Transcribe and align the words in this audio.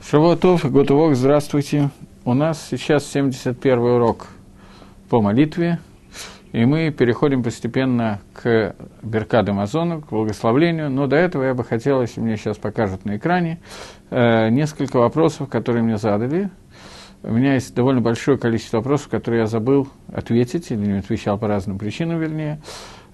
Шавуатов, 0.00 0.64
Готовок, 0.70 1.16
здравствуйте. 1.16 1.90
У 2.24 2.32
нас 2.32 2.66
сейчас 2.70 3.04
71 3.10 3.78
урок 3.78 4.28
по 5.10 5.20
молитве, 5.20 5.80
и 6.52 6.64
мы 6.64 6.90
переходим 6.90 7.42
постепенно 7.42 8.20
к 8.32 8.74
Беркаду 9.02 9.50
Амазону, 9.50 10.00
к 10.00 10.10
благословлению, 10.10 10.88
но 10.88 11.08
до 11.08 11.16
этого 11.16 11.42
я 11.42 11.52
бы 11.52 11.64
хотел, 11.64 12.00
если 12.00 12.20
мне 12.20 12.36
сейчас 12.36 12.56
покажут 12.56 13.04
на 13.04 13.16
экране, 13.16 13.58
э, 14.10 14.48
несколько 14.50 14.98
вопросов, 14.98 15.48
которые 15.48 15.82
мне 15.82 15.98
задали. 15.98 16.48
У 17.24 17.32
меня 17.32 17.54
есть 17.54 17.74
довольно 17.74 18.00
большое 18.00 18.38
количество 18.38 18.78
вопросов, 18.78 19.08
которые 19.08 19.40
я 19.40 19.46
забыл 19.46 19.88
ответить, 20.10 20.70
или 20.70 20.86
не 20.86 20.98
отвечал 21.00 21.38
по 21.38 21.48
разным 21.48 21.76
причинам, 21.76 22.20
вернее. 22.20 22.60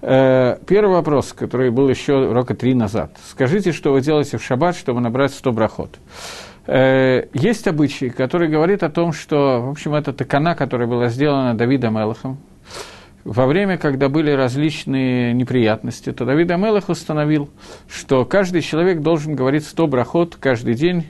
Э, 0.01 0.59
первый 0.67 0.93
вопрос, 0.93 1.33
который 1.33 1.71
был 1.71 1.89
еще 1.89 2.31
рока 2.31 2.53
три 2.53 2.75
назад. 2.75 3.17
Скажите, 3.27 3.71
что 3.71 3.91
вы 3.91 4.01
делаете 4.01 4.37
в 4.37 4.43
шаббат, 4.43 4.77
чтобы 4.77 5.01
набрать 5.01 5.33
100 5.33 5.51
брахот? 5.51 5.99
Э, 6.67 7.27
есть 7.33 7.67
обычай, 7.67 8.09
который 8.09 8.47
говорит 8.47 8.83
о 8.83 8.89
том, 8.89 9.13
что, 9.13 9.61
в 9.61 9.69
общем, 9.69 9.93
это 9.93 10.13
такана, 10.13 10.55
которая 10.55 10.87
была 10.87 11.09
сделана 11.09 11.55
Давидом 11.55 11.99
Элохом, 11.99 12.37
во 13.25 13.47
время, 13.47 13.77
когда 13.79 14.07
были 14.07 14.29
различные 14.29 15.33
неприятности, 15.33 16.11
то 16.11 16.25
Давид 16.25 16.51
Амелах 16.51 16.89
установил, 16.89 17.49
что 17.89 18.23
каждый 18.23 18.61
человек 18.61 19.01
должен 19.01 19.35
говорить 19.35 19.65
100 19.65 19.87
брахот 19.87 20.35
каждый 20.35 20.75
день. 20.75 21.07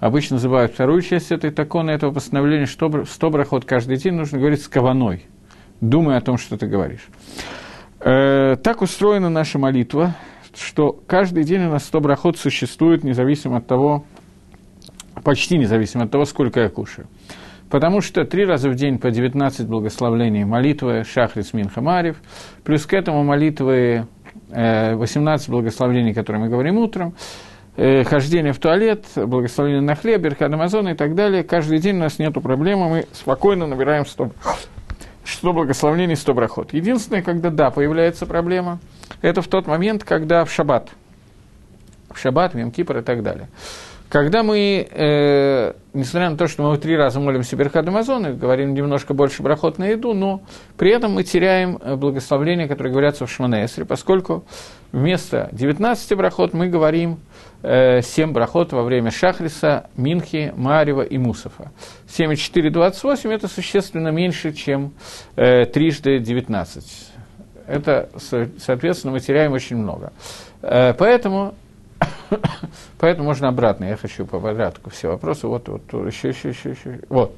Обычно 0.00 0.36
называют 0.36 0.72
вторую 0.72 1.02
часть 1.02 1.30
этой 1.30 1.52
такона, 1.52 1.90
этого 1.90 2.10
постановления, 2.10 2.66
что 2.66 3.04
100 3.04 3.30
брахот 3.30 3.64
каждый 3.64 3.96
день 3.96 4.14
нужно 4.14 4.38
говорить 4.38 4.60
с 4.60 4.66
каваной, 4.66 5.24
думая 5.80 6.18
о 6.18 6.20
том, 6.20 6.36
что 6.36 6.56
ты 6.56 6.66
говоришь. 6.66 7.06
Э, 8.00 8.56
так 8.60 8.82
устроена 8.82 9.30
наша 9.30 9.60
молитва, 9.60 10.16
что 10.56 11.00
каждый 11.06 11.44
день 11.44 11.66
у 11.66 11.70
нас 11.70 11.84
100 11.84 12.00
брахот 12.00 12.38
существует, 12.38 13.04
независимо 13.04 13.58
от 13.58 13.68
того, 13.68 14.04
почти 15.24 15.58
независимо 15.58 16.04
от 16.04 16.10
того, 16.10 16.24
сколько 16.24 16.60
я 16.60 16.68
кушаю. 16.68 17.06
Потому 17.70 18.02
что 18.02 18.24
три 18.24 18.44
раза 18.44 18.68
в 18.68 18.74
день 18.74 18.98
по 18.98 19.10
19 19.10 19.66
благословлений 19.66 20.44
молитвы 20.44 21.04
Шахрис 21.04 21.54
Минхамарев, 21.54 22.16
плюс 22.64 22.84
к 22.84 22.92
этому 22.92 23.24
молитвы 23.24 24.06
18 24.50 25.48
э, 25.48 25.50
благословений, 25.50 26.12
которые 26.12 26.42
мы 26.42 26.48
говорим 26.50 26.76
утром, 26.76 27.14
э, 27.76 28.04
хождение 28.04 28.52
в 28.52 28.58
туалет, 28.58 29.06
благословение 29.16 29.80
на 29.80 29.94
хлеб, 29.94 30.20
Берхад 30.20 30.52
Амазона 30.52 30.90
и 30.90 30.94
так 30.94 31.14
далее. 31.14 31.44
Каждый 31.44 31.78
день 31.78 31.96
у 31.96 32.00
нас 32.00 32.18
нет 32.18 32.34
проблемы, 32.34 32.90
мы 32.90 33.06
спокойно 33.12 33.66
набираем 33.66 34.04
100, 34.04 34.32
100 35.24 35.52
благословений, 35.54 36.14
100 36.14 36.34
брахот. 36.34 36.74
Единственное, 36.74 37.22
когда, 37.22 37.48
да, 37.48 37.70
появляется 37.70 38.26
проблема, 38.26 38.80
это 39.22 39.40
в 39.40 39.48
тот 39.48 39.66
момент, 39.66 40.04
когда 40.04 40.44
в 40.44 40.52
шаббат, 40.52 40.90
в 42.12 42.18
шаббат, 42.18 42.52
в 42.52 42.58
Йом-Кипр 42.58 43.00
и 43.00 43.02
так 43.02 43.22
далее. 43.22 43.48
Когда 44.12 44.42
мы, 44.42 44.86
э, 44.90 45.72
несмотря 45.94 46.28
на 46.28 46.36
то, 46.36 46.46
что 46.46 46.62
мы 46.64 46.76
три 46.76 46.98
раза 46.98 47.18
молимся 47.18 47.56
Берхад 47.56 47.88
Амазон 47.88 48.36
говорим 48.36 48.74
немножко 48.74 49.14
больше 49.14 49.42
брахот 49.42 49.78
на 49.78 49.86
еду, 49.86 50.12
но 50.12 50.42
при 50.76 50.90
этом 50.90 51.12
мы 51.12 51.22
теряем 51.22 51.78
э, 51.80 51.96
благословления, 51.96 52.68
которые 52.68 52.92
говорятся 52.92 53.24
в 53.24 53.32
Шманесре, 53.32 53.86
поскольку 53.86 54.44
вместо 54.92 55.48
19 55.52 56.14
брахот 56.14 56.52
мы 56.52 56.68
говорим 56.68 57.20
э, 57.62 58.02
7 58.02 58.34
брахот 58.34 58.74
во 58.74 58.82
время 58.82 59.10
Шахриса, 59.10 59.88
Минхи, 59.96 60.52
Марева 60.54 61.00
и 61.00 61.16
Мусафа. 61.16 61.72
7 62.06 62.34
и 62.34 62.36
4, 62.36 62.68
28– 62.68 63.30
это 63.32 63.48
существенно 63.48 64.08
меньше, 64.08 64.52
чем 64.52 64.92
э, 65.36 65.64
трижды 65.64 66.18
19. 66.18 66.84
Это, 67.66 68.10
соответственно, 68.58 69.14
мы 69.14 69.20
теряем 69.20 69.52
очень 69.52 69.76
много. 69.76 70.12
Э, 70.60 70.92
поэтому 70.92 71.54
Поэтому 72.98 73.28
можно 73.28 73.48
обратно. 73.48 73.84
Я 73.84 73.96
хочу 73.96 74.26
по 74.26 74.40
порядку 74.40 74.90
все 74.90 75.08
вопросы. 75.08 75.46
Вот, 75.46 75.68
вот, 75.68 76.06
еще, 76.06 76.28
еще, 76.28 76.50
еще, 76.50 76.70
еще. 76.70 77.00
Вот. 77.08 77.34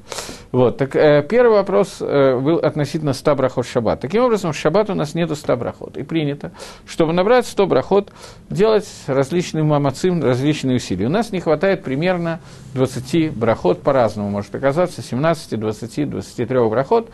вот. 0.51 0.77
Так, 0.77 0.95
э, 0.95 1.25
первый 1.27 1.53
вопрос 1.53 1.97
э, 2.01 2.39
был 2.39 2.57
относительно 2.57 3.13
100 3.13 3.35
брахот 3.35 3.65
шаббат. 3.65 4.01
Таким 4.01 4.23
образом, 4.23 4.53
в 4.53 4.57
шаббат 4.57 4.89
у 4.89 4.93
нас 4.93 5.13
нету 5.13 5.35
100 5.35 5.57
брахот. 5.57 5.97
И 5.97 6.03
принято, 6.03 6.51
чтобы 6.85 7.13
набрать 7.13 7.47
100 7.47 7.67
брахот, 7.67 8.11
делать 8.49 8.87
различные 9.07 9.63
мамацим, 9.63 10.23
различные 10.23 10.77
усилия. 10.77 11.07
У 11.07 11.09
нас 11.09 11.31
не 11.31 11.39
хватает 11.39 11.83
примерно 11.83 12.39
20 12.73 13.33
брахот, 13.35 13.81
по-разному 13.81 14.29
может 14.29 14.53
оказаться, 14.53 15.01
17, 15.01 15.59
20, 15.59 16.09
23 16.09 16.59
брахот. 16.69 17.09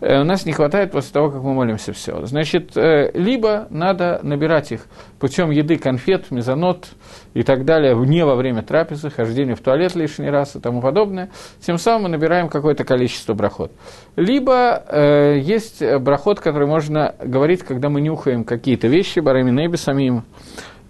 Э, 0.00 0.20
у 0.20 0.24
нас 0.24 0.46
не 0.46 0.52
хватает 0.52 0.92
после 0.92 1.12
того, 1.12 1.30
как 1.30 1.42
мы 1.42 1.52
молимся 1.52 1.92
все. 1.92 2.24
Значит, 2.24 2.76
э, 2.76 3.10
либо 3.14 3.66
надо 3.70 4.20
набирать 4.22 4.72
их 4.72 4.86
путем 5.18 5.50
еды 5.50 5.76
конфет, 5.76 6.30
мезонот 6.30 6.88
и 7.34 7.42
так 7.42 7.64
далее, 7.64 7.94
не 7.94 8.24
во 8.24 8.34
время 8.34 8.62
трапезы, 8.62 9.10
хождения 9.10 9.54
в 9.54 9.60
туалет 9.60 9.94
лишний 9.94 10.30
раз 10.30 10.56
и 10.56 10.60
тому 10.60 10.80
подобное. 10.80 11.30
Тем 11.60 11.78
самым 11.78 12.04
мы 12.04 12.08
набираем 12.10 12.48
какое-то 12.48 12.84
количество 12.84 13.34
брахот. 13.34 13.72
Либо 14.16 14.82
э, 14.88 15.38
есть 15.40 15.82
брахот, 15.82 16.40
который 16.40 16.66
можно 16.66 17.14
говорить, 17.22 17.62
когда 17.62 17.90
мы 17.90 18.00
нюхаем 18.00 18.44
какие-то 18.44 18.88
вещи, 18.88 19.20
барами 19.20 19.50
неби 19.50 19.76
самим, 19.76 20.24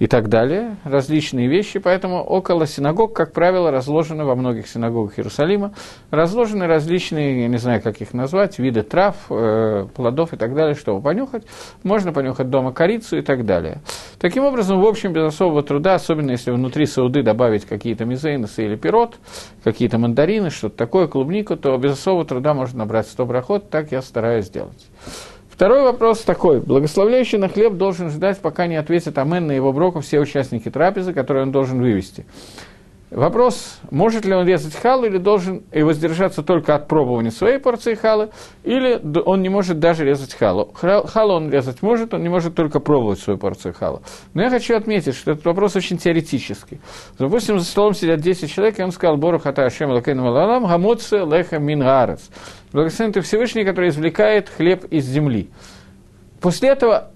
и 0.00 0.06
так 0.06 0.30
далее, 0.30 0.76
различные 0.84 1.46
вещи, 1.46 1.78
поэтому 1.78 2.22
около 2.22 2.66
синагог, 2.66 3.12
как 3.12 3.34
правило, 3.34 3.70
разложены 3.70 4.24
во 4.24 4.34
многих 4.34 4.66
синагогах 4.66 5.18
Иерусалима, 5.18 5.74
разложены 6.10 6.66
различные, 6.66 7.42
я 7.42 7.48
не 7.48 7.58
знаю, 7.58 7.82
как 7.82 8.00
их 8.00 8.14
назвать, 8.14 8.58
виды 8.58 8.82
трав, 8.82 9.16
э, 9.28 9.86
плодов 9.94 10.32
и 10.32 10.38
так 10.38 10.54
далее, 10.54 10.74
чтобы 10.74 11.02
понюхать. 11.02 11.44
Можно 11.82 12.14
понюхать 12.14 12.48
дома 12.48 12.72
корицу 12.72 13.18
и 13.18 13.22
так 13.22 13.44
далее. 13.44 13.82
Таким 14.18 14.44
образом, 14.44 14.80
в 14.80 14.86
общем, 14.86 15.12
без 15.12 15.34
особого 15.34 15.62
труда, 15.62 15.96
особенно 15.96 16.30
если 16.30 16.50
внутри 16.50 16.86
сауды 16.86 17.22
добавить 17.22 17.66
какие-то 17.66 18.06
мизейносы 18.06 18.64
или 18.64 18.76
пирот, 18.76 19.18
какие-то 19.62 19.98
мандарины, 19.98 20.48
что-то 20.48 20.78
такое, 20.78 21.08
клубнику, 21.08 21.56
то 21.56 21.76
без 21.76 21.92
особого 21.92 22.24
труда 22.24 22.54
можно 22.54 22.78
набрать 22.78 23.06
100 23.06 23.26
брахот, 23.26 23.68
так 23.68 23.92
я 23.92 24.00
стараюсь 24.00 24.48
делать. 24.48 24.86
Второй 25.60 25.82
вопрос 25.82 26.20
такой. 26.20 26.58
Благословляющий 26.58 27.36
на 27.36 27.50
хлеб 27.50 27.74
должен 27.74 28.08
ждать, 28.08 28.38
пока 28.38 28.66
не 28.66 28.76
ответят 28.76 29.18
Амен 29.18 29.46
на 29.46 29.52
его 29.52 29.74
броку 29.74 30.00
все 30.00 30.18
участники 30.18 30.70
трапезы, 30.70 31.12
которые 31.12 31.42
он 31.42 31.52
должен 31.52 31.82
вывести. 31.82 32.24
Вопрос, 33.10 33.80
может 33.90 34.24
ли 34.24 34.32
он 34.32 34.46
резать 34.46 34.76
халу 34.76 35.04
или 35.04 35.18
должен 35.18 35.64
и 35.72 35.82
воздержаться 35.82 36.44
только 36.44 36.76
от 36.76 36.86
пробования 36.86 37.32
своей 37.32 37.58
порции 37.58 37.94
халы, 37.94 38.30
или 38.62 39.00
он 39.24 39.42
не 39.42 39.48
может 39.48 39.80
даже 39.80 40.04
резать 40.04 40.32
халу. 40.32 40.72
Халу 40.72 41.32
он 41.32 41.50
резать 41.50 41.82
может, 41.82 42.14
он 42.14 42.22
не 42.22 42.28
может 42.28 42.54
только 42.54 42.78
пробовать 42.78 43.18
свою 43.18 43.36
порцию 43.36 43.74
халу. 43.74 44.02
Но 44.32 44.42
я 44.42 44.50
хочу 44.50 44.76
отметить, 44.76 45.16
что 45.16 45.32
этот 45.32 45.44
вопрос 45.44 45.74
очень 45.74 45.98
теоретический. 45.98 46.80
Допустим, 47.18 47.58
за 47.58 47.64
столом 47.64 47.94
сидят 47.94 48.20
10 48.20 48.48
человек, 48.48 48.78
и 48.78 48.82
он 48.84 48.92
сказал, 48.92 49.16
Бору 49.16 49.40
хата 49.40 49.64
Ашем 49.64 49.90
Лакейну 49.90 50.22
Малалам, 50.22 50.66
Гамоце 50.66 51.24
Леха 51.24 51.58
Мингарец. 51.58 52.30
Благословен 52.72 53.12
ты 53.12 53.22
Всевышний, 53.22 53.64
который 53.64 53.88
извлекает 53.88 54.48
хлеб 54.48 54.84
из 54.84 55.04
земли. 55.04 55.50
После 56.40 56.68
этого 56.68 57.10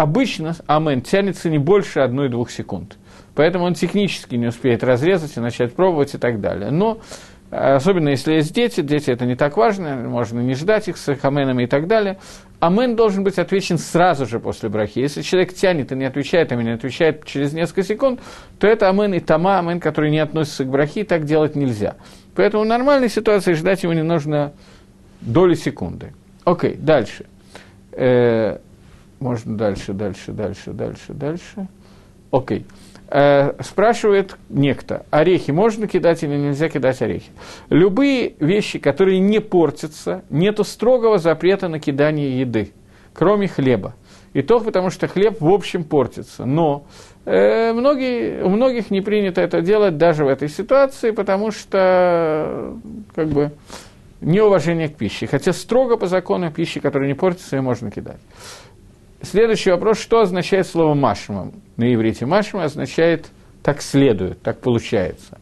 обычно 0.00 0.56
амен 0.66 1.02
тянется 1.02 1.50
не 1.50 1.58
больше 1.58 2.00
одной-двух 2.00 2.50
секунд. 2.50 2.96
Поэтому 3.34 3.64
он 3.64 3.74
технически 3.74 4.34
не 4.34 4.46
успеет 4.46 4.82
разрезать 4.82 5.36
и 5.36 5.40
начать 5.40 5.74
пробовать 5.74 6.14
и 6.14 6.18
так 6.18 6.40
далее. 6.40 6.70
Но 6.70 7.00
особенно 7.50 8.08
если 8.08 8.34
есть 8.34 8.54
дети, 8.54 8.80
дети 8.80 9.10
это 9.10 9.26
не 9.26 9.36
так 9.36 9.56
важно, 9.56 9.96
можно 9.96 10.40
не 10.40 10.54
ждать 10.54 10.88
их 10.88 10.96
с 10.96 11.14
хаменами 11.16 11.64
и 11.64 11.66
так 11.66 11.86
далее. 11.86 12.18
Амен 12.60 12.96
должен 12.96 13.24
быть 13.24 13.38
отвечен 13.38 13.78
сразу 13.78 14.26
же 14.26 14.40
после 14.40 14.68
брахи. 14.68 14.98
Если 14.98 15.22
человек 15.22 15.54
тянет 15.54 15.92
и 15.92 15.94
не 15.94 16.04
отвечает, 16.04 16.52
а 16.52 16.56
не 16.56 16.70
отвечает 16.70 17.24
через 17.24 17.52
несколько 17.52 17.82
секунд, 17.82 18.20
то 18.58 18.66
это 18.66 18.88
амен 18.88 19.14
и 19.14 19.20
тама, 19.20 19.58
амен, 19.58 19.80
который 19.80 20.10
не 20.10 20.18
относится 20.18 20.64
к 20.64 20.68
брахи, 20.68 21.04
так 21.04 21.24
делать 21.24 21.56
нельзя. 21.56 21.96
Поэтому 22.34 22.64
в 22.64 22.66
нормальной 22.66 23.08
ситуации 23.08 23.54
ждать 23.54 23.82
его 23.82 23.92
не 23.92 24.02
нужно 24.02 24.52
доли 25.20 25.54
секунды. 25.54 26.12
Окей, 26.44 26.74
дальше. 26.74 27.26
Можно 29.20 29.56
дальше, 29.56 29.92
дальше, 29.92 30.32
дальше, 30.32 30.72
дальше, 30.72 31.12
дальше. 31.12 31.68
Окей. 32.30 32.64
Э, 33.08 33.52
спрашивает 33.62 34.36
некто, 34.48 35.04
орехи 35.10 35.50
можно 35.50 35.86
кидать 35.86 36.22
или 36.22 36.36
нельзя 36.36 36.68
кидать 36.68 37.02
орехи? 37.02 37.30
Любые 37.68 38.34
вещи, 38.38 38.78
которые 38.78 39.18
не 39.18 39.40
портятся, 39.40 40.22
нету 40.30 40.64
строгого 40.64 41.18
запрета 41.18 41.68
на 41.68 41.80
кидание 41.80 42.40
еды, 42.40 42.72
кроме 43.12 43.46
хлеба. 43.46 43.94
И 44.32 44.42
то 44.42 44.60
потому, 44.60 44.90
что 44.90 45.08
хлеб 45.08 45.40
в 45.40 45.48
общем 45.50 45.82
портится. 45.82 46.44
Но 46.44 46.86
э, 47.24 47.72
многие, 47.72 48.44
у 48.44 48.48
многих 48.48 48.90
не 48.90 49.00
принято 49.00 49.40
это 49.40 49.60
делать 49.60 49.98
даже 49.98 50.24
в 50.24 50.28
этой 50.28 50.48
ситуации, 50.48 51.10
потому 51.10 51.50
что 51.50 52.76
как 53.14 53.28
бы, 53.28 53.50
неуважение 54.20 54.88
к 54.88 54.96
пище. 54.96 55.26
Хотя 55.26 55.52
строго 55.52 55.96
по 55.96 56.06
закону 56.06 56.52
пищи, 56.52 56.80
которая 56.80 57.08
не 57.08 57.14
портится, 57.14 57.56
ее 57.56 57.62
можно 57.62 57.90
кидать. 57.90 58.20
Следующий 59.22 59.70
вопрос, 59.70 59.98
что 59.98 60.20
означает 60.20 60.66
слово 60.66 60.94
«машма»? 60.94 61.52
На 61.76 61.92
иврите 61.92 62.24
«машма» 62.24 62.64
означает 62.64 63.26
«так 63.62 63.82
следует», 63.82 64.40
«так 64.40 64.60
получается». 64.60 65.38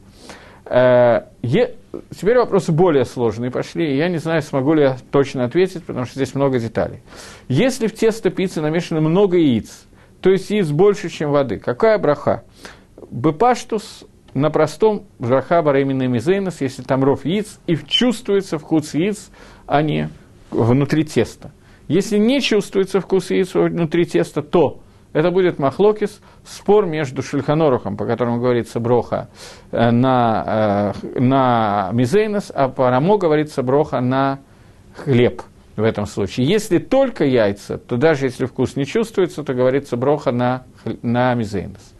Э, 0.64 1.22
теперь 1.42 2.38
вопросы 2.38 2.72
более 2.72 3.04
сложные 3.04 3.50
пошли, 3.50 3.92
и 3.92 3.96
я 3.96 4.08
не 4.08 4.19
знаю, 4.19 4.42
смогу 4.42 4.75
ли 4.75 4.82
я 4.82 4.96
точно 5.12 5.44
ответить, 5.44 5.84
потому 5.84 6.06
что 6.06 6.16
здесь 6.16 6.34
много 6.34 6.58
деталей. 6.58 7.02
Если 7.48 7.86
в 7.86 7.94
тесто 7.94 8.30
пиццы 8.30 8.60
намешано 8.60 9.00
много 9.00 9.38
яиц, 9.38 9.84
то 10.20 10.30
есть 10.30 10.50
яиц 10.50 10.69
больше, 10.69 11.08
чем 11.08 11.30
воды, 11.30 11.58
какая 11.58 11.98
браха? 11.98 12.42
Бепаштус 13.10 14.04
на 14.34 14.50
простом 14.50 15.06
браха 15.20 15.62
баремина 15.62 16.08
мизейнос, 16.08 16.60
если 16.60 16.82
там 16.82 17.04
ров 17.04 17.25
яиц, 17.25 17.60
и 17.66 17.76
чувствуется 17.76 18.58
вкус 18.58 18.94
яиц, 18.94 19.30
а 19.66 19.82
не 19.82 20.10
внутри 20.50 21.04
теста. 21.04 21.52
Если 21.88 22.19
не 22.19 22.40
чувствуется 22.40 23.00
вкус 23.00 23.31
яиц 23.31 23.55
внутри 23.55 24.05
теста, 24.05 24.43
то 24.43 24.81
это 25.14 25.31
будет 25.31 25.58
махлокис, 25.58 26.20
спор 26.44 26.85
между 26.87 27.23
Шульханорухом, 27.23 27.96
по 27.96 28.05
которому 28.05 28.38
говорится 28.40 28.79
броха 28.79 29.29
э, 29.73 29.90
на, 29.90 30.93
э, 31.02 31.19
на 31.19 31.90
мизейнос, 31.93 32.52
а 32.55 32.69
по 32.69 32.90
Рамо 32.90 33.17
говорится 33.17 33.62
броха 33.62 34.00
на 34.00 34.40
хлеб 34.94 35.43
в 35.76 35.82
этом 35.82 36.06
случае. 36.06 36.46
Если 36.46 36.79
только 36.79 37.25
яйца, 37.25 37.79
то 37.79 37.96
даже 37.96 38.26
если 38.26 38.44
вкус 38.44 38.76
не 38.76 38.85
чувствуется, 38.85 39.43
то 39.43 39.55
говорится 39.55 39.96
броха 39.96 40.31
на, 40.31 40.64
на 41.02 41.35
мизейнос. 41.35 41.94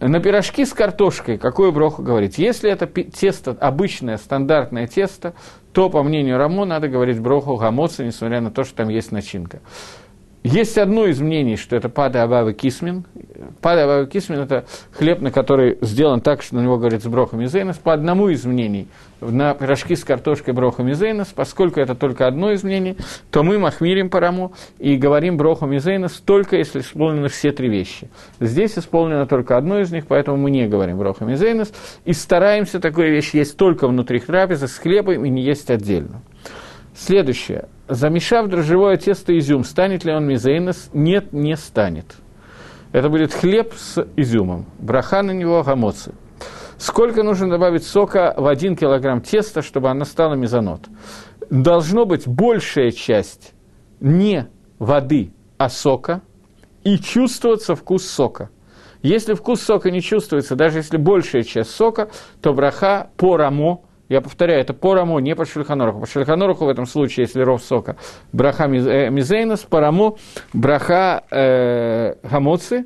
На 0.00 0.20
пирожки 0.20 0.64
с 0.64 0.72
картошкой 0.72 1.38
какую 1.38 1.72
броху 1.72 2.02
говорить? 2.02 2.38
Если 2.38 2.70
это 2.70 2.86
тесто, 2.86 3.52
обычное, 3.52 4.16
стандартное 4.16 4.86
тесто, 4.86 5.34
то, 5.72 5.88
по 5.88 6.02
мнению 6.02 6.38
Рамо, 6.38 6.64
надо 6.64 6.88
говорить 6.88 7.20
броху 7.20 7.56
гамоца, 7.56 8.04
несмотря 8.04 8.40
на 8.40 8.50
то, 8.50 8.64
что 8.64 8.76
там 8.76 8.88
есть 8.88 9.12
начинка. 9.12 9.60
Есть 10.44 10.76
одно 10.76 11.06
из 11.06 11.20
мнений, 11.20 11.56
что 11.56 11.74
это 11.74 11.88
пада 11.88 12.22
абавы 12.22 12.52
кисмин. 12.52 13.06
Пада 13.62 13.84
абавы 13.84 14.06
кисмин– 14.06 14.40
это 14.40 14.66
хлеб, 14.92 15.22
на 15.22 15.30
который 15.30 15.78
сделан 15.80 16.20
так, 16.20 16.42
что 16.42 16.56
на 16.56 16.60
него 16.60 16.76
говорится 16.76 17.08
броха 17.08 17.34
мизейнос. 17.34 17.78
По 17.78 17.94
одному 17.94 18.28
из 18.28 18.44
мнений 18.44 18.86
на 19.22 19.54
пирожки 19.54 19.96
с 19.96 20.04
картошкой 20.04 20.52
броха 20.52 20.82
мизейнос, 20.82 21.28
поскольку 21.28 21.80
это 21.80 21.94
только 21.94 22.26
одно 22.26 22.52
из 22.52 22.62
мнений, 22.62 22.98
то 23.30 23.42
мы 23.42 23.58
махмирим 23.58 24.10
параму 24.10 24.52
и 24.78 24.96
говорим 24.96 25.38
броху 25.38 25.64
мизейнос 25.64 26.22
только 26.26 26.56
если 26.56 26.80
исполнены 26.80 27.28
все 27.28 27.50
три 27.50 27.70
вещи. 27.70 28.10
Здесь 28.38 28.76
исполнено 28.76 29.26
только 29.26 29.56
одно 29.56 29.80
из 29.80 29.92
них, 29.92 30.06
поэтому 30.06 30.36
мы 30.36 30.50
не 30.50 30.68
говорим 30.68 30.98
броха 30.98 31.24
мизейнос 31.24 31.72
и 32.04 32.12
стараемся 32.12 32.80
такую 32.80 33.10
вещь 33.10 33.30
есть 33.32 33.56
только 33.56 33.88
внутри 33.88 34.20
трапезы 34.20 34.68
с 34.68 34.76
хлебом 34.76 35.24
и 35.24 35.30
не 35.30 35.40
есть 35.40 35.70
отдельно. 35.70 36.20
Следующее. 36.96 37.68
Замешав 37.88 38.48
дрожжевое 38.48 38.96
тесто 38.96 39.36
изюм, 39.36 39.64
станет 39.64 40.04
ли 40.04 40.12
он 40.12 40.26
мизейнос? 40.26 40.90
Нет, 40.92 41.32
не 41.32 41.56
станет. 41.56 42.06
Это 42.92 43.08
будет 43.08 43.32
хлеб 43.32 43.74
с 43.76 44.06
изюмом. 44.16 44.66
Браха 44.78 45.22
на 45.22 45.32
него 45.32 45.62
гамоцы. 45.62 46.12
Сколько 46.78 47.22
нужно 47.22 47.50
добавить 47.50 47.84
сока 47.84 48.34
в 48.36 48.46
1 48.46 48.76
килограмм 48.76 49.20
теста, 49.20 49.62
чтобы 49.62 49.90
она 49.90 50.04
стала 50.04 50.34
мезонот? 50.34 50.82
Должно 51.50 52.06
быть 52.06 52.28
большая 52.28 52.92
часть 52.92 53.52
не 54.00 54.46
воды, 54.78 55.32
а 55.58 55.68
сока, 55.68 56.22
и 56.84 56.98
чувствоваться 56.98 57.74
вкус 57.74 58.06
сока. 58.06 58.50
Если 59.02 59.34
вкус 59.34 59.60
сока 59.60 59.90
не 59.90 60.00
чувствуется, 60.00 60.56
даже 60.56 60.78
если 60.78 60.96
большая 60.96 61.42
часть 61.42 61.70
сока, 61.70 62.10
то 62.40 62.54
браха 62.54 63.10
по 63.16 63.36
рамо– 63.36 63.82
я 64.08 64.20
повторяю, 64.20 64.60
это 64.60 64.74
по 64.74 64.94
Рамо, 64.94 65.18
не 65.20 65.34
по 65.34 65.44
Шульханоруху. 65.46 66.00
По 66.00 66.06
Шульханоруху 66.06 66.66
в 66.66 66.68
этом 66.68 66.86
случае, 66.86 67.24
если 67.24 67.40
ров 67.40 67.62
сока, 67.62 67.96
браха 68.32 68.64
э, 68.64 69.10
мизейнос, 69.10 69.60
по 69.60 69.80
Рамо, 69.80 70.16
браха 70.52 71.24
э, 71.30 72.14
гамоцы, 72.22 72.84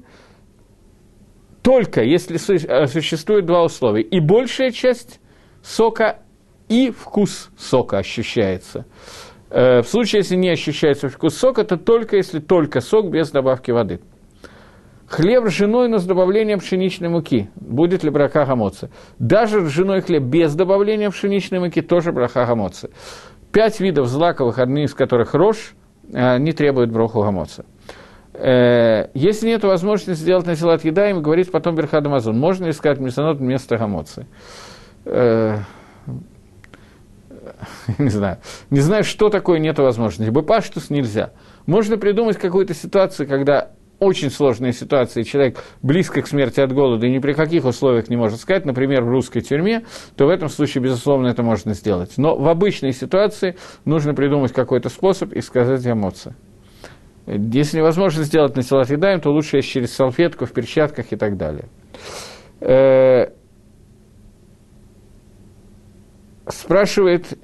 только 1.62 2.02
если 2.02 2.38
э, 2.38 2.86
существует 2.86 3.46
два 3.46 3.64
условия. 3.64 4.02
И 4.02 4.20
большая 4.20 4.70
часть 4.70 5.20
сока, 5.62 6.20
и 6.68 6.90
вкус 6.90 7.50
сока 7.58 7.98
ощущается. 7.98 8.86
Э, 9.50 9.82
в 9.82 9.88
случае, 9.88 10.20
если 10.20 10.36
не 10.36 10.50
ощущается 10.50 11.08
вкус 11.08 11.36
сока, 11.36 11.64
то 11.64 11.76
только 11.76 12.16
если 12.16 12.38
только 12.38 12.80
сок 12.80 13.10
без 13.10 13.30
добавки 13.30 13.70
воды. 13.70 14.00
Хлеб 15.08 15.44
ржаной, 15.44 15.88
но 15.88 15.98
с 15.98 16.04
добавлением 16.04 16.58
пшеничной 16.58 17.08
муки. 17.08 17.48
Будет 17.56 18.04
ли 18.04 18.10
браха 18.10 18.44
гамоцы? 18.44 18.90
Даже 19.18 19.60
ржаной 19.60 20.02
хлеб 20.02 20.22
без 20.22 20.54
добавления 20.54 21.08
пшеничной 21.10 21.60
муки 21.60 21.80
тоже 21.80 22.12
браха 22.12 22.44
гамоцы. 22.44 22.90
Пять 23.50 23.80
видов 23.80 24.06
злаковых, 24.06 24.58
одни 24.58 24.84
из 24.84 24.92
которых 24.92 25.32
рожь, 25.32 25.74
э, 26.12 26.38
не 26.38 26.52
требуют 26.52 26.92
браху 26.92 27.22
гамоца. 27.22 27.64
Э, 28.34 29.08
если 29.14 29.48
нет 29.48 29.64
возможности 29.64 30.20
сделать 30.20 30.44
на 30.44 30.52
насилат 30.52 30.84
еда, 30.84 31.08
им 31.08 31.22
говорить 31.22 31.50
потом 31.50 31.74
Берхад 31.74 32.04
Амазон. 32.06 32.38
Можно 32.38 32.66
ли 32.66 32.72
сказать 32.72 33.00
мясонот 33.00 33.38
вместо 33.38 33.78
гамоцы? 33.78 34.26
Э, 35.06 35.56
не 37.98 38.10
знаю. 38.10 38.38
Не 38.68 38.80
знаю, 38.80 39.04
что 39.04 39.30
такое 39.30 39.58
нет 39.58 39.78
возможности. 39.78 40.30
Бепаштус 40.30 40.90
нельзя. 40.90 41.30
Можно 41.64 41.96
придумать 41.96 42.36
какую-то 42.36 42.74
ситуацию, 42.74 43.26
когда 43.26 43.70
очень 43.98 44.30
сложные 44.30 44.72
ситуации, 44.72 45.22
человек 45.22 45.58
близко 45.82 46.22
к 46.22 46.28
смерти 46.28 46.60
от 46.60 46.72
голода 46.72 47.06
и 47.06 47.10
ни 47.10 47.18
при 47.18 47.32
каких 47.32 47.64
условиях 47.64 48.08
не 48.08 48.16
может 48.16 48.40
сказать, 48.40 48.64
например, 48.64 49.02
в 49.02 49.08
русской 49.08 49.40
тюрьме, 49.40 49.84
то 50.16 50.26
в 50.26 50.28
этом 50.28 50.48
случае, 50.48 50.82
безусловно, 50.84 51.26
это 51.28 51.42
можно 51.42 51.74
сделать. 51.74 52.12
Но 52.16 52.36
в 52.36 52.46
обычной 52.48 52.92
ситуации 52.92 53.56
нужно 53.84 54.14
придумать 54.14 54.52
какой-то 54.52 54.88
способ 54.88 55.32
и 55.32 55.40
сказать 55.40 55.84
эмоции. 55.86 56.34
Если 57.26 57.78
невозможно 57.78 58.22
сделать 58.24 58.56
на 58.56 58.62
телах 58.62 58.88
едаем, 58.90 59.20
то 59.20 59.30
лучше 59.30 59.56
есть 59.58 59.68
через 59.68 59.92
салфетку, 59.92 60.46
в 60.46 60.52
перчатках 60.52 61.12
и 61.12 61.16
так 61.16 61.36
далее. 61.36 61.66
Э, 62.60 63.30
спрашивает 66.48 67.38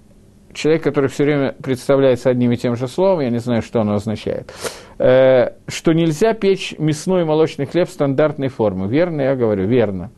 человек, 0.55 0.83
который 0.83 1.09
все 1.09 1.25
время 1.25 1.55
представляется 1.63 2.31
одним 2.31 2.53
и 2.53 2.57
тем 2.57 2.77
же 2.77 2.89
словом, 2.89 3.21
я 3.21 3.31
не 3.31 3.39
знаю, 3.39 3.63
что 3.63 3.81
оно 3.81 3.95
означает, 3.95 4.53
э, 4.99 5.51
что 5.69 5.93
нельзя 5.93 6.33
печь 6.33 6.75
мясной 6.79 7.23
и 7.23 7.25
молочный 7.25 7.67
хлеб 7.67 7.89
стандартной 7.89 8.49
формы. 8.49 8.89
Верно, 8.89 9.23
я 9.23 9.37
говорю, 9.37 9.67
верно. 9.67 10.11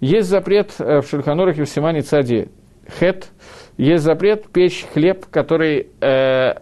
Есть 0.00 0.28
запрет 0.28 0.74
э, 0.78 1.00
в 1.00 1.08
Шульханурахе 1.08 1.64
в 1.64 1.68
Симане 1.68 2.02
Цади 2.02 2.48
Хет, 2.98 3.28
есть 3.76 4.04
запрет 4.04 4.48
печь 4.48 4.84
хлеб, 4.92 5.26
который 5.30 5.88
э, 6.00 6.54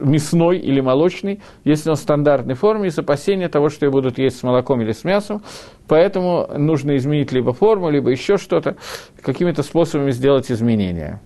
мясной 0.00 0.58
или 0.58 0.80
молочный, 0.80 1.40
если 1.64 1.90
он 1.90 1.96
в 1.96 2.00
стандартной 2.00 2.54
форме, 2.54 2.88
из 2.88 2.98
опасения 2.98 3.48
того, 3.48 3.68
что 3.68 3.86
его 3.86 3.92
будут 3.92 4.18
есть 4.18 4.38
с 4.38 4.42
молоком 4.42 4.80
или 4.80 4.92
с 4.92 5.04
мясом. 5.04 5.42
Поэтому 5.88 6.48
нужно 6.56 6.96
изменить 6.96 7.32
либо 7.32 7.52
форму, 7.52 7.90
либо 7.90 8.10
еще 8.10 8.36
что-то, 8.36 8.76
какими-то 9.20 9.62
способами 9.62 10.10
сделать 10.10 10.50
изменения. 10.50 11.20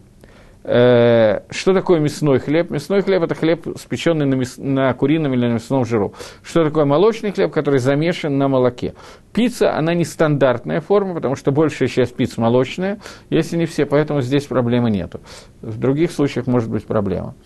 Э, 0.68 1.42
что 1.50 1.72
такое 1.74 2.00
мясной 2.00 2.40
хлеб? 2.40 2.70
Мясной 2.70 3.02
хлеб– 3.02 3.22
это 3.24 3.36
хлеб, 3.36 3.68
спеченный 3.76 4.26
на, 4.26 4.34
мяс... 4.34 4.56
на 4.58 4.92
курином 4.94 5.32
или 5.32 5.46
на 5.46 5.52
мясном 5.54 5.84
жиру. 5.84 6.12
Что 6.42 6.64
такое 6.64 6.84
молочный 6.84 7.30
хлеб, 7.30 7.52
который 7.52 7.78
замешан 7.78 8.36
на 8.36 8.48
молоке? 8.48 8.94
Пицца, 9.32 9.76
она 9.76 9.94
не 9.94 10.04
стандартная 10.04 10.80
форма, 10.80 11.14
потому 11.14 11.36
что 11.36 11.52
большая 11.52 11.88
часть 11.88 12.16
пиц 12.16 12.36
молочная, 12.36 12.98
если 13.30 13.56
не 13.56 13.66
все, 13.66 13.86
поэтому 13.86 14.22
здесь 14.22 14.46
проблемы 14.46 14.90
нету. 14.90 15.20
В 15.62 15.78
других 15.78 16.10
случаях 16.10 16.48
может 16.48 16.68
быть 16.68 16.84
проблема. 16.84 17.36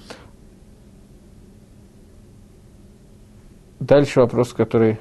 Дальше 3.80 4.20
вопрос, 4.20 4.54
который 4.54 4.98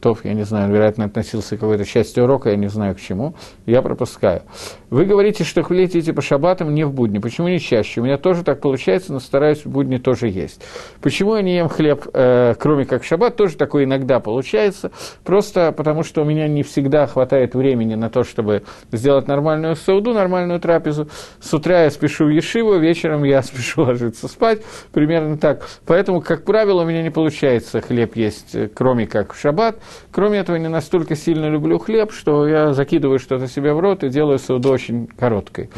Тов, 0.00 0.24
я 0.24 0.34
не 0.34 0.44
знаю, 0.44 0.72
вероятно, 0.72 1.06
относился 1.06 1.56
к 1.56 1.60
какой-то 1.60 1.84
части 1.84 2.20
урока, 2.20 2.50
я 2.50 2.56
не 2.56 2.68
знаю 2.68 2.94
к 2.94 3.00
чему, 3.00 3.34
я 3.66 3.82
пропускаю. 3.82 4.42
Вы 4.90 5.04
говорите, 5.04 5.42
что 5.44 5.62
хлетите 5.62 6.12
по 6.12 6.22
шабатам 6.22 6.72
не 6.72 6.84
в 6.84 6.92
будни. 6.92 7.18
Почему 7.18 7.48
не 7.48 7.58
чаще? 7.58 8.00
У 8.00 8.04
меня 8.04 8.16
тоже 8.16 8.44
так 8.44 8.60
получается, 8.60 9.12
но 9.12 9.20
стараюсь 9.20 9.64
в 9.64 9.68
будни 9.68 9.98
тоже 9.98 10.28
есть. 10.28 10.62
Почему 11.00 11.34
я 11.34 11.42
не 11.42 11.56
ем 11.56 11.68
хлеб, 11.68 12.06
э, 12.12 12.54
кроме 12.58 12.84
как 12.84 13.02
шаббат? 13.02 13.36
Тоже 13.36 13.56
такое 13.56 13.84
иногда 13.84 14.20
получается. 14.20 14.92
Просто 15.24 15.72
потому, 15.72 16.04
что 16.04 16.22
у 16.22 16.24
меня 16.24 16.46
не 16.46 16.62
всегда 16.62 17.06
хватает 17.06 17.54
времени 17.54 17.96
на 17.96 18.08
то, 18.08 18.22
чтобы 18.22 18.62
сделать 18.92 19.26
нормальную 19.26 19.74
сауду, 19.74 20.14
нормальную 20.14 20.60
трапезу. 20.60 21.08
С 21.40 21.52
утра 21.52 21.82
я 21.82 21.90
спешу 21.90 22.26
в 22.26 22.30
Ешиву, 22.30 22.78
вечером 22.78 23.24
я 23.24 23.42
спешу 23.42 23.82
ложиться 23.82 24.28
спать. 24.28 24.62
Примерно 24.92 25.36
так. 25.38 25.66
Поэтому, 25.86 26.20
как 26.20 26.44
правило, 26.44 26.82
у 26.82 26.86
меня 26.86 27.02
не 27.02 27.10
получается 27.10 27.80
хлеб 27.80 28.16
есть, 28.16 28.54
э, 28.54 28.68
кроме 28.72 29.06
как 29.06 29.34
в 29.34 29.40
шаббат. 29.40 29.76
Кроме 30.10 30.38
этого, 30.38 30.56
не 30.56 30.68
настолько 30.68 31.16
сильно 31.16 31.48
люблю 31.48 31.78
хлеб, 31.78 32.12
что 32.12 32.46
я 32.46 32.72
закидываю 32.72 33.18
что-то 33.18 33.46
себе 33.46 33.72
в 33.72 33.80
рот 33.80 34.04
и 34.04 34.08
делаю 34.08 34.38
сауду 34.38 34.70
очень 34.70 35.06
короткой, 35.06 35.70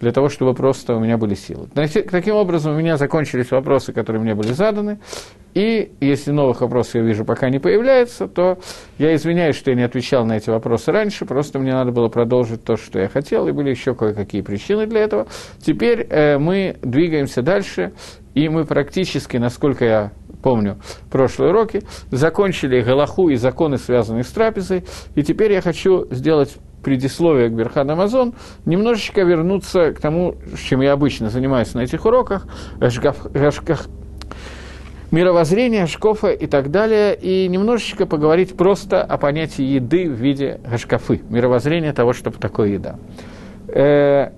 для 0.00 0.12
того, 0.12 0.28
чтобы 0.28 0.54
просто 0.54 0.94
у 0.94 1.00
меня 1.00 1.16
были 1.16 1.34
силы. 1.34 1.68
Таким 2.10 2.36
образом, 2.36 2.74
у 2.74 2.78
меня 2.78 2.96
закончились 2.96 3.50
вопросы, 3.50 3.92
которые 3.92 4.22
мне 4.22 4.34
были 4.34 4.52
заданы, 4.52 4.98
и 5.54 5.92
если 6.00 6.30
новых 6.30 6.60
вопросов 6.60 6.96
я 6.96 7.02
вижу 7.02 7.24
пока 7.24 7.50
не 7.50 7.58
появляется, 7.58 8.28
то 8.28 8.58
я 8.98 9.14
извиняюсь, 9.14 9.56
что 9.56 9.70
я 9.70 9.76
не 9.76 9.82
отвечал 9.82 10.24
на 10.24 10.36
эти 10.36 10.50
вопросы 10.50 10.92
раньше, 10.92 11.24
просто 11.24 11.58
мне 11.58 11.72
надо 11.72 11.90
было 11.90 12.08
продолжить 12.08 12.62
то, 12.62 12.76
что 12.76 12.98
я 12.98 13.08
хотел, 13.08 13.48
и 13.48 13.52
были 13.52 13.70
еще 13.70 13.94
кое-какие 13.94 14.42
причины 14.42 14.86
для 14.86 15.00
этого. 15.00 15.26
Теперь 15.58 16.06
э, 16.08 16.38
мы 16.38 16.76
двигаемся 16.82 17.42
дальше, 17.42 17.92
и 18.34 18.48
мы 18.48 18.66
практически, 18.66 19.36
насколько 19.36 19.84
я 19.84 20.12
помню, 20.48 20.78
прошлые 21.10 21.50
уроки, 21.50 21.82
закончили 22.10 22.80
Галаху 22.80 23.28
и 23.28 23.36
законы, 23.36 23.76
связанные 23.76 24.24
с 24.24 24.28
трапезой, 24.28 24.82
и 25.14 25.22
теперь 25.22 25.52
я 25.52 25.60
хочу 25.60 26.06
сделать 26.10 26.56
предисловие 26.82 27.50
к 27.50 27.52
Берхан 27.52 27.90
Амазон, 27.90 28.32
немножечко 28.64 29.20
вернуться 29.24 29.92
к 29.92 30.00
тому, 30.00 30.36
чем 30.66 30.80
я 30.80 30.92
обычно 30.92 31.28
занимаюсь 31.28 31.74
на 31.74 31.80
этих 31.80 32.06
уроках, 32.06 32.46
мировоззрения, 35.10 35.86
шкофа 35.86 36.28
и 36.28 36.46
так 36.46 36.70
далее, 36.70 37.14
и 37.14 37.46
немножечко 37.46 38.06
поговорить 38.06 38.56
просто 38.56 39.02
о 39.02 39.18
понятии 39.18 39.64
еды 39.64 40.08
в 40.08 40.14
виде 40.14 40.60
гашкафы, 40.66 41.20
мировоззрения 41.28 41.92
того, 41.92 42.14
что 42.14 42.30
такое 42.30 42.68
еда. 42.68 42.98
Э, 43.68 44.30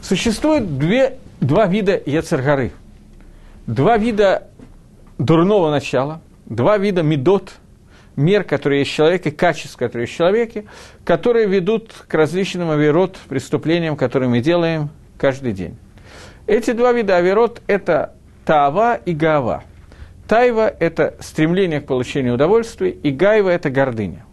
существует 0.00 0.78
две, 0.78 1.18
два 1.42 1.66
вида 1.66 2.00
яцергары, 2.06 2.72
два 3.66 3.98
вида 3.98 4.48
дурного 5.18 5.70
начала, 5.70 6.20
два 6.46 6.78
вида 6.78 7.02
медот, 7.02 7.52
мер, 8.16 8.44
которые 8.44 8.80
есть 8.80 8.92
в 8.92 8.94
человеке, 8.94 9.30
качеств, 9.30 9.76
которые 9.76 10.04
есть 10.04 10.14
в 10.14 10.16
человеке, 10.16 10.64
которые 11.04 11.46
ведут 11.46 11.92
к 12.06 12.14
различным 12.14 12.70
авирот, 12.70 13.18
преступлениям, 13.28 13.96
которые 13.96 14.28
мы 14.28 14.40
делаем 14.40 14.90
каждый 15.18 15.52
день. 15.52 15.76
Эти 16.46 16.72
два 16.72 16.92
вида 16.92 17.16
авирот– 17.16 17.60
это 17.66 18.14
Таава 18.44 18.94
и 18.94 19.12
Гава. 19.12 19.64
Тайва– 20.28 20.68
это 20.80 21.14
стремление 21.20 21.80
к 21.80 21.86
получению 21.86 22.34
удовольствия, 22.34 22.90
и 22.90 23.10
Гайва– 23.10 23.48
это 23.50 23.70
гордыня. 23.70 24.24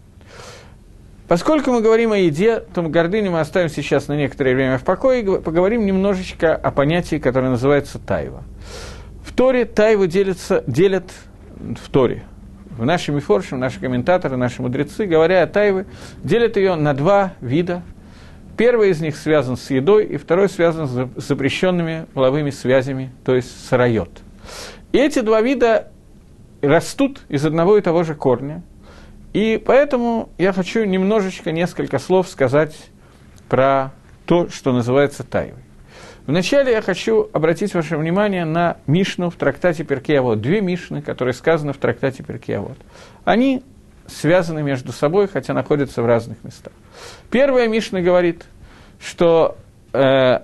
Поскольку 1.28 1.72
мы 1.72 1.82
говорим 1.82 2.12
о 2.12 2.18
еде, 2.18 2.60
то 2.60 2.84
гордыню 2.84 3.32
мы 3.32 3.40
оставим 3.40 3.70
сейчас 3.70 4.08
на 4.08 4.14
некоторое 4.14 4.54
время 4.54 4.78
в 4.78 4.84
покое 4.84 5.22
и 5.22 5.42
поговорим 5.42 5.86
немножечко 5.86 6.56
о 6.56 6.70
понятии, 6.70 7.16
которое 7.16 7.50
называется 7.50 7.98
тайва. 7.98 8.44
Торе 9.36 9.66
тайву 9.66 10.08
делятся, 10.08 10.64
делят 10.68 11.12
в 11.58 11.90
Торе. 11.90 12.24
В 12.78 12.86
нашем 12.86 13.16
Мифоршем, 13.16 13.60
наши 13.60 13.80
комментаторы, 13.80 14.36
наши 14.36 14.62
мудрецы, 14.62 15.06
говоря 15.06 15.44
о 15.44 15.48
тайве, 15.48 15.86
делят 16.24 16.58
ее 16.58 16.76
на 16.76 16.94
два 16.94 17.34
вида– 17.42 17.84
Первый 18.56 18.92
из 18.92 19.02
них 19.02 19.18
связан 19.18 19.58
с 19.58 19.72
едой, 19.72 20.06
и 20.06 20.18
второй 20.18 20.48
связан 20.48 20.88
с 20.88 21.10
запрещенными 21.16 22.06
половыми 22.14 22.52
связями, 22.52 23.12
то 23.26 23.36
есть 23.36 23.68
с 23.68 23.72
райот. 23.72 24.10
И 24.92 25.00
эти 25.00 25.22
два 25.22 25.42
вида 25.42 25.92
растут 26.62 27.22
из 27.30 27.46
одного 27.46 27.78
и 27.78 27.82
того 27.82 28.04
же 28.04 28.14
корня. 28.14 28.62
И 29.34 29.62
поэтому 29.64 30.30
я 30.38 30.54
хочу 30.54 30.84
немножечко, 30.84 31.52
несколько 31.52 31.98
слов 31.98 32.28
сказать 32.30 32.76
про 33.50 33.92
то, 34.28 34.50
что 34.50 34.72
называется 34.72 35.24
тайвой. 35.24 35.64
Вначале 36.26 36.72
я 36.72 36.82
хочу 36.82 37.30
обратить 37.34 37.74
ваше 37.74 37.98
внимание 37.98 38.46
на 38.46 38.78
Мишну 38.88 39.30
в 39.30 39.36
трактате 39.36 39.84
Перкеавод. 39.84 40.40
Две 40.40 40.62
Мишны, 40.62 41.02
которые 41.02 41.34
сказаны 41.34 41.74
в 41.74 41.78
трактате 41.78 42.24
Перкеавод. 42.24 42.78
Они 43.26 43.62
связаны 44.08 44.64
между 44.64 44.94
собой, 44.94 45.28
хотя 45.28 45.54
находятся 45.54 46.02
в 46.02 46.06
разных 46.06 46.42
местах. 46.44 46.72
Первая 47.30 47.68
Мишна 47.68 48.00
говорит, 48.00 48.46
что 49.02 49.58
э, 49.92 50.40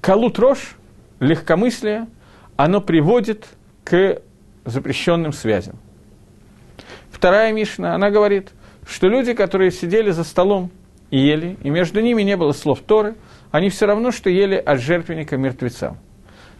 калут 0.00 0.38
рожь, 0.40 0.76
легкомыслие, 1.20 2.08
оно 2.56 2.80
приводит 2.80 3.46
к 3.84 4.20
запрещенным 4.64 5.32
связям. 5.32 5.76
Вторая 7.10 7.52
Мишна, 7.52 7.94
она 7.94 8.10
говорит, 8.10 8.50
что 8.86 9.08
люди, 9.08 9.32
которые 9.32 9.70
сидели 9.70 10.10
за 10.10 10.24
столом 10.24 10.70
и 11.10 11.18
ели, 11.18 11.56
и 11.62 11.70
между 11.70 12.00
ними 12.00 12.22
не 12.22 12.36
было 12.36 12.52
слов 12.52 12.80
Торы, 12.80 13.14
они 13.54 13.70
все 13.70 13.86
равно, 13.86 14.10
что 14.10 14.30
ели 14.30 14.56
от 14.56 14.80
жертвенника 14.80 15.36
мертвецам. 15.36 15.98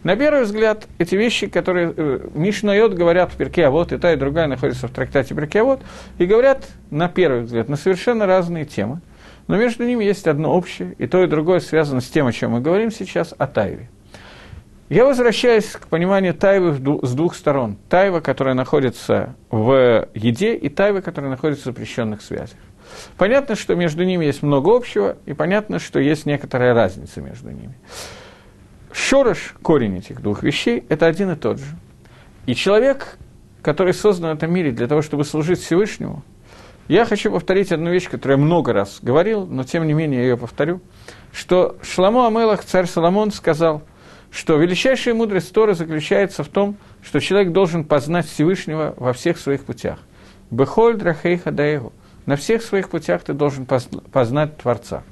На 0.03 0.15
первый 0.15 0.43
взгляд, 0.43 0.87
эти 0.97 1.15
вещи, 1.15 1.47
которые 1.47 1.93
э, 1.93 2.29
Мишнайот 2.33 2.93
говорят 2.93 3.33
в 3.33 3.35
перке, 3.35 3.65
а 3.65 3.69
вот 3.69 3.91
и 3.91 3.97
та, 3.97 4.13
и 4.13 4.15
другая 4.15 4.47
находятся 4.47 4.87
в 4.87 4.91
трактате 4.91 5.35
перке, 5.35 5.59
а 5.59 5.63
вот, 5.65 5.81
и 6.19 6.25
говорят, 6.25 6.65
на 6.91 7.09
первый 7.09 7.41
взгляд, 7.41 7.67
на 7.67 7.75
совершенно 7.75 8.25
разные 8.25 8.63
темы. 8.63 9.01
Но 9.47 9.57
между 9.57 9.83
ними 9.83 10.05
есть 10.05 10.25
одно 10.25 10.55
общее, 10.55 10.95
и 10.97 11.05
то, 11.05 11.21
и 11.21 11.27
другое 11.27 11.59
связано 11.59 11.99
с 11.99 12.07
тем, 12.07 12.27
о 12.27 12.31
чем 12.31 12.51
мы 12.51 12.61
говорим 12.61 12.91
сейчас, 12.91 13.35
о 13.37 13.45
Тайве. 13.45 13.89
Я 14.87 15.03
возвращаюсь 15.03 15.71
к 15.71 15.87
пониманию 15.87 16.33
Тайвы 16.33 16.75
с 16.75 17.13
двух 17.13 17.35
сторон. 17.35 17.75
Тайва, 17.89 18.21
которая 18.21 18.55
находится 18.55 19.35
в 19.51 20.07
еде, 20.13 20.55
и 20.55 20.69
Тайва, 20.69 21.01
которая 21.01 21.29
находится 21.29 21.63
в 21.63 21.65
запрещенных 21.65 22.21
связях. 22.21 22.57
Понятно, 23.17 23.55
что 23.55 23.75
между 23.75 24.03
ними 24.03 24.25
есть 24.25 24.43
много 24.43 24.75
общего, 24.75 25.17
и 25.25 25.33
понятно, 25.33 25.79
что 25.79 25.99
есть 25.99 26.25
некоторая 26.25 26.73
разница 26.73 27.21
между 27.21 27.49
ними. 27.49 27.75
Шорош, 28.91 29.55
корень 29.61 29.97
этих 29.97 30.21
двух 30.21 30.43
вещей, 30.43 30.85
это 30.89 31.05
один 31.05 31.31
и 31.31 31.35
тот 31.35 31.59
же. 31.59 31.65
И 32.45 32.55
человек, 32.55 33.17
который 33.61 33.93
создан 33.93 34.31
в 34.31 34.37
этом 34.37 34.53
мире 34.53 34.71
для 34.71 34.87
того, 34.87 35.01
чтобы 35.01 35.25
служить 35.25 35.59
Всевышнему, 35.59 36.23
я 36.87 37.05
хочу 37.05 37.31
повторить 37.31 37.71
одну 37.71 37.91
вещь, 37.91 38.07
которую 38.07 38.37
я 38.37 38.45
много 38.45 38.71
раз 38.71 38.99
говорил, 39.01 39.47
но 39.47 39.63
тем 39.63 39.87
не 39.87 39.93
менее 39.93 40.21
я 40.21 40.27
ее 40.27 40.37
повторю, 40.37 40.81
что 41.33 41.77
Шламу 41.81 42.25
Амелах, 42.25 42.63
царь 42.63 42.85
Соломон, 42.85 43.31
сказал, 43.31 43.81
что 44.29 44.55
величайшая 44.57 45.15
мудрость 45.15 45.51
Торы 45.51 45.73
заключается 45.73 46.43
в 46.43 46.47
том, 46.47 46.77
что 47.01 47.19
человек 47.19 47.53
должен 47.53 47.85
познать 47.85 48.27
Всевышнего 48.27 48.93
во 48.97 49.13
всех 49.13 49.39
своих 49.39 49.63
путях. 49.65 49.97
Бехоль 50.51 50.95
драхейха 50.95 51.51
даегу. 51.51 51.91
На 52.25 52.35
всех 52.35 52.63
своих 52.63 52.89
путях 52.89 53.23
ты 53.23 53.33
должен 53.33 53.65
познать 53.65 54.57
Творца. 54.57 55.03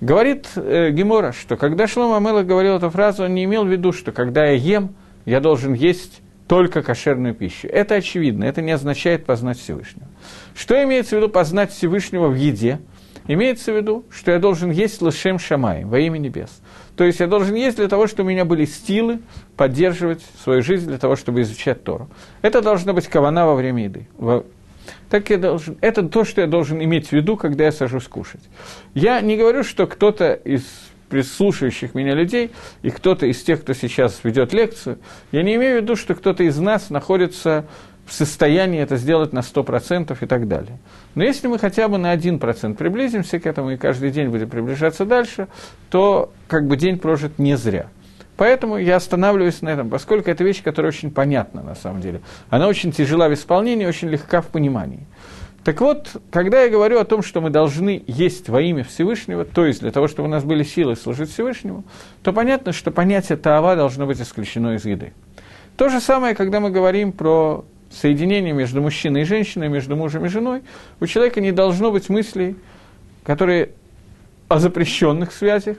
Говорит 0.00 0.48
э, 0.56 0.90
Гемора, 0.90 1.32
что 1.32 1.56
когда 1.56 1.86
Шлома 1.86 2.16
Амелах 2.16 2.46
говорил 2.46 2.76
эту 2.76 2.88
фразу, 2.88 3.24
он 3.24 3.34
не 3.34 3.44
имел 3.44 3.64
в 3.64 3.68
виду, 3.68 3.92
что 3.92 4.12
когда 4.12 4.46
я 4.46 4.52
ем, 4.52 4.94
я 5.26 5.40
должен 5.40 5.74
есть 5.74 6.22
только 6.48 6.82
кошерную 6.82 7.34
пищу. 7.34 7.68
Это 7.68 7.96
очевидно, 7.96 8.44
это 8.44 8.62
не 8.62 8.72
означает 8.72 9.26
познать 9.26 9.58
Всевышнего. 9.58 10.08
Что 10.54 10.82
имеется 10.82 11.16
в 11.16 11.18
виду 11.18 11.28
познать 11.28 11.70
Всевышнего 11.70 12.28
в 12.28 12.34
еде? 12.34 12.80
Имеется 13.28 13.72
в 13.72 13.76
виду, 13.76 14.04
что 14.10 14.32
я 14.32 14.38
должен 14.38 14.70
есть 14.70 15.02
лошем 15.02 15.38
шамай 15.38 15.84
во 15.84 16.00
имя 16.00 16.18
небес. 16.18 16.62
То 16.96 17.04
есть 17.04 17.20
я 17.20 17.26
должен 17.26 17.54
есть 17.54 17.76
для 17.76 17.86
того, 17.86 18.06
чтобы 18.06 18.28
у 18.28 18.32
меня 18.32 18.44
были 18.44 18.64
силы 18.64 19.20
поддерживать 19.56 20.22
свою 20.42 20.62
жизнь, 20.62 20.88
для 20.88 20.98
того, 20.98 21.14
чтобы 21.14 21.42
изучать 21.42 21.84
Тору. 21.84 22.08
Это 22.42 22.62
должна 22.62 22.94
быть 22.94 23.06
кавана 23.06 23.46
во 23.46 23.54
время 23.54 23.84
еды, 23.84 24.08
так 25.08 25.30
я 25.30 25.38
должен, 25.38 25.76
это 25.80 26.02
то, 26.02 26.24
что 26.24 26.40
я 26.40 26.46
должен 26.46 26.82
иметь 26.82 27.08
в 27.08 27.12
виду, 27.12 27.36
когда 27.36 27.64
я 27.64 27.72
сажусь 27.72 28.08
кушать. 28.08 28.42
Я 28.94 29.20
не 29.20 29.36
говорю, 29.36 29.64
что 29.64 29.86
кто-то 29.86 30.32
из 30.32 30.64
прислушивающих 31.08 31.94
меня 31.94 32.14
людей 32.14 32.52
и 32.82 32.90
кто-то 32.90 33.26
из 33.26 33.42
тех, 33.42 33.62
кто 33.62 33.72
сейчас 33.74 34.20
ведет 34.22 34.52
лекцию, 34.52 34.98
я 35.32 35.42
не 35.42 35.56
имею 35.56 35.80
в 35.80 35.82
виду, 35.82 35.96
что 35.96 36.14
кто-то 36.14 36.44
из 36.44 36.56
нас 36.58 36.88
находится 36.88 37.66
в 38.06 38.12
состоянии 38.12 38.80
это 38.80 38.96
сделать 38.96 39.32
на 39.32 39.40
100% 39.40 40.16
и 40.20 40.26
так 40.26 40.48
далее. 40.48 40.78
Но 41.14 41.24
если 41.24 41.48
мы 41.48 41.58
хотя 41.58 41.88
бы 41.88 41.98
на 41.98 42.14
1% 42.14 42.74
приблизимся 42.74 43.38
к 43.38 43.46
этому 43.46 43.72
и 43.72 43.76
каждый 43.76 44.10
день 44.10 44.28
будем 44.28 44.48
приближаться 44.48 45.04
дальше, 45.04 45.48
то 45.90 46.32
как 46.48 46.66
бы 46.66 46.76
день 46.76 46.98
прожит 46.98 47.38
не 47.38 47.56
зря– 47.56 47.88
Поэтому 48.40 48.78
я 48.78 48.96
останавливаюсь 48.96 49.60
на 49.60 49.68
этом, 49.68 49.90
поскольку 49.90 50.30
это 50.30 50.42
вещь, 50.44 50.62
которая 50.62 50.92
очень 50.92 51.10
понятна 51.10 51.62
на 51.62 51.74
самом 51.74 52.00
деле. 52.00 52.22
Она 52.48 52.68
очень 52.68 52.90
тяжела 52.90 53.28
в 53.28 53.34
исполнении, 53.34 53.84
очень 53.84 54.08
легка 54.08 54.40
в 54.40 54.46
понимании. 54.46 55.00
Так 55.62 55.82
вот, 55.82 56.16
когда 56.30 56.62
я 56.62 56.70
говорю 56.70 56.98
о 56.98 57.04
том, 57.04 57.22
что 57.22 57.42
мы 57.42 57.50
должны 57.50 58.02
есть 58.06 58.48
во 58.48 58.62
имя 58.62 58.82
Всевышнего, 58.82 59.44
то 59.44 59.66
есть 59.66 59.80
для 59.80 59.90
того, 59.90 60.08
чтобы 60.08 60.26
у 60.26 60.30
нас 60.30 60.42
были 60.42 60.62
силы 60.62 60.96
служить 60.96 61.30
Всевышнему, 61.30 61.84
то 62.22 62.32
понятно, 62.32 62.72
что 62.72 62.90
понятие 62.90 63.36
Таава 63.36 63.76
должно 63.76 64.06
быть 64.06 64.22
исключено 64.22 64.74
из 64.74 64.86
еды. 64.86 65.12
То 65.76 65.90
же 65.90 66.00
самое, 66.00 66.34
когда 66.34 66.60
мы 66.60 66.70
говорим 66.70 67.12
про 67.12 67.66
соединение 67.90 68.54
между 68.54 68.80
мужчиной 68.80 69.20
и 69.20 69.24
женщиной, 69.24 69.68
между 69.68 69.96
мужем 69.96 70.24
и 70.24 70.30
женой, 70.30 70.62
у 70.98 71.04
человека 71.04 71.42
не 71.42 71.52
должно 71.52 71.90
быть 71.90 72.08
мыслей, 72.08 72.56
которые 73.22 73.72
о 74.48 74.58
запрещенных 74.58 75.30
связях, 75.30 75.76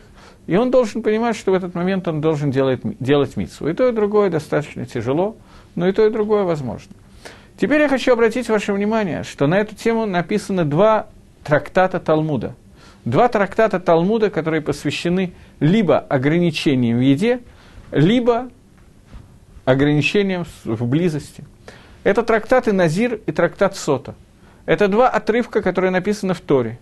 и 0.48 0.56
он 0.56 0.72
должен 0.72 1.04
понимать, 1.04 1.36
что 1.36 1.52
в 1.52 1.54
этот 1.54 1.76
момент 1.76 2.08
он 2.08 2.22
должен 2.22 2.52
делать, 2.52 2.82
делать 3.00 3.38
митсу. 3.38 3.68
И 3.68 3.74
то, 3.74 3.88
и 3.88 3.92
другое 3.92 4.30
достаточно 4.30 4.86
тяжело, 4.86 5.38
но 5.76 5.88
и 5.88 5.92
то, 5.92 6.06
и 6.06 6.10
другое 6.10 6.44
возможно. 6.44 6.94
Теперь 7.58 7.82
я 7.82 7.90
хочу 7.90 8.14
обратить 8.14 8.50
ваше 8.50 8.74
внимание, 8.74 9.24
что 9.24 9.48
на 9.48 9.60
эту 9.60 9.76
тему 9.76 10.06
написаны 10.06 10.66
два 10.66 11.08
трактата 11.44 12.00
Талмуда. 12.00 12.56
Два 13.06 13.28
трактата 13.28 13.80
Талмуда, 13.80 14.30
которые 14.30 14.62
посвящены 14.62 15.34
либо 15.60 16.00
ограничениям 16.00 16.98
в 16.98 17.02
еде, 17.02 17.42
либо 17.92 18.50
ограничениям 19.66 20.46
в 20.64 20.86
близости. 20.86 21.44
Это 22.04 22.24
трактаты 22.24 22.74
Назир 22.74 23.20
и 23.26 23.32
трактат 23.32 23.76
Сота. 23.76 24.16
Это 24.66 24.88
два 24.88 25.10
отрывка, 25.10 25.62
которые 25.62 25.92
написаны 25.92 26.34
в 26.34 26.42
Торе. 26.42 26.80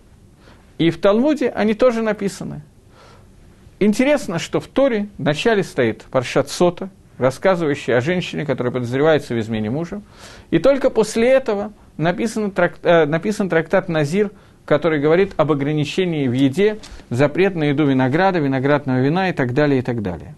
И 0.78 0.90
в 0.90 0.98
Талмуде 0.98 1.50
они 1.50 1.74
тоже 1.74 2.02
написаны. 2.02 2.62
Интересно, 3.82 4.38
что 4.38 4.60
в 4.60 4.66
Торе 4.66 5.08
в 5.16 5.22
начале 5.22 5.62
стоит 5.62 6.02
Паршат 6.10 6.50
Сота, 6.50 6.90
рассказывающий 7.16 7.96
о 7.96 8.02
женщине, 8.02 8.44
которая 8.44 8.74
подозревается 8.74 9.34
в 9.34 9.40
измене 9.40 9.70
мужа. 9.70 10.02
И 10.50 10.58
только 10.58 10.90
после 10.90 11.30
этого 11.30 11.72
написан, 11.96 12.50
трак, 12.50 12.74
э, 12.82 13.06
написан 13.06 13.48
трактат 13.48 13.88
Назир, 13.88 14.32
который 14.66 15.00
говорит 15.00 15.32
об 15.38 15.50
ограничении 15.50 16.28
в 16.28 16.32
еде, 16.32 16.78
запрет 17.08 17.54
на 17.54 17.64
еду 17.64 17.86
винограда, 17.86 18.38
виноградного 18.38 19.00
вина 19.00 19.30
и 19.30 19.32
так 19.32 19.54
далее, 19.54 19.78
и 19.78 19.82
так 19.82 20.02
далее. 20.02 20.34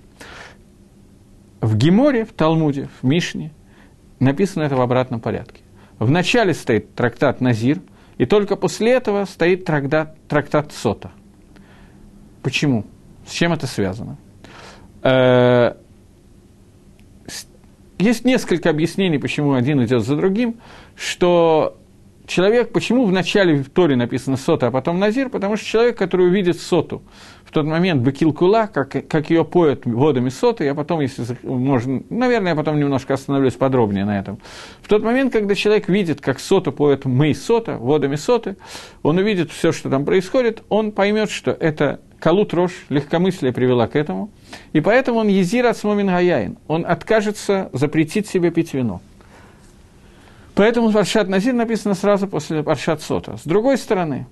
В 1.61 1.76
Геморе, 1.76 2.25
в 2.25 2.32
Талмуде, 2.32 2.88
в 3.00 3.06
Мишне 3.06 3.50
написано 4.20 4.62
это 4.62 4.76
в 4.76 4.80
обратном 4.80 5.18
порядке. 5.18 5.62
В 5.99 6.08
начале 6.12 6.54
стоит 6.54 6.94
трактат 6.94 7.40
Назир, 7.40 7.80
и 8.18 8.25
только 8.25 8.54
после 8.54 8.92
этого 8.92 9.25
стоит 9.25 9.64
трактат, 9.64 10.16
трактат 10.28 10.72
Сота. 10.72 11.11
Почему? 12.42 12.84
С 13.26 13.33
чем 13.33 13.52
это 13.52 13.67
связано? 13.67 14.17
Э, 15.02 15.75
есть 17.99 18.25
несколько 18.25 18.71
объяснений, 18.71 19.19
почему 19.19 19.55
один 19.55 19.85
идет 19.85 20.05
за 20.05 20.17
другим, 20.17 20.57
что 20.97 21.79
человек, 22.26 22.73
почему 22.73 23.05
в 23.05 23.12
начале 23.12 23.62
в 23.62 23.71
Торе 23.71 23.97
написано 23.97 24.37
сота, 24.37 24.69
а 24.69 24.71
потом 24.71 24.99
назир, 24.99 25.29
потому 25.29 25.57
что 25.57 25.67
человек, 25.67 25.99
который 25.99 26.26
увидит 26.26 26.61
соту, 26.61 27.02
в 27.45 27.52
тот 27.52 27.67
момент 27.67 28.02
бакилкула, 28.02 28.69
как, 28.73 29.07
как 29.09 29.31
ее 29.31 29.45
поют 29.45 29.85
водами 29.85 30.31
соты, 30.31 30.64
я 30.64 30.75
потом, 30.75 31.00
если 31.00 31.25
можно, 31.43 32.02
наверное, 32.09 32.52
я 32.52 32.57
потом 32.57 32.79
немножко 32.79 33.14
остановлюсь 33.14 33.55
подробнее 33.55 34.05
на 34.05 34.19
этом. 34.19 34.38
В 34.81 34.88
тот 34.88 35.02
момент, 35.02 35.33
когда 35.33 35.55
человек 35.55 35.88
видит, 35.88 36.21
как 36.21 36.41
соту 36.41 36.73
поет 36.73 37.05
мей 37.05 37.35
сота, 37.35 37.76
водами 37.76 38.17
соты, 38.17 38.57
он 39.02 39.19
увидит 39.19 39.50
все, 39.50 39.73
что 39.73 39.91
там 39.91 40.05
происходит, 40.05 40.62
он 40.69 40.93
поймет, 40.93 41.31
что 41.31 41.50
это 41.50 42.00
калут 42.23 42.55
рожь, 42.55 42.87
легкомыслие 42.88 43.52
привела 43.52 43.88
к 43.88 43.97
этому, 43.97 44.31
и 44.73 44.81
поэтому 44.81 45.19
он 45.19 45.26
езир 45.26 45.67
от 45.67 45.76
смомин 45.76 46.07
гаяин, 46.07 46.57
он 46.69 46.87
откажется 46.87 47.69
запретить 47.73 48.29
себе 48.29 48.52
пить 48.52 48.73
вино. 48.75 49.00
Поэтому 50.55 50.93
Паршат 50.93 51.29
Назир 51.29 51.52
написано 51.52 51.95
сразу 51.95 52.29
после 52.29 52.62
Паршат 52.62 53.02
Сота. 53.02 53.38
С 53.38 53.43
другой 53.45 53.76
стороны, 53.76 54.26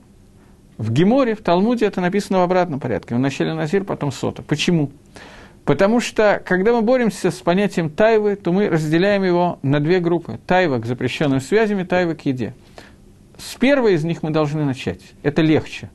в 0.79 0.93
Геморе, 0.93 1.35
в 1.35 1.41
Талмуде 1.41 1.87
это 1.87 2.01
написано 2.01 2.39
в 2.39 2.43
обратном 2.43 2.79
порядке. 2.79 3.17
Вначале 3.17 3.55
Назир, 3.55 3.83
потом 3.83 4.13
Сота. 4.13 4.43
Почему? 4.43 4.93
Потому 5.65 5.99
что, 5.99 6.41
когда 6.47 6.73
мы 6.73 6.83
боремся 6.83 7.33
с 7.33 7.37
понятием 7.37 7.91
тайвы, 7.91 8.37
то 8.37 8.53
мы 8.53 8.69
разделяем 8.69 9.25
его 9.25 9.59
на 9.63 9.81
две 9.81 9.99
группы. 9.99 10.39
Тайва 10.47 10.79
к 10.79 10.87
запрещенным 10.87 11.41
связям 11.41 11.81
и 11.81 11.85
тайва 11.85 12.15
к 12.15 12.25
еде. 12.25 12.55
С 13.37 13.57
первой 13.57 13.95
из 13.95 14.05
них 14.05 14.23
мы 14.23 14.31
должны 14.31 14.65
начать. 14.65 15.01
Это 15.23 15.43
легче. 15.43 15.91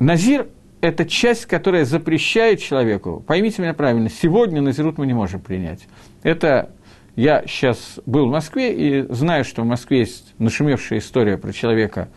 Назир– 0.00 0.48
это 0.80 1.04
часть, 1.04 1.44
которая 1.44 1.84
запрещает 1.84 2.58
человеку. 2.60 3.22
Поймите 3.26 3.60
меня 3.60 3.74
правильно, 3.74 4.08
сегодня 4.08 4.62
назирут 4.62 4.96
мы 4.96 5.06
не 5.06 5.12
можем 5.12 5.40
принять. 5.40 5.86
Это 6.22 6.70
я 7.16 7.44
сейчас 7.46 8.00
был 8.06 8.26
в 8.26 8.30
Москве 8.30 8.72
и 8.72 9.12
знаю, 9.12 9.44
что 9.44 9.60
в 9.60 9.66
Москве 9.66 10.00
есть 10.00 10.32
нашумевшая 10.38 11.00
история 11.00 11.36
про 11.36 11.52
человека, 11.52 12.08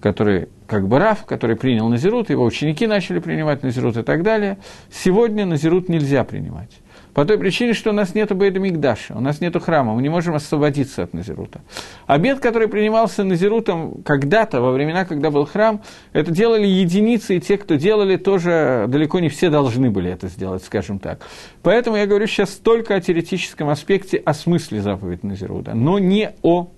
который 0.00 0.48
как 0.68 0.86
бы 0.86 1.00
Раф, 1.00 1.24
который 1.24 1.56
принял 1.56 1.88
Назирут, 1.88 2.30
его 2.30 2.44
ученики 2.44 2.86
начали 2.86 3.18
принимать 3.18 3.64
Назирут 3.64 3.96
и 3.96 4.04
так 4.04 4.22
далее. 4.22 4.58
Сегодня 4.88 5.46
Назирут 5.46 5.88
нельзя 5.88 6.22
принимать. 6.22 6.70
По 7.16 7.24
той 7.24 7.38
причине, 7.38 7.72
что 7.72 7.88
у 7.88 7.92
нас 7.94 8.14
нет 8.14 8.30
Бейда 8.36 8.60
Мигдаша, 8.60 9.14
у 9.16 9.20
нас 9.20 9.40
нет 9.40 9.56
храма, 9.56 9.94
мы 9.94 10.02
не 10.02 10.10
можем 10.10 10.34
освободиться 10.34 11.04
от 11.04 11.14
Назирута. 11.14 11.62
Обед, 12.06 12.40
который 12.40 12.68
принимался 12.68 13.24
Назирутом 13.24 14.02
когда-то, 14.02 14.60
во 14.60 14.70
времена, 14.70 15.06
когда 15.06 15.30
был 15.30 15.46
храм, 15.46 15.80
это 16.12 16.30
делали 16.30 16.66
единицы, 16.66 17.38
и 17.38 17.40
те, 17.40 17.56
кто 17.56 17.76
делали, 17.76 18.18
тоже 18.18 18.84
далеко 18.88 19.20
не 19.20 19.30
все 19.30 19.48
должны 19.48 19.90
были 19.90 20.10
это 20.10 20.28
сделать, 20.28 20.62
скажем 20.62 20.98
так. 20.98 21.26
Поэтому 21.62 21.96
я 21.96 22.04
говорю 22.04 22.26
сейчас 22.26 22.50
только 22.50 22.94
о 22.94 23.00
теоретическом 23.00 23.70
аспекте, 23.70 24.18
о 24.18 24.34
смысле 24.34 24.82
заповеди 24.82 25.20
Назирута, 25.22 25.72
но 25.72 25.98
не 25.98 26.32
о, 26.42 26.68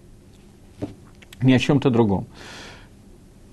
ни 1.42 1.52
о 1.52 1.58
чем-то 1.58 1.90
другом 1.90 2.28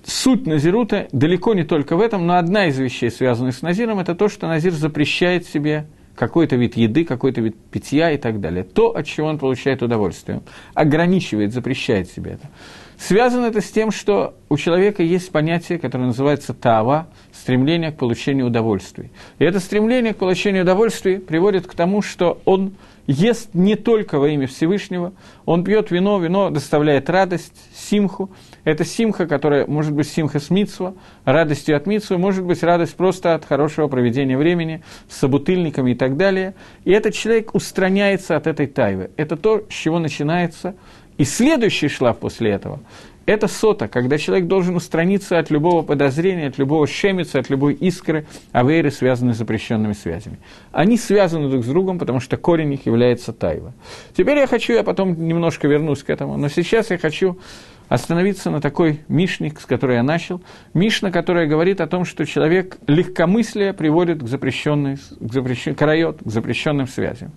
суть 0.04 0.46
Назирута 0.46 1.08
далеко 1.12 1.56
не 1.56 1.64
только 1.64 1.96
в 1.96 2.02
этом, 2.02 2.28
но 2.28 2.38
одна 2.38 2.68
из 2.68 2.78
вещей, 2.78 3.10
связанных 3.10 3.56
с 3.56 3.64
Назиром, 3.64 4.00
это 4.00 4.14
то, 4.14 4.30
что 4.30 4.46
Назир 4.48 4.74
запрещает 4.74 5.48
себе 5.48 5.88
какой-то 6.16 6.56
вид 6.56 6.78
еды, 6.78 7.06
какой-то 7.06 7.42
вид 7.42 7.56
питья 7.72 8.12
и 8.12 8.18
так 8.18 8.40
далее. 8.40 8.64
То, 8.64 8.96
от 8.96 9.06
чего 9.06 9.28
он 9.28 9.38
получает 9.38 9.84
удовольствие. 9.84 10.42
Ограничивает, 10.74 11.54
запрещает 11.54 12.10
себе 12.10 12.32
это. 12.32 12.50
Связано 12.98 13.48
это 13.48 13.62
с 13.62 13.70
тем, 13.72 13.92
что 13.92 14.36
у 14.50 14.58
человека 14.58 15.04
есть 15.04 15.32
понятие, 15.32 15.80
которое 15.80 16.06
называется 16.06 16.54
тава, 16.54 17.08
стремление 17.34 17.92
к 17.92 17.98
получению 17.98 18.48
удовольствий. 18.48 19.12
И 19.40 19.44
это 19.44 19.60
стремление 19.60 20.14
к 20.14 20.18
получению 20.18 20.64
удовольствий 20.64 21.18
приводит 21.18 21.68
к 21.68 21.74
тому, 21.74 22.02
что 22.02 22.42
он 22.46 22.74
ест 23.08 23.50
не 23.54 23.76
только 23.76 24.20
во 24.20 24.30
имя 24.30 24.48
Всевышнего, 24.48 25.14
он 25.46 25.64
пьет 25.64 25.92
вино, 25.92 26.20
вино 26.20 26.50
доставляет 26.50 27.10
радость, 27.10 27.54
симху. 27.76 28.32
Это 28.64 28.84
симха, 28.84 29.28
которая 29.28 29.68
может 29.68 29.94
быть 29.94 30.08
симха 30.08 30.40
с 30.40 30.50
митсва, 30.50 30.96
радостью 31.24 31.78
от 31.78 31.86
митсва, 31.86 32.18
может 32.18 32.44
быть 32.44 32.64
радость 32.64 32.96
просто 32.96 33.36
от 33.36 33.46
хорошего 33.46 33.88
проведения 33.88 34.38
времени 34.38 34.82
с 35.08 35.18
собутыльниками 35.18 35.92
и 35.92 35.96
так 35.96 36.18
далее. 36.18 36.56
И 36.84 36.92
этот 36.92 37.14
человек 37.14 37.54
устраняется 37.54 38.36
от 38.36 38.48
этой 38.48 38.68
тайвы. 38.68 39.12
Это 39.18 39.38
то, 39.38 39.66
с 39.70 39.74
чего 39.74 40.00
начинается. 40.00 40.76
И 41.18 41.24
следующий 41.24 41.88
шлаф 41.88 42.18
после 42.18 42.52
этого 42.52 42.80
это 43.26 43.48
сота, 43.48 43.88
когда 43.88 44.18
человек 44.18 44.48
должен 44.48 44.76
устраниться 44.76 45.40
от 45.40 45.50
любого 45.50 45.82
подозрения, 45.82 46.48
от 46.48 46.58
любого 46.58 46.86
шемица, 46.86 47.40
от 47.40 47.50
любой 47.50 47.74
искры, 47.74 48.28
авейры, 48.52 48.92
связанные 48.92 49.34
с 49.34 49.38
запрещенными 49.38 49.94
связями. 49.94 50.38
Они 50.72 50.98
связаны 50.98 51.50
друг 51.50 51.64
с 51.64 51.68
другом, 51.68 51.98
потому 51.98 52.20
что 52.20 52.38
корень 52.38 52.74
их 52.74 52.86
является 52.86 53.34
тайва. 53.34 53.74
Теперь 54.16 54.38
я 54.38 54.48
хочу, 54.48 54.74
я 54.74 54.84
потом 54.84 55.28
немножко 55.28 55.68
вернусь 55.68 56.04
к 56.04 56.10
этому, 56.10 56.38
но 56.38 56.50
сейчас 56.50 56.92
я 56.92 56.98
хочу 56.98 57.40
остановиться 57.88 58.50
на 58.52 58.62
такой 58.62 59.02
Мишне, 59.08 59.52
с 59.60 59.66
которой 59.66 59.98
я 59.98 60.04
начал. 60.04 60.42
Мишна, 60.74 61.12
которая 61.12 61.48
говорит 61.48 61.82
о 61.82 61.88
том, 61.88 62.06
что 62.06 62.26
человек 62.26 62.78
легкомыслие 62.88 63.74
приводит 63.74 64.24
к 64.24 64.28
запрещенной, 64.28 64.98
к 64.98 65.34
запрещен, 65.34 65.76
карает, 65.76 66.18
к 66.24 66.30
запрещенным 66.30 66.88
связям. 66.88 67.32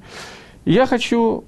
я 0.64 0.86
хочу 0.86 1.44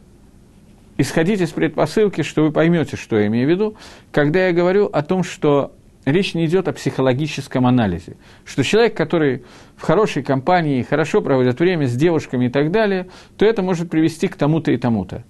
исходить 1.01 1.41
из 1.41 1.51
предпосылки, 1.51 2.23
что 2.23 2.43
вы 2.43 2.53
поймете, 2.53 2.97
что 2.97 3.19
я 3.19 3.27
имею 3.27 3.47
в 3.47 3.51
виду, 3.51 3.77
когда 4.13 4.47
я 4.47 4.53
говорю 4.53 4.87
о 4.87 5.03
том, 5.03 5.23
что 5.23 5.73
речь 6.05 6.35
не 6.35 6.47
идет 6.47 6.69
о 6.69 6.73
психологическом 6.73 7.67
анализе, 7.67 8.17
что 8.45 8.63
человек, 8.63 8.97
который 8.97 9.45
в 9.77 9.83
хорошей 9.83 10.23
компании, 10.23 10.83
хорошо 10.83 11.21
проводит 11.21 11.61
время 11.61 11.87
с 11.87 11.95
девушками 11.95 12.47
и 12.47 12.49
так 12.49 12.71
далее, 12.71 13.09
то 13.37 13.45
это 13.45 13.63
может 13.63 13.91
привести 13.91 14.29
к 14.29 14.37
тому-то 14.37 14.73
и 14.73 14.77
тому-то. 14.77 15.25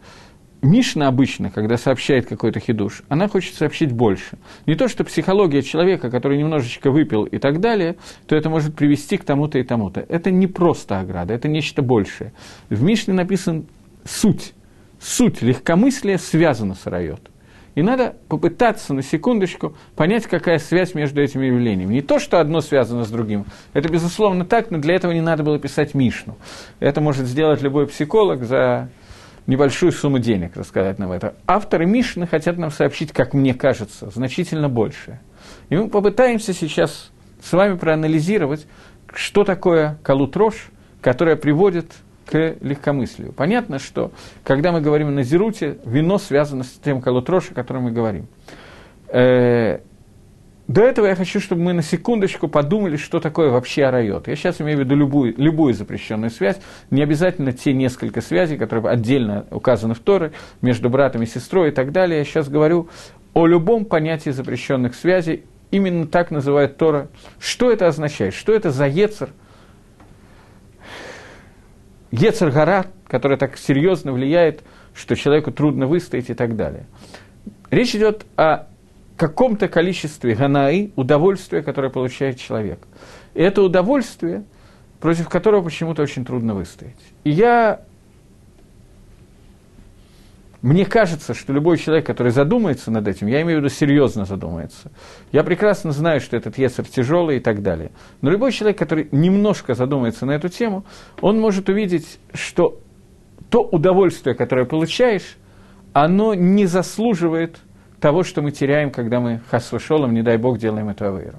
Мишна 0.62 1.08
обычно, 1.08 1.50
когда 1.50 1.78
сообщает 1.78 2.26
какой-то 2.26 2.60
хидуш, 2.60 3.02
она 3.08 3.28
хочет 3.28 3.54
сообщить 3.54 3.92
больше. 3.92 4.36
Не 4.66 4.74
то, 4.74 4.88
что 4.88 5.04
психология 5.04 5.62
человека, 5.62 6.10
который 6.10 6.36
немножечко 6.36 6.90
выпил 6.90 7.24
и 7.24 7.38
так 7.38 7.60
далее, 7.60 7.96
то 8.26 8.36
это 8.36 8.50
может 8.50 8.76
привести 8.76 9.16
к 9.16 9.24
тому-то 9.24 9.58
и 9.58 9.62
тому-то. 9.62 10.04
Это 10.06 10.30
не 10.30 10.46
просто 10.46 11.00
ограда, 11.00 11.32
это 11.32 11.48
нечто 11.48 11.80
большее. 11.80 12.34
В 12.68 12.82
Мишне 12.82 13.14
написан 13.14 13.64
суть 14.04 14.52
суть 15.00 15.42
легкомыслия 15.42 16.18
связана 16.18 16.74
с 16.74 16.86
райот. 16.86 17.30
И 17.74 17.82
надо 17.82 18.16
попытаться 18.28 18.92
на 18.94 19.02
секундочку 19.02 19.76
понять, 19.94 20.26
какая 20.26 20.58
связь 20.58 20.94
между 20.94 21.22
этими 21.22 21.46
явлениями. 21.46 21.94
Не 21.94 22.02
то, 22.02 22.18
что 22.18 22.40
одно 22.40 22.60
связано 22.60 23.04
с 23.04 23.10
другим. 23.10 23.46
Это, 23.72 23.88
безусловно, 23.88 24.44
так, 24.44 24.70
но 24.70 24.78
для 24.78 24.96
этого 24.96 25.12
не 25.12 25.20
надо 25.20 25.44
было 25.44 25.58
писать 25.58 25.94
Мишну. 25.94 26.36
Это 26.80 27.00
может 27.00 27.26
сделать 27.26 27.62
любой 27.62 27.86
психолог 27.86 28.42
за 28.44 28.90
небольшую 29.46 29.92
сумму 29.92 30.18
денег, 30.18 30.56
рассказать 30.56 30.98
нам 30.98 31.12
это. 31.12 31.34
Авторы 31.46 31.86
Мишны 31.86 32.26
хотят 32.26 32.58
нам 32.58 32.70
сообщить, 32.70 33.12
как 33.12 33.34
мне 33.34 33.54
кажется, 33.54 34.10
значительно 34.10 34.68
больше. 34.68 35.20
И 35.68 35.76
мы 35.76 35.88
попытаемся 35.88 36.52
сейчас 36.52 37.10
с 37.42 37.52
вами 37.52 37.76
проанализировать, 37.76 38.66
что 39.12 39.44
такое 39.44 39.98
калутрош, 40.02 40.70
которое 41.00 41.36
приводит 41.36 41.92
к 42.26 42.56
легкомыслию. 42.60 43.32
Понятно, 43.32 43.78
что 43.78 44.12
когда 44.44 44.72
мы 44.72 44.80
говорим 44.80 45.14
на 45.14 45.22
зеруте, 45.22 45.78
вино 45.84 46.18
связано 46.18 46.64
с 46.64 46.70
тем 46.82 47.00
колотрошем, 47.00 47.52
о 47.52 47.54
котором 47.54 47.84
мы 47.84 47.92
говорим. 47.92 48.26
Э, 49.08 49.80
до 50.70 50.82
этого 50.82 51.06
я 51.06 51.16
хочу, 51.16 51.40
чтобы 51.40 51.62
мы 51.62 51.72
на 51.72 51.82
секундочку 51.82 52.46
подумали, 52.46 52.96
что 52.96 53.18
такое 53.18 53.50
вообще 53.50 53.86
арайот. 53.86 54.28
Я 54.28 54.36
сейчас 54.36 54.60
имею 54.60 54.78
в 54.78 54.80
виду 54.82 54.94
любую, 54.94 55.34
любую 55.36 55.74
запрещенную 55.74 56.30
связь, 56.30 56.60
не 56.92 57.02
обязательно 57.02 57.52
те 57.52 57.72
несколько 57.72 58.20
связей, 58.20 58.56
которые 58.56 58.88
отдельно 58.88 59.46
указаны 59.50 59.94
в 59.94 59.98
Торе, 59.98 60.30
между 60.62 60.88
братом 60.88 61.22
и 61.22 61.26
сестрой 61.26 61.70
и 61.70 61.72
так 61.72 61.90
далее. 61.90 62.18
Я 62.18 62.24
сейчас 62.24 62.48
говорю 62.48 62.88
о 63.34 63.48
любом 63.48 63.84
понятии 63.84 64.30
запрещенных 64.30 64.94
связей, 64.94 65.42
именно 65.72 66.06
так 66.06 66.30
называет 66.30 66.76
Тора. 66.76 67.08
Что 67.40 67.72
это 67.72 67.88
означает? 67.88 68.34
Что 68.34 68.52
это 68.52 68.70
за 68.70 68.86
ецер, 68.86 69.30
Ецергара, 72.10 72.86
который 73.06 73.36
так 73.36 73.56
серьезно 73.56 74.12
влияет, 74.12 74.62
что 74.94 75.14
человеку 75.16 75.52
трудно 75.52 75.86
выстоять 75.86 76.30
и 76.30 76.34
так 76.34 76.56
далее. 76.56 76.86
Речь 77.70 77.94
идет 77.94 78.26
о 78.36 78.66
каком-то 79.16 79.68
количестве 79.68 80.34
ганаи, 80.34 80.92
удовольствия, 80.96 81.62
которое 81.62 81.90
получает 81.90 82.38
человек. 82.38 82.80
И 83.34 83.42
это 83.42 83.62
удовольствие, 83.62 84.44
против 84.98 85.28
которого 85.28 85.62
почему-то 85.62 86.02
очень 86.02 86.24
трудно 86.24 86.54
выстоять. 86.54 86.96
И 87.24 87.30
я 87.30 87.82
мне 90.62 90.84
кажется, 90.84 91.32
что 91.32 91.52
любой 91.52 91.78
человек, 91.78 92.06
который 92.06 92.32
задумается 92.32 92.90
над 92.90 93.08
этим, 93.08 93.26
я 93.26 93.40
имею 93.42 93.60
в 93.60 93.64
виду 93.64 93.74
серьезно 93.74 94.24
задумается, 94.24 94.90
я 95.32 95.42
прекрасно 95.42 95.92
знаю, 95.92 96.20
что 96.20 96.36
этот 96.36 96.58
Ецер 96.58 96.84
тяжелый 96.84 97.38
и 97.38 97.40
так 97.40 97.62
далее. 97.62 97.90
Но 98.20 98.30
любой 98.30 98.52
человек, 98.52 98.78
который 98.78 99.08
немножко 99.10 99.74
задумается 99.74 100.26
на 100.26 100.32
эту 100.32 100.48
тему, 100.48 100.84
он 101.20 101.40
может 101.40 101.68
увидеть, 101.68 102.18
что 102.34 102.78
то 103.48 103.62
удовольствие, 103.62 104.34
которое 104.34 104.66
получаешь, 104.66 105.36
оно 105.92 106.34
не 106.34 106.66
заслуживает 106.66 107.58
того, 108.00 108.22
что 108.22 108.42
мы 108.42 108.50
теряем, 108.50 108.90
когда 108.90 109.18
мы 109.18 109.40
хасвашолом, 109.50 110.14
не 110.14 110.22
дай 110.22 110.36
бог, 110.36 110.58
делаем 110.58 110.88
эту 110.88 111.06
авейру. 111.06 111.38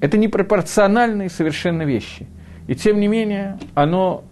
Это 0.00 0.18
непропорциональные 0.18 1.30
совершенно 1.30 1.82
вещи. 1.82 2.26
И 2.66 2.74
тем 2.74 3.00
не 3.00 3.08
менее, 3.08 3.58
оно, 3.74 4.24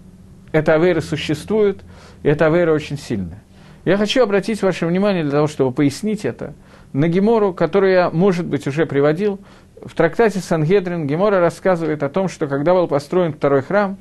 эта 0.52 0.74
авейра 0.74 1.00
существует– 1.00 1.82
и 2.22 2.28
эта 2.28 2.46
авера 2.46 2.72
очень 2.72 2.98
сильная. 2.98 3.42
Я 3.84 3.96
хочу 3.96 4.22
обратить 4.22 4.62
ваше 4.62 4.86
внимание 4.86 5.22
для 5.22 5.32
того, 5.32 5.46
чтобы 5.46 5.72
пояснить 5.72 6.26
это, 6.26 6.52
на 6.92 7.08
Гемору, 7.08 7.54
которую 7.54 7.92
я, 7.92 8.10
может 8.10 8.44
быть, 8.44 8.66
уже 8.66 8.84
приводил. 8.84 9.38
В 9.82 9.94
трактате 9.94 10.40
Сангедрин 10.40 11.06
Гемора 11.06 11.40
рассказывает 11.40 12.02
о 12.02 12.10
том, 12.10 12.28
что 12.28 12.46
когда 12.46 12.74
был 12.74 12.88
построен 12.88 13.32
второй 13.32 13.62
храм, 13.62 13.96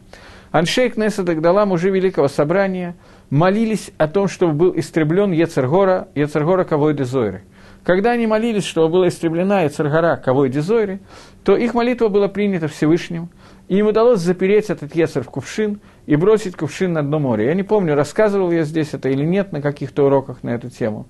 Аншейк 0.52 0.98
Неса 0.98 1.24
Дагдала, 1.24 1.66
мужи 1.66 1.92
Великого 1.92 2.28
Собрания, 2.28 2.96
молились 3.30 3.92
о 3.98 4.10
том, 4.10 4.28
чтобы 4.28 4.54
был 4.54 4.74
истреблен 4.78 5.32
Ецергора, 5.32 6.10
Ецергора 6.14 6.66
Кавой 6.66 6.94
Дезойры. 6.94 7.44
Когда 7.86 8.12
они 8.12 8.28
молились, 8.28 8.66
чтобы 8.66 8.90
была 8.90 9.08
истреблена 9.08 9.62
Ецергора 9.62 10.18
Кавой 10.18 10.50
Дезойры, 10.50 11.00
то 11.46 11.56
их 11.56 11.74
молитва 11.74 12.10
была 12.10 12.28
принята 12.28 12.68
Всевышним, 12.68 13.30
и 13.70 13.78
им 13.78 13.88
удалось 13.88 14.20
запереть 14.20 14.70
этот 14.70 14.94
Ецер 14.96 15.24
в 15.24 15.30
кувшин 15.30 15.80
и 16.10 16.16
бросить 16.16 16.56
кувшин 16.56 16.94
на 16.94 17.04
дно 17.04 17.20
моря. 17.20 17.46
Я 17.46 17.54
не 17.54 17.62
помню, 17.62 17.94
рассказывал 17.94 18.52
я 18.52 18.64
здесь 18.64 18.96
это 18.96 19.10
или 19.10 19.24
нет 19.24 19.52
на 19.52 19.62
каких-то 19.62 20.08
уроках 20.08 20.42
на 20.42 20.50
эту 20.50 20.72
тему. 20.72 21.06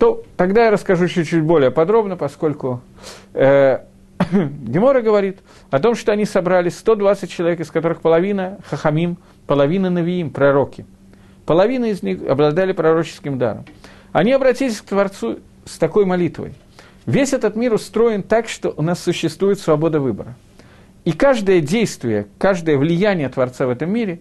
То 0.00 0.24
тогда 0.36 0.64
я 0.64 0.72
расскажу 0.72 1.06
чуть-чуть 1.06 1.44
более 1.44 1.70
подробно, 1.70 2.16
поскольку 2.16 2.80
э, 3.34 3.84
Гемора 4.32 5.00
говорит 5.00 5.38
о 5.70 5.78
том, 5.78 5.94
что 5.94 6.10
они 6.10 6.24
собрали 6.24 6.70
120 6.70 7.30
человек, 7.30 7.60
из 7.60 7.70
которых 7.70 8.00
половина 8.00 8.58
хахамим, 8.68 9.16
половина 9.46 9.90
навиим, 9.90 10.30
пророки. 10.30 10.84
Половина 11.46 11.84
из 11.84 12.02
них 12.02 12.28
обладали 12.28 12.72
пророческим 12.72 13.38
даром. 13.38 13.64
Они 14.10 14.32
обратились 14.32 14.80
к 14.80 14.86
Творцу 14.86 15.38
с 15.64 15.78
такой 15.78 16.04
молитвой. 16.04 16.52
Весь 17.06 17.32
этот 17.32 17.54
мир 17.54 17.74
устроен 17.74 18.24
так, 18.24 18.48
что 18.48 18.74
у 18.76 18.82
нас 18.82 18.98
существует 18.98 19.60
свобода 19.60 20.00
выбора– 20.00 20.34
и 21.08 21.12
каждое 21.12 21.62
действие, 21.62 22.26
каждое 22.36 22.76
влияние 22.76 23.30
Творца 23.30 23.66
в 23.66 23.70
этом 23.70 23.90
мире, 23.90 24.20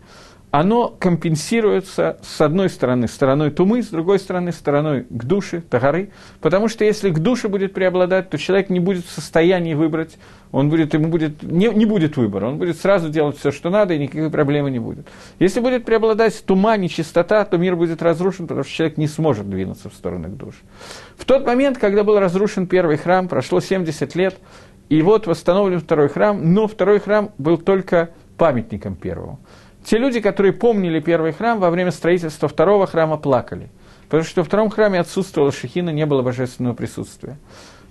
оно 0.51 0.87
компенсируется 0.87 2.17
с 2.23 2.39
одной 2.39 2.69
стороны 2.69 3.09
стороной 3.09 3.51
тумы, 3.51 3.83
с 3.83 3.87
другой 3.87 4.19
стороны 4.19 4.53
стороной 4.53 5.03
к 5.03 5.25
душе, 5.25 5.59
тагары, 5.59 6.11
потому 6.39 6.69
что 6.69 6.85
если 6.85 7.09
к 7.09 7.19
душе 7.19 7.49
будет 7.49 7.73
преобладать, 7.73 8.29
то 8.29 8.37
человек 8.37 8.69
не 8.69 8.79
будет 8.79 9.03
в 9.03 9.09
состоянии 9.09 9.73
выбрать, 9.73 10.17
он 10.53 10.69
будет, 10.69 10.93
ему 10.93 11.09
будет, 11.09 11.43
не, 11.43 11.67
не 11.67 11.85
будет 11.85 12.15
выбора, 12.15 12.47
он 12.47 12.57
будет 12.57 12.79
сразу 12.79 13.09
делать 13.09 13.37
все, 13.37 13.51
что 13.51 13.69
надо, 13.69 13.93
и 13.93 13.99
никакой 13.99 14.29
проблемы 14.29 14.71
не 14.71 14.79
будет. 14.79 15.05
Если 15.39 15.59
будет 15.59 15.83
преобладать 15.83 16.41
тума, 16.45 16.77
нечистота, 16.77 17.43
то 17.43 17.57
мир 17.57 17.75
будет 17.75 18.01
разрушен, 18.01 18.47
потому 18.47 18.63
что 18.63 18.71
человек 18.71 18.97
не 18.97 19.07
сможет 19.07 19.49
двинуться 19.49 19.89
в 19.89 19.93
сторону 19.93 20.29
к 20.29 20.37
душе. 20.37 20.59
В 21.17 21.25
тот 21.25 21.45
момент, 21.45 21.79
когда 21.79 22.05
был 22.05 22.17
разрушен 22.17 22.65
первый 22.65 22.95
храм, 22.95 23.27
прошло 23.27 23.59
70 23.59 24.15
лет, 24.15 24.37
и 24.89 25.01
вот 25.01 25.27
восстановлен 25.27 25.79
второй 25.79 26.09
храм, 26.09 26.53
но 26.53 26.67
второй 26.67 26.99
храм 26.99 27.31
был 27.37 27.57
только 27.57 28.11
памятником 28.37 28.95
первого. 28.95 29.39
Те 29.83 29.97
люди, 29.97 30.19
которые 30.19 30.53
помнили 30.53 30.99
первый 30.99 31.31
храм, 31.31 31.59
во 31.59 31.69
время 31.69 31.91
строительства 31.91 32.49
второго 32.49 32.87
храма 32.87 33.17
плакали. 33.17 33.69
Потому 34.09 34.23
что 34.23 34.41
во 34.41 34.45
втором 34.45 34.69
храме 34.69 34.99
отсутствовала 34.99 35.51
шехина, 35.51 35.89
не 35.89 36.05
было 36.05 36.21
божественного 36.21 36.73
присутствия. 36.73 37.37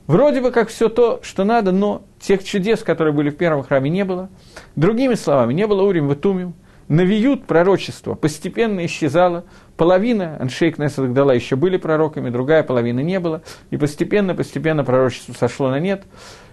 Вроде 0.07 0.41
бы 0.41 0.53
как 0.53 0.69
все 0.69 0.89
то, 0.89 1.21
что 1.23 1.45
надо, 1.45 1.73
но 1.73 2.03
тех 2.21 2.45
чудес, 2.45 2.83
которые 2.83 3.13
были 3.13 3.31
в 3.31 3.37
первом 3.37 3.65
храме, 3.65 3.91
не 3.91 4.05
было. 4.05 4.29
Другими 4.77 5.15
словами, 5.15 5.53
не 5.53 5.67
было 5.67 5.83
Урим 5.83 6.09
Ватумим. 6.09 6.55
Навиют 6.89 7.47
пророчество 7.47 8.15
постепенно 8.15 8.87
исчезало. 8.87 9.45
Половина 9.77 10.37
Аншейк 10.39 10.79
Несадагдала 10.79 11.33
еще 11.33 11.57
были 11.57 11.79
пророками, 11.79 12.31
другая 12.31 12.63
половина 12.63 13.01
не 13.01 13.19
было. 13.19 13.43
И 13.71 13.77
постепенно-постепенно 13.77 14.85
пророчество 14.85 15.33
сошло 15.33 15.71
на 15.71 15.81
нет. 15.81 16.05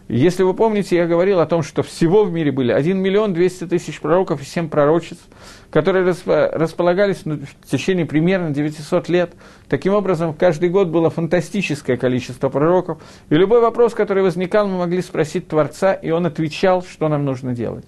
Если 0.09 0.43
вы 0.43 0.53
помните, 0.53 0.97
я 0.97 1.07
говорил 1.07 1.39
о 1.39 1.45
том, 1.45 1.63
что 1.63 1.81
всего 1.81 2.25
в 2.25 2.31
мире 2.31 2.51
были 2.51 2.73
1 2.73 2.97
миллион 2.97 3.33
200 3.33 3.67
тысяч 3.67 4.01
пророков 4.01 4.41
и 4.41 4.45
7 4.45 4.67
пророчеств, 4.67 5.25
которые 5.71 6.05
располагались 6.05 7.21
ну, 7.23 7.37
в 7.37 7.69
течение 7.69 8.05
примерно 8.05 8.51
900 8.51 9.07
лет. 9.07 9.33
Таким 9.69 9.93
образом, 9.93 10.33
каждый 10.33 10.69
год 10.69 10.89
было 10.89 11.09
фантастическое 11.09 11.95
количество 11.95 12.49
пророков. 12.49 13.01
И 13.29 13.35
любой 13.35 13.61
вопрос, 13.61 13.93
который 13.93 14.23
возникал, 14.23 14.67
мы 14.67 14.79
могли 14.79 15.01
спросить 15.01 15.47
Творца, 15.47 15.93
и 15.93 16.11
он 16.11 16.25
отвечал, 16.25 16.83
что 16.83 17.07
нам 17.07 17.23
нужно 17.23 17.53
делать. 17.53 17.85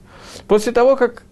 После 0.48 0.72
того, 0.72 0.96
как 0.96 1.24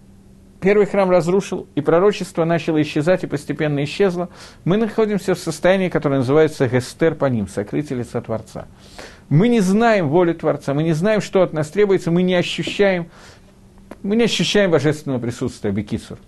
первый 0.64 0.86
храм 0.86 1.10
разрушил, 1.10 1.68
и 1.74 1.82
пророчество 1.82 2.44
начало 2.44 2.80
исчезать 2.80 3.22
и 3.22 3.26
постепенно 3.26 3.84
исчезло, 3.84 4.30
мы 4.64 4.78
находимся 4.78 5.34
в 5.34 5.38
состоянии, 5.38 5.90
которое 5.90 6.16
называется 6.16 6.66
гестер 6.66 7.14
по 7.14 7.26
ним, 7.26 7.48
сокрытие 7.48 7.98
лица 7.98 8.22
Творца. 8.22 8.66
Мы 9.28 9.48
не 9.48 9.60
знаем 9.60 10.08
волю 10.08 10.34
Творца, 10.34 10.72
мы 10.72 10.82
не 10.82 10.94
знаем, 10.94 11.20
что 11.20 11.42
от 11.42 11.52
нас 11.52 11.68
требуется, 11.68 12.10
мы 12.10 12.22
не 12.22 12.34
ощущаем, 12.34 13.10
мы 14.02 14.16
не 14.16 14.24
ощущаем 14.24 14.70
божественного 14.70 15.20
присутствия, 15.20 15.70
Бекисур. 15.70 16.18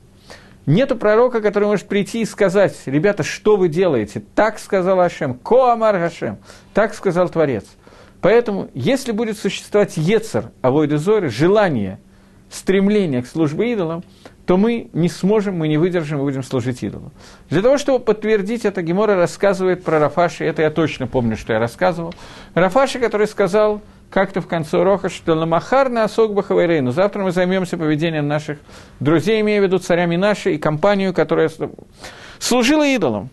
Нету 0.66 0.96
пророка, 0.96 1.40
который 1.40 1.68
может 1.68 1.88
прийти 1.88 2.20
и 2.20 2.26
сказать, 2.26 2.76
ребята, 2.84 3.22
что 3.22 3.56
вы 3.56 3.68
делаете? 3.68 4.22
Так 4.34 4.58
сказал 4.58 5.00
Ашем, 5.00 5.32
Коамар 5.32 5.96
Хашем, 5.96 6.36
так 6.74 6.92
сказал 6.94 7.30
Творец. 7.30 7.64
Поэтому, 8.20 8.68
если 8.74 9.12
будет 9.12 9.38
существовать 9.38 9.96
Ецер, 9.96 10.50
Авойды 10.60 10.98
Зоры, 10.98 11.30
желание, 11.30 12.00
стремление 12.50 13.22
к 13.22 13.26
службе 13.26 13.72
идолам, 13.72 14.04
то 14.46 14.56
мы 14.56 14.88
не 14.92 15.08
сможем, 15.08 15.58
мы 15.58 15.66
не 15.66 15.76
выдержим 15.76 16.18
и 16.18 16.22
будем 16.22 16.44
служить 16.44 16.82
идолу. 16.82 17.10
Для 17.50 17.62
того, 17.62 17.78
чтобы 17.78 18.04
подтвердить 18.04 18.64
это, 18.64 18.80
Гемора 18.80 19.16
рассказывает 19.16 19.82
про 19.82 19.98
Рафаши, 19.98 20.44
это 20.44 20.62
я 20.62 20.70
точно 20.70 21.08
помню, 21.08 21.36
что 21.36 21.52
я 21.52 21.58
рассказывал. 21.58 22.14
Рафаши, 22.54 23.00
который 23.00 23.26
сказал 23.26 23.80
как-то 24.08 24.40
в 24.40 24.46
конце 24.46 24.78
урока, 24.78 25.08
что 25.08 25.34
«Ламахар 25.34 25.88
на 25.88 26.04
осок 26.04 26.32
бахавайрейну». 26.32 26.92
Завтра 26.92 27.24
мы 27.24 27.32
займемся 27.32 27.76
поведением 27.76 28.28
наших 28.28 28.58
друзей, 29.00 29.40
имея 29.40 29.60
в 29.60 29.64
виду 29.64 29.78
царями 29.78 30.14
нашей 30.14 30.54
и 30.54 30.58
компанию, 30.58 31.12
которая 31.12 31.50
служила 32.38 32.86
идолам. 32.86 33.30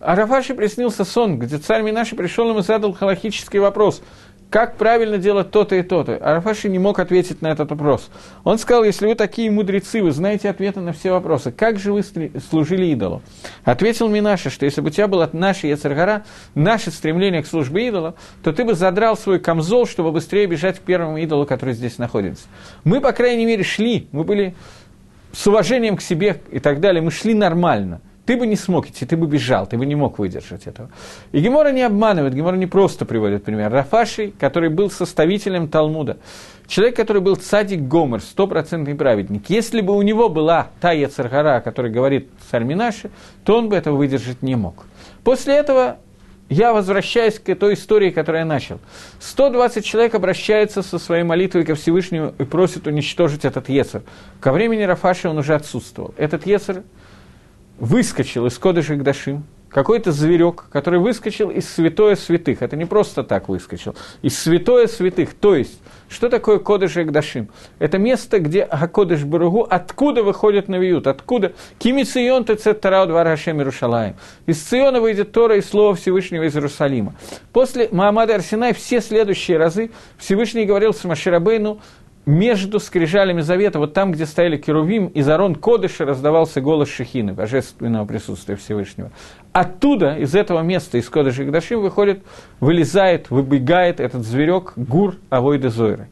А 0.00 0.16
Рафаши 0.16 0.54
приснился 0.54 1.04
сон, 1.04 1.38
где 1.38 1.58
царь 1.58 1.82
Минаши 1.82 2.16
пришел 2.16 2.48
ему 2.48 2.60
и 2.60 2.62
задал 2.62 2.94
халахический 2.94 3.58
вопрос– 3.58 4.02
как 4.50 4.76
правильно 4.76 5.16
делать 5.16 5.52
то-то 5.52 5.76
и 5.76 5.82
то-то. 5.82 6.16
Арафаши 6.16 6.68
не 6.68 6.80
мог 6.80 6.98
ответить 6.98 7.40
на 7.40 7.48
этот 7.48 7.70
вопрос. 7.70 8.10
Он 8.42 8.58
сказал, 8.58 8.82
если 8.82 9.06
вы 9.06 9.14
такие 9.14 9.50
мудрецы, 9.50 10.02
вы 10.02 10.10
знаете 10.10 10.50
ответы 10.50 10.80
на 10.80 10.92
все 10.92 11.12
вопросы, 11.12 11.52
как 11.52 11.78
же 11.78 11.92
вы 11.92 12.02
служили 12.02 12.86
идолу? 12.86 13.22
Ответил 13.64 14.08
Минаша, 14.08 14.50
что 14.50 14.64
если 14.64 14.80
бы 14.80 14.88
у 14.88 14.90
тебя 14.90 15.06
было 15.06 15.30
наше 15.32 15.68
Яцергара, 15.68 16.24
наше 16.56 16.90
стремление 16.90 17.42
к 17.42 17.46
службе 17.46 17.86
идола, 17.88 18.16
то 18.42 18.52
ты 18.52 18.64
бы 18.64 18.74
задрал 18.74 19.16
свой 19.16 19.38
камзол, 19.38 19.86
чтобы 19.86 20.10
быстрее 20.10 20.46
бежать 20.46 20.78
к 20.78 20.82
первому 20.82 21.18
идолу, 21.18 21.46
который 21.46 21.74
здесь 21.74 21.98
находится. 21.98 22.46
Мы, 22.82 23.00
по 23.00 23.12
крайней 23.12 23.46
мере, 23.46 23.62
шли, 23.62 24.08
мы 24.10 24.24
были 24.24 24.56
с 25.32 25.46
уважением 25.46 25.96
к 25.96 26.02
себе 26.02 26.40
и 26.50 26.58
так 26.58 26.80
далее, 26.80 27.00
мы 27.00 27.12
шли 27.12 27.34
нормально– 27.34 28.00
ты 28.30 28.36
бы 28.36 28.46
не 28.46 28.54
смог 28.54 28.88
идти, 28.88 29.04
ты 29.06 29.16
бы 29.16 29.26
бежал, 29.26 29.66
ты 29.66 29.76
бы 29.76 29.84
не 29.84 29.96
мог 29.96 30.20
выдержать 30.20 30.68
этого. 30.68 30.88
И 31.32 31.40
Гемора 31.40 31.72
не 31.72 31.82
обманывает, 31.82 32.32
Гемора 32.32 32.54
не 32.54 32.68
просто 32.68 33.04
приводит 33.04 33.42
пример. 33.42 33.72
Рафаши, 33.72 34.32
который 34.38 34.70
был 34.70 34.88
составителем 34.88 35.66
Талмуда, 35.66 36.16
человек, 36.68 36.94
который 36.94 37.20
был 37.22 37.34
цадик 37.34 37.80
Гомер, 37.80 38.20
стопроцентный 38.20 38.94
праведник, 38.94 39.50
если 39.50 39.80
бы 39.80 39.96
у 39.96 40.02
него 40.02 40.28
была 40.28 40.68
та 40.80 40.92
Яцергара, 40.92 41.56
о 41.56 41.60
которой 41.60 41.90
говорит 41.90 42.28
царь 42.48 42.62
Минаши, 42.62 43.10
то 43.44 43.58
он 43.58 43.68
бы 43.68 43.74
этого 43.74 43.96
выдержать 43.96 44.42
не 44.42 44.54
мог. 44.54 44.86
После 45.24 45.56
этого 45.56 45.98
я 46.48 46.72
возвращаюсь 46.72 47.40
к 47.40 47.52
той 47.56 47.74
истории, 47.74 48.10
которую 48.10 48.42
я 48.42 48.46
начал. 48.46 48.78
120 49.18 49.84
человек 49.84 50.14
обращаются 50.14 50.82
со 50.82 51.00
своей 51.00 51.24
молитвой 51.24 51.64
ко 51.64 51.74
Всевышнему 51.74 52.32
и 52.38 52.44
просят 52.44 52.86
уничтожить 52.86 53.44
этот 53.44 53.68
Ецер. 53.68 54.02
Ко 54.38 54.52
времени 54.52 54.82
Рафаши 54.82 55.28
он 55.28 55.38
уже 55.38 55.56
отсутствовал. 55.56 56.14
Этот 56.16 56.46
Ецер 56.46 56.84
выскочил 57.80 58.46
из 58.46 58.56
Кодыша 58.58 58.94
Гдашим, 58.94 59.44
какой-то 59.70 60.12
зверек, 60.12 60.64
который 60.70 60.98
выскочил 60.98 61.48
из 61.50 61.68
святое 61.68 62.16
святых. 62.16 62.60
Это 62.62 62.76
не 62.76 62.84
просто 62.84 63.22
так 63.22 63.48
выскочил. 63.48 63.94
Из 64.20 64.38
святое 64.38 64.86
святых. 64.88 65.32
То 65.34 65.54
есть, 65.54 65.80
что 66.08 66.28
такое 66.28 66.58
Кодыш 66.58 66.96
и 66.96 67.04
Гдашим? 67.04 67.48
Это 67.78 67.98
место, 67.98 68.40
где 68.40 68.62
Акодыш 68.62 69.22
Баругу, 69.24 69.66
откуда 69.68 70.22
выходит 70.22 70.68
Навиют, 70.68 71.06
откуда 71.06 71.52
Кими 71.78 72.02
Цион 72.02 72.44
Тецет 72.44 72.80
Тарау. 72.80 73.00
Из 74.46 74.60
Циона 74.60 75.00
выйдет 75.00 75.32
Тора 75.32 75.56
и 75.56 75.62
Слово 75.62 75.94
Всевышнего 75.94 76.42
из 76.42 76.54
Иерусалима. 76.56 77.14
После 77.52 77.88
Маамада 77.92 78.34
Арсинай 78.34 78.74
все 78.74 79.00
следующие 79.00 79.56
разы 79.56 79.90
Всевышний 80.18 80.64
говорил 80.64 80.92
с 80.92 81.04
Маширабейну, 81.04 81.80
между 82.26 82.80
скрижалями 82.80 83.40
завета, 83.40 83.78
вот 83.78 83.94
там, 83.94 84.12
где 84.12 84.26
стояли 84.26 84.56
Керувим, 84.56 85.06
из 85.06 85.28
Арон 85.28 85.54
Кодыша 85.54 86.04
раздавался 86.04 86.60
голос 86.60 86.88
Шехины, 86.88 87.32
божественного 87.32 88.04
присутствия 88.04 88.56
Всевышнего. 88.56 89.10
Оттуда, 89.52 90.16
из 90.16 90.34
этого 90.34 90.60
места, 90.60 90.98
из 90.98 91.08
Кодыша 91.08 91.44
Гдашим, 91.44 91.80
выходит, 91.80 92.22
вылезает, 92.60 93.30
выбегает 93.30 94.00
этот 94.00 94.22
зверек 94.22 94.74
Гур 94.76 95.16
Авойда 95.30 95.70
Зойры. 95.70 96.08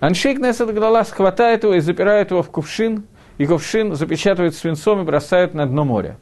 Аншейк 0.00 0.38
Несет 0.38 0.72
Гдалас 0.72 1.10
хватает 1.10 1.64
его 1.64 1.74
и 1.74 1.80
запирает 1.80 2.30
его 2.30 2.42
в 2.42 2.50
кувшин, 2.50 3.04
и 3.38 3.46
кувшин 3.46 3.94
запечатывает 3.94 4.54
свинцом 4.54 5.00
и 5.00 5.04
бросает 5.04 5.54
на 5.54 5.66
дно 5.66 5.84
моря. 5.84 6.16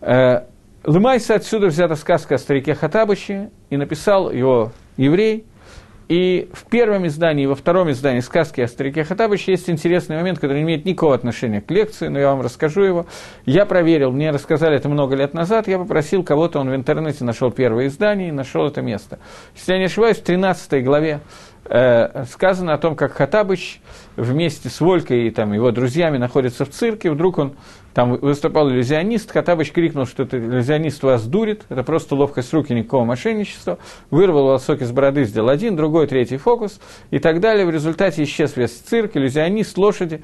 Э, 0.00 0.42
Лымайса 0.84 1.34
отсюда 1.34 1.66
взята 1.66 1.96
сказка 1.96 2.36
о 2.36 2.38
старике 2.38 2.74
Хатабыше, 2.74 3.50
и 3.68 3.76
написал 3.76 4.30
его 4.30 4.72
еврей– 4.96 5.44
И 6.10 6.48
в 6.52 6.64
первом 6.64 7.06
издании, 7.06 7.46
во 7.46 7.54
втором 7.54 7.88
издании 7.92 8.18
сказки 8.18 8.60
о 8.60 8.66
старике 8.66 9.04
Хатабыче 9.04 9.52
есть 9.52 9.70
интересный 9.70 10.16
момент, 10.16 10.40
который 10.40 10.56
не 10.56 10.64
имеет 10.64 10.84
никакого 10.84 11.14
отношения 11.14 11.60
к 11.60 11.70
лекции, 11.70 12.08
но 12.08 12.18
я 12.18 12.30
вам 12.30 12.40
расскажу 12.40 12.82
его. 12.82 13.06
Я 13.46 13.64
проверил, 13.64 14.10
мне 14.10 14.32
рассказали 14.32 14.74
это 14.74 14.88
много 14.88 15.14
лет 15.14 15.34
назад, 15.34 15.68
я 15.68 15.78
попросил 15.78 16.24
кого-то, 16.24 16.58
он 16.58 16.68
в 16.68 16.74
интернете 16.74 17.22
нашел 17.22 17.52
первое 17.52 17.86
издание 17.86 18.30
и 18.30 18.32
нашел 18.32 18.66
это 18.66 18.82
место. 18.82 19.20
Если 19.54 19.72
я 19.72 19.78
не 19.78 19.84
ошибаюсь, 19.84 20.16
в 20.16 20.24
13 20.24 20.82
главе 20.84 21.20
э, 21.66 22.24
сказано 22.28 22.74
о 22.74 22.78
том, 22.78 22.96
как 22.96 23.12
Хатабыч 23.12 23.80
вместе 24.16 24.68
с 24.68 24.80
Волькой 24.80 25.28
и 25.28 25.30
там, 25.30 25.52
его 25.52 25.70
друзьями 25.70 26.18
находится 26.18 26.64
в 26.64 26.70
цирке, 26.70 27.12
вдруг 27.12 27.38
он 27.38 27.52
там 27.94 28.16
выступал 28.16 28.70
иллюзионист, 28.70 29.32
Хатабыч 29.32 29.72
крикнул, 29.72 30.06
что 30.06 30.22
это 30.22 30.38
иллюзионист 30.38 31.02
вас 31.02 31.26
дурит, 31.26 31.62
это 31.68 31.82
просто 31.82 32.14
ловкость 32.14 32.52
руки, 32.52 32.72
никакого 32.72 33.04
мошенничества, 33.04 33.78
вырвал 34.10 34.44
волосок 34.44 34.82
из 34.82 34.92
бороды, 34.92 35.24
сделал 35.24 35.48
один, 35.48 35.76
другой, 35.76 36.06
третий 36.06 36.36
фокус 36.36 36.80
и 37.10 37.18
так 37.18 37.40
далее. 37.40 37.66
В 37.66 37.70
результате 37.70 38.22
исчез 38.22 38.56
весь 38.56 38.72
цирк, 38.72 39.16
иллюзионист, 39.16 39.76
лошади. 39.76 40.22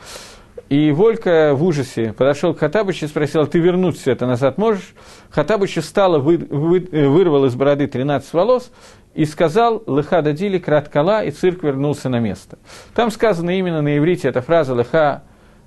И 0.68 0.90
Волька 0.90 1.52
в 1.55 1.62
ужасе 1.62 2.12
подошел 2.12 2.52
к 2.52 2.59
Хатабычу 2.59 3.05
и 3.05 3.09
спросил, 3.09 3.42
«А 3.42 3.46
ты 3.46 3.59
вернуть 3.59 3.98
все 3.98 4.12
это 4.12 4.26
назад 4.26 4.59
можешь? 4.59 4.94
Хатабыч 5.31 5.76
встал, 5.76 6.20
вы, 6.20 6.38
вы, 6.38 6.81
вырвал 6.81 7.44
из 7.44 7.55
бороды 7.55 7.87
13 7.87 8.33
волос 8.33 8.72
и 9.14 9.24
сказал 9.26 9.83
«Лыха 9.87 10.22
дадили 10.22 10.59
краткала», 10.59 11.24
и 11.24 11.31
цирк 11.31 11.62
вернулся 11.62 12.09
на 12.09 12.18
место. 12.18 12.59
Там 12.94 13.11
сказано 13.11 13.57
именно 13.57 13.81
на 13.81 13.96
иврите 13.96 14.29
эта 14.29 14.40
фраза 14.40 14.74
«Лыха 14.74 15.22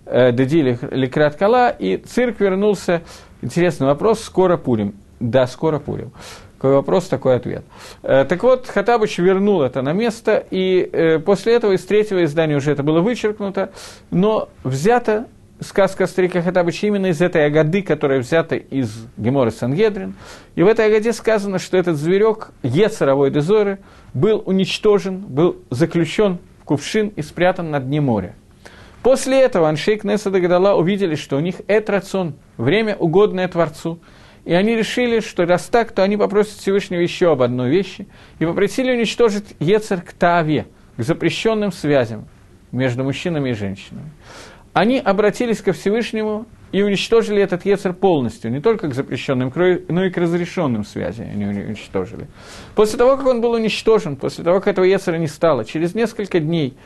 э, 0.09 0.31
дадили 0.31 0.75
краткала», 1.07 1.69
и 1.69 1.97
цирк 1.97 2.39
вернулся. 2.39 3.01
Интересный 3.41 3.87
вопрос, 3.87 4.21
скоро 4.21 4.57
пулем. 4.57 4.95
Да, 5.19 5.47
скоро 5.47 5.79
пулем. 5.79 6.11
Какой 6.57 6.75
вопрос, 6.75 7.07
такой 7.07 7.35
ответ. 7.35 7.63
Э, 8.03 8.25
так 8.25 8.43
вот, 8.43 8.67
Хатабыч 8.67 9.17
вернул 9.17 9.61
это 9.61 9.81
на 9.81 9.93
место, 9.93 10.43
и 10.51 10.89
э, 10.91 11.19
после 11.19 11.55
этого 11.55 11.71
из 11.71 11.85
третьего 11.85 12.25
издания 12.25 12.57
уже 12.57 12.71
это 12.71 12.83
было 12.83 12.99
вычеркнуто, 12.99 13.71
но 14.11 14.49
взято 14.65 15.27
сказка 15.61 16.07
старика 16.07 16.41
Хатабыча 16.41 16.87
именно 16.87 17.07
из 17.07 17.21
этой 17.21 17.45
агады, 17.45 17.81
которая 17.81 18.19
взята 18.19 18.55
из 18.55 19.07
Гемора 19.17 19.51
Сангедрин. 19.51 20.15
И 20.55 20.63
в 20.63 20.67
этой 20.67 20.87
агаде 20.87 21.13
сказано, 21.13 21.59
что 21.59 21.77
этот 21.77 21.97
зверек, 21.97 22.51
Ецаровой 22.63 23.31
Дезоры, 23.31 23.79
был 24.13 24.41
уничтожен, 24.45 25.19
был 25.19 25.57
заключен 25.69 26.39
в 26.61 26.65
кувшин 26.65 27.09
и 27.09 27.21
спрятан 27.21 27.71
на 27.71 27.79
дне 27.79 28.01
моря. 28.01 28.35
После 29.03 29.41
этого 29.41 29.69
Аншейк 29.69 30.03
Неса 30.03 30.29
Дагадала 30.29 30.75
увидели, 30.75 31.15
что 31.15 31.37
у 31.37 31.39
них 31.39 31.61
этрацион, 31.67 32.35
время, 32.57 32.95
угодное 32.95 33.47
Творцу. 33.47 33.99
И 34.45 34.53
они 34.53 34.75
решили, 34.75 35.19
что 35.19 35.45
раз 35.45 35.63
так, 35.67 35.91
то 35.91 36.03
они 36.03 36.17
попросят 36.17 36.57
Всевышнего 36.57 36.99
еще 36.99 37.31
об 37.31 37.41
одной 37.41 37.69
вещи 37.69 38.07
и 38.39 38.45
попросили 38.45 38.91
уничтожить 38.91 39.55
Ецер 39.59 40.01
к 40.01 40.13
Тааве, 40.13 40.67
к 40.97 41.03
запрещенным 41.03 41.71
связям 41.71 42.27
между 42.71 43.03
мужчинами 43.03 43.51
и 43.51 43.53
женщинами 43.53 44.11
они 44.73 44.99
обратились 44.99 45.61
ко 45.61 45.73
Всевышнему 45.73 46.45
и 46.71 46.83
уничтожили 46.83 47.41
этот 47.41 47.65
Ецер 47.65 47.93
полностью, 47.93 48.51
не 48.51 48.61
только 48.61 48.87
к 48.87 48.93
запрещенным, 48.93 49.51
но 49.87 50.05
и 50.05 50.09
к 50.11 50.17
разрешенным 50.17 50.85
связям 50.85 51.25
они 51.29 51.45
уничтожили. 51.45 52.27
После 52.75 52.97
того, 52.97 53.17
как 53.17 53.25
он 53.25 53.41
был 53.41 53.51
уничтожен, 53.51 54.15
после 54.15 54.43
того, 54.43 54.59
как 54.59 54.69
этого 54.69 54.85
Ецера 54.85 55.17
не 55.17 55.27
стало, 55.27 55.65
через 55.65 55.95
несколько 55.95 56.39
дней 56.39 56.77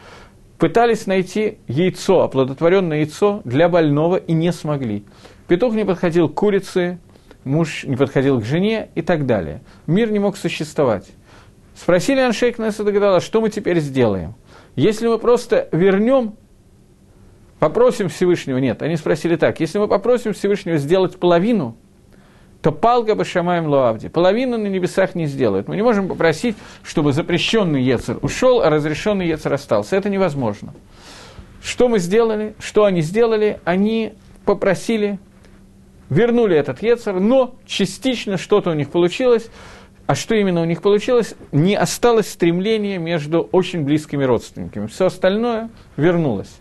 пытались 0.64 1.08
найти 1.08 1.58
яйцо, 1.68 2.22
оплодотворенное 2.22 3.00
яйцо 3.00 3.42
для 3.44 3.68
больного 3.68 4.16
и 4.16 4.32
не 4.32 4.54
смогли. 4.54 5.04
Петух 5.50 5.74
не 5.74 5.84
подходил 5.84 6.30
к 6.30 6.36
курице, 6.36 7.00
муж 7.44 7.84
не 7.84 7.98
подходил 7.98 8.40
к 8.40 8.46
жене 8.46 8.88
и 8.96 9.02
так 9.02 9.26
далее. 9.26 9.60
Мир 9.88 10.10
не 10.10 10.20
мог 10.20 10.38
существовать. 10.38 11.10
Спросили 11.76 12.22
Аншейк 12.22 12.60
Несадагадала, 12.60 13.20
что 13.20 13.42
мы 13.42 13.50
теперь 13.50 13.82
сделаем? 13.82 14.36
Если 14.78 15.06
мы 15.06 15.20
просто 15.20 15.68
вернем 15.74 16.36
Попросим 17.60 18.08
Всевышнего, 18.08 18.58
нет, 18.58 18.82
они 18.82 18.96
спросили 18.96 19.36
так, 19.38 19.60
если 19.62 19.80
мы 19.80 19.90
попросим 19.90 20.34
Всевышнего 20.34 20.78
сделать 20.78 21.18
половину, 21.18 21.78
то 22.64 22.72
палка 22.72 23.14
бы 23.14 23.26
шамаем 23.26 23.68
лоавди. 23.68 24.08
Половину 24.08 24.58
на 24.58 24.68
небесах 24.68 25.16
не 25.16 25.26
сделают. 25.26 25.68
Мы 25.68 25.76
не 25.76 25.82
можем 25.82 26.08
попросить, 26.08 26.56
чтобы 26.82 27.12
запрещенный 27.12 27.84
Ецер 27.84 28.18
ушел, 28.22 28.62
а 28.62 28.70
разрешенный 28.70 29.28
Ецер 29.28 29.52
остался. 29.52 29.98
Это 29.98 30.10
невозможно. 30.10 30.74
Что 31.62 31.90
мы 31.90 32.00
сделали? 32.00 32.56
Что 32.60 32.86
они 32.86 33.02
сделали? 33.02 33.60
Они 33.66 34.14
попросили, 34.46 35.20
вернули 36.10 36.56
этот 36.56 36.82
Ецер, 36.82 37.20
но 37.20 37.56
частично 37.66 38.38
что-то 38.38 38.70
у 38.70 38.74
них 38.74 38.90
получилось. 38.92 39.50
А 40.08 40.16
что 40.16 40.34
именно 40.34 40.62
у 40.62 40.66
них 40.66 40.82
получилось? 40.82 41.36
Не 41.52 41.76
осталось 41.76 42.30
стремления 42.30 42.98
между 42.98 43.42
очень 43.42 43.84
близкими 43.84 44.24
родственниками. 44.24 44.88
Все 44.88 45.08
остальное 45.08 45.70
вернулось 45.98 46.54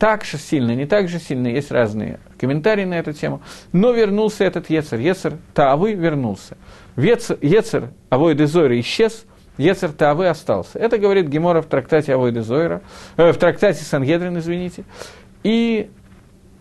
так 0.00 0.24
же 0.24 0.38
сильно, 0.38 0.74
не 0.74 0.86
так 0.86 1.10
же 1.10 1.18
сильно, 1.18 1.46
есть 1.48 1.70
разные 1.70 2.18
комментарии 2.40 2.84
на 2.84 2.94
эту 2.94 3.12
тему, 3.12 3.42
но 3.72 3.92
вернулся 3.92 4.44
этот 4.44 4.70
Ецер, 4.70 4.98
Ецер 4.98 5.34
Таавы 5.52 5.92
вернулся. 5.92 6.56
Ецер 6.96 7.90
Авой 8.08 8.34
Дезойра 8.34 8.78
исчез, 8.80 9.26
Ецер 9.58 9.92
Таавы 9.92 10.26
остался. 10.26 10.78
Это 10.78 10.96
говорит 10.96 11.28
Гемора 11.28 11.60
в 11.60 11.66
трактате 11.66 12.14
Авой 12.14 12.32
Дезойра, 12.32 12.80
э, 13.16 13.32
в 13.32 13.36
трактате 13.36 13.84
Сангедрин, 13.84 14.38
извините. 14.38 14.84
И 15.42 15.90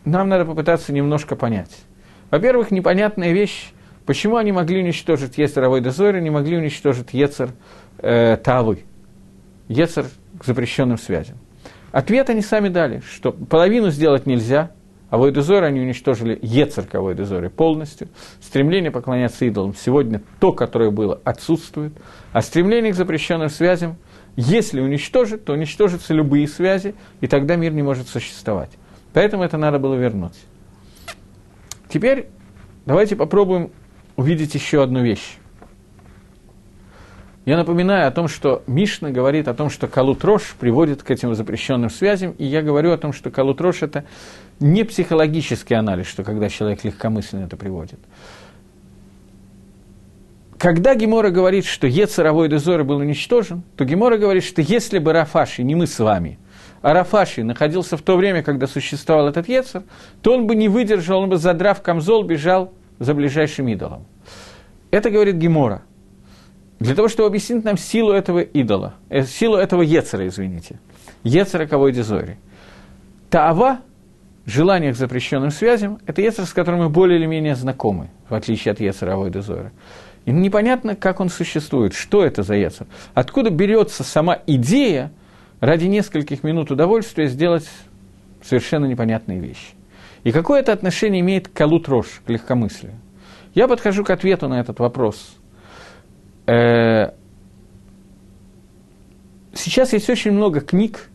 нам 0.04 0.28
надо 0.28 0.46
попытаться 0.46 0.92
немножко 0.92 1.36
понять. 1.36 1.76
Во-первых, 2.30 2.72
непонятная 2.72 3.32
вещь, 3.32 3.72
почему 4.06 4.36
они 4.36 4.52
могли 4.52 4.84
уничтожить 4.84 5.38
Ецер 5.38 5.64
Авой 5.64 5.80
Дезойра, 5.80 6.20
не 6.20 6.30
могли 6.30 6.58
уничтожить 6.58 7.14
Ецер 7.14 7.52
э, 8.00 8.38
Таавы, 8.44 8.84
Ецер 9.70 10.06
к 10.38 10.44
запрещенным 10.44 10.98
связям. 10.98 11.38
Ответ 11.92 12.30
они 12.30 12.42
сами 12.42 12.68
дали, 12.68 13.02
что 13.10 13.32
половину 13.32 13.90
сделать 13.90 14.26
нельзя, 14.26 14.72
а 15.10 15.18
Войдезор 15.18 15.64
они 15.64 15.80
уничтожили 15.80 16.38
Ецер 16.42 16.86
Войдезоре 16.92 17.50
полностью. 17.50 18.10
Стремление 18.42 18.92
поклоняться 18.92 19.46
идолам 19.46 19.74
сегодня 19.76 20.22
то, 20.40 20.52
которое 20.52 20.92
было, 20.92 21.20
отсутствует. 21.24 21.94
А 22.32 22.42
стремление 22.42 22.94
к 22.94 22.96
запрещенным 22.96 23.50
связям, 23.50 23.98
если 24.36 24.82
уничтожить, 24.82 25.46
то 25.46 25.54
уничтожатся 25.54 26.14
любые 26.14 26.48
связи, 26.48 26.96
и 27.22 27.28
тогда 27.28 27.56
мир 27.56 27.74
не 27.74 27.82
может 27.82 28.08
существовать. 28.08 28.72
Поэтому 29.14 29.44
это 29.44 29.58
надо 29.58 29.80
было 29.80 29.96
вернуть. 29.96 30.38
Теперь 31.90 32.28
давайте 32.86 33.16
попробуем 33.16 33.72
увидеть 34.16 34.54
еще 34.54 34.84
одну 34.84 35.02
вещь. 35.02 35.38
Я 37.50 37.58
напоминаю 37.58 38.08
о 38.08 38.12
том, 38.12 38.28
что 38.28 38.62
Мишна 38.68 39.10
говорит 39.10 39.48
о 39.48 39.56
том, 39.56 39.72
что 39.72 39.88
калутрош 39.88 40.56
приводит 40.60 41.02
к 41.02 41.10
этим 41.10 41.34
запрещенным 41.34 41.90
связям, 41.90 42.34
и 42.38 42.46
я 42.46 42.62
говорю 42.62 42.92
о 42.92 42.98
том, 43.00 43.12
что 43.12 43.32
калутрош– 43.32 43.82
это 43.82 44.06
не 44.60 44.84
психологический 44.84 45.74
анализ, 45.74 46.06
что 46.06 46.24
когда 46.24 46.48
человек 46.48 46.84
легкомысленно 46.84 47.46
это 47.46 47.58
приводит. 47.58 47.98
Когда 50.60 50.94
Гемора 50.94 51.32
говорит, 51.32 51.66
что 51.66 51.88
Ецаровой 51.88 52.50
дозор 52.50 52.84
был 52.84 52.98
уничтожен, 52.98 53.64
то 53.76 53.84
Гемора 53.84 54.20
говорит, 54.20 54.44
что 54.44 54.62
если 54.62 55.00
бы 55.00 55.12
Рафаши, 55.12 55.64
не 55.64 55.74
мы 55.74 55.88
с 55.88 55.98
вами, 55.98 56.38
а 56.84 56.94
Рафаши 56.94 57.44
находился 57.44 57.98
в 57.98 58.04
то 58.04 58.16
время, 58.16 58.44
когда 58.44 58.68
существовал 58.68 59.28
этот 59.28 59.50
Ецар, 59.50 59.82
то 60.22 60.36
он 60.36 60.46
бы 60.46 60.54
не 60.54 60.70
выдержал, 60.70 61.22
он 61.22 61.30
бы, 61.32 61.38
задрав 61.38 61.82
камзол, 61.82 62.26
бежал 62.26 62.72
за 63.00 63.16
ближайшим 63.16 63.68
идолом. 63.70 64.06
Это 64.92 65.10
говорит 65.10 65.38
Гемора. 65.38 65.82
Для 66.80 66.96
того, 66.96 67.10
чтобы 67.10 67.28
объяснить 67.28 67.66
нам 67.66 67.78
силу 67.78 68.12
этого 68.14 68.40
идола, 68.40 68.94
э, 69.10 69.24
силу 69.24 69.58
этого 69.58 69.82
Ецера, 69.82 70.26
извините, 70.28 70.80
Ецера 71.24 71.66
кого. 71.66 71.90
Таава, 73.30 73.82
желание 74.46 74.94
к 74.94 74.96
запрещенным 74.96 75.52
связям, 75.52 76.00
это 76.06 76.22
Ецер, 76.22 76.46
с 76.46 76.54
которым 76.54 76.80
мы 76.80 76.90
более 76.90 77.20
или 77.20 77.26
менее 77.26 77.56
знакомы, 77.56 78.10
в 78.30 78.34
отличие 78.34 78.72
от 78.72 78.80
Ецера 78.80 79.42
Зора. 79.42 79.72
И 80.26 80.32
непонятно, 80.32 80.96
как 80.96 81.20
он 81.20 81.30
существует, 81.30 81.94
что 81.94 82.24
это 82.24 82.44
за 82.44 82.56
Ецер. 82.56 82.88
Откуда 83.14 83.50
берется 83.50 84.04
сама 84.04 84.40
идея 84.48 85.12
ради 85.60 85.86
нескольких 85.86 86.44
минут 86.44 86.72
удовольствия 86.72 87.28
сделать 87.28 87.70
совершенно 88.42 88.86
непонятные 88.86 89.40
вещи. 89.40 89.74
И 90.24 90.32
какое 90.32 90.62
это 90.62 90.72
отношение 90.72 91.20
имеет 91.20 91.50
к 91.50 91.54
Калут 91.54 91.90
Рош, 91.90 92.22
к 92.26 92.30
легкомыслию? 92.30 92.94
Я 93.54 93.68
подхожу 93.68 94.06
к 94.06 94.10
ответу 94.12 94.48
на 94.48 94.62
этот 94.62 94.80
вопрос– 94.80 95.36
сейчас 99.54 99.94
есть 99.94 100.10
очень 100.10 100.32
много 100.32 100.62
книг, 100.62 101.10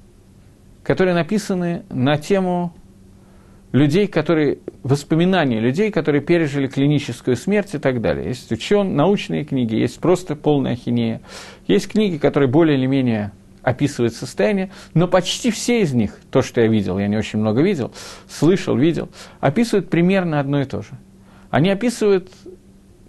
которые 0.82 1.14
написаны 1.14 1.84
на 1.90 2.16
тему 2.16 2.72
людей, 3.72 4.06
которые, 4.06 4.58
воспоминания 4.84 5.58
людей, 5.58 5.90
которые 5.90 6.22
пережили 6.22 6.68
клиническую 6.68 7.36
смерть 7.36 7.74
и 7.74 7.78
так 7.78 8.00
далее. 8.00 8.28
Есть 8.28 8.52
учен, 8.52 8.94
научные 8.94 9.44
книги, 9.44 9.74
есть 9.74 9.98
просто 9.98 10.36
полная 10.36 10.74
ахинея. 10.74 11.20
Есть 11.66 11.88
книги, 11.88 12.16
которые 12.16 12.48
более 12.48 12.78
или 12.78 12.86
менее 12.86 13.32
описывают 13.62 14.14
состояние, 14.14 14.70
но 14.92 15.08
почти 15.08 15.50
все 15.50 15.80
из 15.80 15.92
них, 15.92 16.20
то, 16.30 16.42
что 16.42 16.60
я 16.60 16.68
видел, 16.68 16.98
я 16.98 17.08
не 17.08 17.16
очень 17.16 17.40
много 17.40 17.62
видел, 17.62 17.92
слышал, 18.28 18.76
видел, 18.76 19.08
описывают 19.40 19.90
примерно 19.90 20.38
одно 20.38 20.60
и 20.60 20.64
то 20.64 20.82
же. 20.82 20.90
Они 21.50 21.70
описывают 21.70 22.30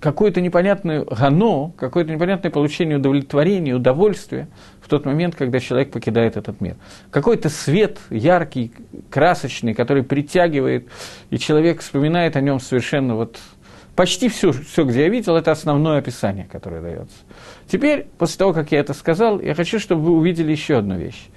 какое-то 0.05 0.39
непонятное 0.39 1.03
гано, 1.03 1.71
какое-то 1.75 2.11
непонятное 2.11 2.51
получение 2.51 2.97
удовлетворения, 2.97 3.73
удовольствия 3.73 4.47
в 4.79 4.87
тот 4.87 5.03
момент, 5.03 5.35
когда 5.35 5.59
человек 5.59 5.89
покидает 5.89 6.37
этот 6.37 6.61
мир. 6.61 6.75
Какой-то 7.09 7.49
свет 7.49 7.97
яркий, 8.11 8.71
красочный, 9.09 9.73
который 9.73 10.03
притягивает, 10.03 10.89
и 11.31 11.39
человек 11.39 11.81
вспоминает 11.81 12.35
о 12.35 12.41
нем 12.41 12.59
совершенно 12.59 13.15
вот 13.15 13.39
Почти 13.95 14.27
все, 14.27 14.51
все, 14.51 14.83
где 14.83 15.03
я 15.03 15.09
видел, 15.09 15.37
это 15.37 15.53
основное 15.53 15.99
описание, 15.99 16.49
которое 16.51 16.81
дается. 16.81 17.15
Теперь, 17.65 18.07
после 18.17 18.37
того, 18.37 18.51
как 18.51 18.73
я 18.73 18.81
это 18.81 18.93
сказал, 18.93 19.39
я 19.39 19.55
хочу, 19.55 19.79
чтобы 19.79 20.01
вы 20.01 20.11
увидели 20.17 20.51
еще 20.51 20.79
одну 20.79 20.97
вещь. 20.97 21.29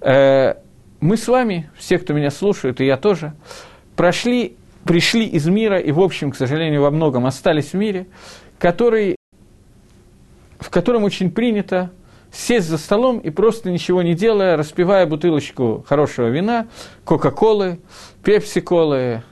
Э, 0.00 0.54
мы 1.00 1.16
с 1.16 1.28
вами, 1.28 1.70
все, 1.78 2.00
кто 2.00 2.12
меня 2.12 2.32
слушает, 2.32 2.80
и 2.80 2.86
я 2.86 2.96
тоже, 2.96 3.34
прошли, 3.94 4.56
пришли 4.84 5.26
из 5.26 5.46
мира 5.46 5.78
и, 5.78 5.92
в 5.92 6.00
общем, 6.00 6.30
к 6.30 6.36
сожалению, 6.36 6.82
во 6.82 6.90
многом 6.90 7.26
остались 7.26 7.72
в 7.72 7.74
мире, 7.74 8.06
который, 8.58 9.16
в 10.58 10.70
котором 10.70 11.04
очень 11.04 11.30
принято 11.30 11.90
сесть 12.32 12.68
за 12.68 12.78
столом 12.78 13.18
и 13.18 13.30
просто 13.30 13.70
ничего 13.70 14.02
не 14.02 14.14
делая, 14.14 14.56
распивая 14.56 15.06
бутылочку 15.06 15.84
хорошего 15.88 16.28
вина, 16.28 16.66
кока-колы, 17.04 17.80
пепси-колы, 18.24 19.22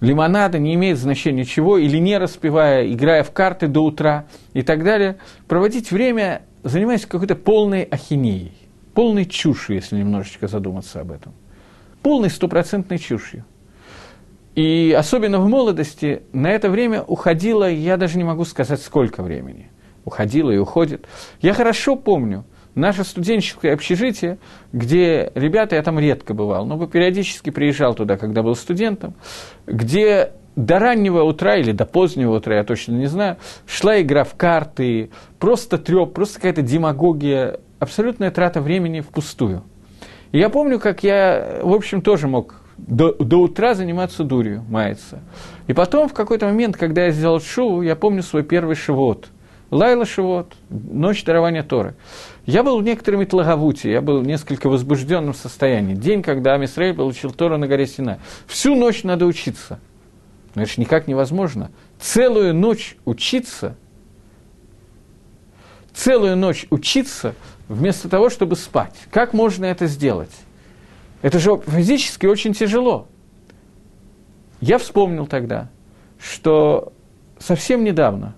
лимонада, 0.00 0.58
не 0.58 0.74
имеет 0.74 0.98
значения 0.98 1.44
чего, 1.44 1.78
или 1.78 1.98
не 1.98 2.16
распивая, 2.18 2.90
играя 2.90 3.22
в 3.22 3.32
карты 3.32 3.68
до 3.68 3.84
утра 3.84 4.26
и 4.54 4.62
так 4.62 4.82
далее, 4.82 5.18
проводить 5.46 5.90
время, 5.90 6.42
занимаясь 6.62 7.06
какой-то 7.06 7.36
полной 7.36 7.82
ахинеей, 7.82 8.52
полной 8.94 9.26
чушью, 9.26 9.76
если 9.76 9.96
немножечко 9.96 10.48
задуматься 10.48 11.00
об 11.00 11.12
этом. 11.12 11.34
Полной 12.02 12.30
стопроцентной 12.30 12.98
чушью. 12.98 13.44
И 14.54 14.94
особенно 14.98 15.38
в 15.38 15.48
молодости 15.48 16.22
на 16.32 16.50
это 16.50 16.70
время 16.70 17.02
уходило, 17.02 17.70
я 17.70 17.96
даже 17.96 18.18
не 18.18 18.24
могу 18.24 18.44
сказать, 18.44 18.80
сколько 18.82 19.22
времени. 19.22 19.70
Уходило 20.04 20.50
и 20.50 20.58
уходит. 20.58 21.06
Я 21.40 21.54
хорошо 21.54 21.94
помню, 21.94 22.44
наше 22.74 23.04
студенческое 23.04 23.74
общежитие, 23.74 24.38
где 24.72 25.30
ребята, 25.34 25.76
я 25.76 25.82
там 25.82 25.98
редко 25.98 26.34
бывал, 26.34 26.66
но 26.66 26.84
периодически 26.86 27.50
приезжал 27.50 27.94
туда, 27.94 28.16
когда 28.16 28.42
был 28.42 28.54
студентом, 28.54 29.14
где 29.66 30.32
до 30.56 30.78
раннего 30.78 31.22
утра 31.22 31.56
или 31.56 31.72
до 31.72 31.86
позднего 31.86 32.36
утра, 32.36 32.56
я 32.56 32.64
точно 32.64 32.94
не 32.94 33.06
знаю, 33.06 33.36
шла 33.66 34.00
игра 34.00 34.24
в 34.24 34.34
карты, 34.34 35.10
просто 35.38 35.78
треп, 35.78 36.12
просто 36.12 36.36
какая-то 36.36 36.62
демагогия, 36.62 37.60
абсолютная 37.78 38.30
трата 38.30 38.60
времени 38.60 39.00
впустую. 39.00 39.62
И 40.32 40.38
я 40.38 40.48
помню, 40.48 40.78
как 40.78 41.02
я, 41.02 41.60
в 41.62 41.72
общем, 41.72 42.02
тоже 42.02 42.28
мог 42.28 42.59
до, 42.86 43.12
до 43.14 43.38
утра 43.38 43.74
заниматься 43.74 44.24
дурью, 44.24 44.64
маяться. 44.68 45.20
И 45.66 45.72
потом, 45.72 46.08
в 46.08 46.14
какой-то 46.14 46.46
момент, 46.46 46.76
когда 46.76 47.06
я 47.06 47.10
сделал 47.10 47.40
шоу, 47.40 47.82
я 47.82 47.96
помню 47.96 48.22
свой 48.22 48.42
первый 48.42 48.76
шивот. 48.76 49.28
Лайла 49.70 50.04
Шивот, 50.04 50.54
ночь 50.68 51.22
дарования 51.22 51.62
Торы. 51.62 51.94
Я 52.44 52.64
был 52.64 52.80
в 52.80 52.82
некотором 52.82 53.22
Итлагавуте, 53.22 53.92
я 53.92 54.00
был 54.00 54.20
в 54.20 54.26
несколько 54.26 54.68
возбужденном 54.68 55.32
состоянии. 55.32 55.94
День, 55.94 56.22
когда 56.22 56.54
Амисрей 56.54 56.92
получил 56.92 57.30
Тору 57.30 57.56
на 57.56 57.68
горе 57.68 57.86
Сина. 57.86 58.18
Всю 58.48 58.74
ночь 58.74 59.04
надо 59.04 59.26
учиться. 59.26 59.78
Но 60.56 60.62
это 60.62 60.72
же 60.72 60.80
никак 60.80 61.06
невозможно. 61.06 61.70
Целую 62.00 62.52
ночь 62.52 62.96
учиться, 63.04 63.76
целую 65.94 66.36
ночь 66.36 66.66
учиться, 66.70 67.36
вместо 67.68 68.08
того, 68.08 68.28
чтобы 68.28 68.56
спать. 68.56 68.96
Как 69.12 69.32
можно 69.32 69.66
это 69.66 69.86
сделать? 69.86 70.32
Это 71.22 71.38
же 71.38 71.60
физически 71.66 72.26
очень 72.26 72.54
тяжело. 72.54 73.08
Я 74.60 74.78
вспомнил 74.78 75.26
тогда, 75.26 75.70
что 76.18 76.92
совсем 77.38 77.84
недавно, 77.84 78.34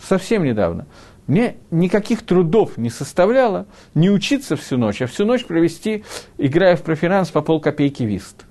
совсем 0.00 0.44
недавно, 0.44 0.86
мне 1.26 1.56
никаких 1.72 2.24
трудов 2.24 2.78
не 2.78 2.88
составляло 2.88 3.66
не 3.94 4.10
учиться 4.10 4.54
всю 4.54 4.76
ночь, 4.76 5.02
а 5.02 5.06
всю 5.06 5.24
ночь 5.24 5.44
провести, 5.44 6.04
играя 6.38 6.76
в 6.76 6.82
проферанс 6.82 7.30
по 7.30 7.42
полкопейки 7.42 8.04
вист. 8.04 8.44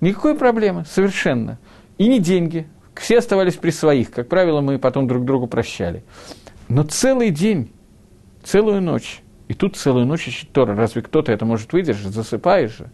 Никакой 0.00 0.34
проблемы, 0.34 0.84
совершенно. 0.84 1.58
И 1.96 2.06
не 2.06 2.20
деньги. 2.20 2.68
Все 2.94 3.18
оставались 3.18 3.54
при 3.54 3.70
своих. 3.70 4.10
Как 4.10 4.28
правило, 4.28 4.60
мы 4.60 4.78
потом 4.78 5.08
друг 5.08 5.24
другу 5.24 5.46
прощали. 5.46 6.04
Но 6.68 6.82
целый 6.82 7.30
день, 7.30 7.72
целую 8.42 8.82
ночь, 8.82 9.22
и 9.48 9.54
тут 9.54 9.76
целую 9.76 10.04
ночь 10.04 10.28
учить 10.28 10.52
Тора. 10.52 10.76
Разве 10.76 11.00
кто-то 11.02 11.32
это 11.32 11.46
может 11.46 11.72
выдержать? 11.72 12.12
Засыпаешь 12.12 12.76
же. 12.76 12.90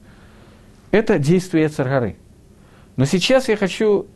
Это 0.94 1.18
действие 1.18 1.68
Царгары. 1.68 2.14
Но 2.94 3.04
сейчас 3.04 3.48
я 3.48 3.56
хочу 3.56 4.06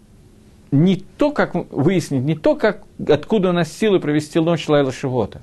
не 0.71 0.95
то, 0.95 1.33
как 1.33 1.57
выяснить, 1.73 2.23
не 2.23 2.37
то, 2.37 2.55
как, 2.55 2.85
откуда 3.09 3.49
у 3.49 3.53
нас 3.53 3.73
силы 3.73 3.99
провести 3.99 4.39
ночь 4.39 4.69
Лайла 4.69 4.93
Шивота, 4.93 5.43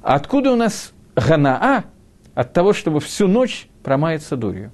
а 0.00 0.14
откуда 0.14 0.52
у 0.52 0.54
нас 0.54 0.92
ганаа 1.16 1.86
от 2.36 2.52
того, 2.52 2.72
чтобы 2.72 3.00
всю 3.00 3.26
ночь 3.26 3.68
промаяться 3.82 4.36
дурью. 4.36 4.70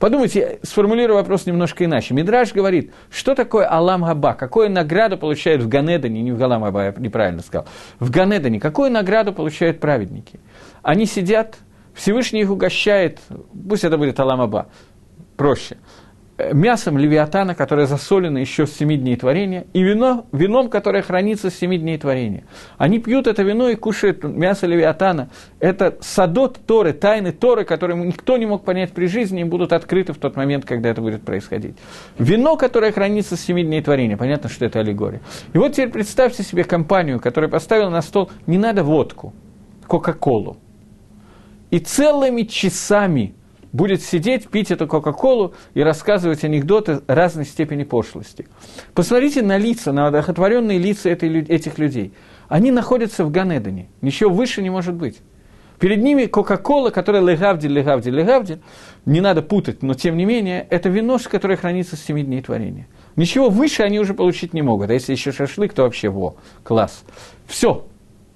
Подумайте, 0.00 0.58
сформулирую 0.64 1.18
вопрос 1.18 1.46
немножко 1.46 1.84
иначе. 1.84 2.14
Мидраж 2.14 2.52
говорит, 2.52 2.92
что 3.08 3.36
такое 3.36 3.72
Алам 3.72 4.02
Габа, 4.02 4.34
какую 4.34 4.72
награду 4.72 5.16
получают 5.16 5.62
в 5.62 5.68
Ганедане, 5.68 6.20
не 6.20 6.32
в 6.32 6.36
Галам 6.36 6.64
Габа, 6.64 6.86
я 6.86 6.94
неправильно 6.98 7.42
сказал, 7.42 7.68
в 8.00 8.10
Ганедане, 8.10 8.58
какую 8.58 8.90
награду 8.90 9.32
получают 9.32 9.78
праведники? 9.78 10.40
Они 10.82 11.06
сидят, 11.06 11.58
Всевышний 11.94 12.40
их 12.40 12.50
угощает, 12.50 13.20
пусть 13.68 13.84
это 13.84 13.96
будет 13.96 14.18
Алам 14.18 14.40
Аба, 14.40 14.66
проще– 15.36 15.76
Э, 16.36 16.52
мясом 16.52 16.98
левиатана, 16.98 17.54
которое 17.54 17.86
засолено 17.86 18.38
еще 18.38 18.66
с 18.66 18.72
семи 18.72 18.96
дней 18.96 19.14
творения, 19.14 19.66
и 19.72 19.82
вино, 19.82 20.26
вином, 20.32 20.68
которое 20.68 21.00
хранится 21.00 21.48
с 21.48 21.54
семи 21.54 21.78
дней 21.78 21.96
творения. 21.96 22.42
Они 22.76 22.98
пьют 22.98 23.28
это 23.28 23.44
вино 23.44 23.68
и 23.68 23.76
кушают 23.76 24.24
мясо 24.24 24.66
левиатана. 24.66 25.30
Это 25.60 25.96
садот 26.00 26.58
Торы, 26.66 26.92
тайны 26.92 27.30
Торы, 27.30 27.64
которые 27.64 28.02
никто 28.04 28.36
не 28.36 28.46
мог 28.46 28.64
понять 28.64 28.90
при 28.90 29.06
жизни, 29.06 29.42
и 29.42 29.44
будут 29.44 29.72
открыты 29.72 30.12
в 30.12 30.18
тот 30.18 30.34
момент, 30.34 30.64
когда 30.64 30.88
это 30.88 31.00
будет 31.00 31.22
происходить. 31.22 31.76
Вино, 32.18 32.56
которое 32.56 32.90
хранится 32.90 33.36
с 33.36 33.40
семи 33.40 33.62
дней 33.62 33.80
творения, 33.80 34.16
понятно, 34.16 34.48
что 34.48 34.64
это 34.64 34.80
аллегория. 34.80 35.20
И 35.52 35.58
вот 35.58 35.74
теперь 35.74 35.90
представьте 35.90 36.42
себе 36.42 36.64
компанию, 36.64 37.20
которая 37.20 37.48
поставила 37.48 37.90
на 37.90 38.02
стол, 38.02 38.28
не 38.48 38.58
надо 38.58 38.82
водку, 38.82 39.32
Кока-Колу. 39.86 40.56
И 41.70 41.78
целыми 41.78 42.42
часами– 42.42 43.36
будет 43.74 44.02
сидеть, 44.02 44.48
пить 44.48 44.70
эту 44.70 44.86
Кока-Колу 44.86 45.52
и 45.74 45.82
рассказывать 45.82 46.44
анекдоты 46.44 47.00
разной 47.08 47.44
степени 47.44 47.82
пошлости. 47.82 48.46
Посмотрите 48.94 49.42
на 49.42 49.58
лица, 49.58 49.92
на 49.92 50.06
одохотворенные 50.06 50.78
лица 50.78 51.10
этой, 51.10 51.42
этих 51.42 51.76
людей. 51.78 52.14
Они 52.48 52.70
находятся 52.70 53.24
в 53.24 53.32
Ганедане. 53.32 53.88
Ничего 54.00 54.30
выше 54.30 54.62
не 54.62 54.70
может 54.70 54.94
быть. 54.94 55.20
Перед 55.80 56.02
ними 56.02 56.26
Кока-Кола, 56.26 56.90
которая 56.90 57.20
легавдиль, 57.20 57.72
легавдиль, 57.72 58.14
легавдиль, 58.14 58.60
не 59.06 59.20
надо 59.20 59.42
путать, 59.42 59.82
но 59.82 59.94
тем 59.94 60.16
не 60.16 60.24
менее, 60.24 60.64
это 60.70 60.88
вино, 60.88 61.18
которое 61.28 61.56
хранится 61.56 61.96
с 61.96 62.02
7 62.04 62.24
дней 62.24 62.42
творения. 62.42 62.86
Ничего 63.16 63.50
выше 63.50 63.82
они 63.82 63.98
уже 63.98 64.14
получить 64.14 64.54
не 64.54 64.62
могут. 64.62 64.90
А 64.90 64.92
если 64.92 65.10
еще 65.10 65.32
шашлык, 65.32 65.72
то 65.72 65.82
вообще 65.82 66.08
во, 66.08 66.36
класс. 66.62 67.02
Все. 67.46 67.86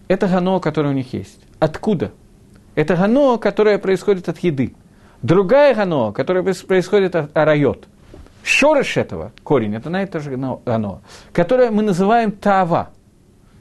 Это 0.09 0.27
гано, 0.27 0.59
которое 0.59 0.89
у 0.89 0.95
них 0.95 1.13
есть. 1.13 1.39
Откуда? 1.61 2.11
Это 2.75 2.97
гано, 2.97 3.39
которое 3.39 3.79
происходит 3.79 4.29
от 4.29 4.39
еды. 4.39 4.75
Другая 5.23 5.75
гано, 5.75 6.13
которая 6.13 6.43
происходит 6.43 7.17
от 7.17 7.37
арайот. 7.37 7.87
Шорыш 8.45 8.97
этого, 8.97 9.33
корень, 9.43 9.75
это 9.75 9.91
на 9.91 10.03
это 10.03 10.21
же 10.21 10.37
гано, 10.37 11.03
которое 11.33 11.71
мы 11.71 11.83
называем 11.83 12.31
тава, 12.31 12.91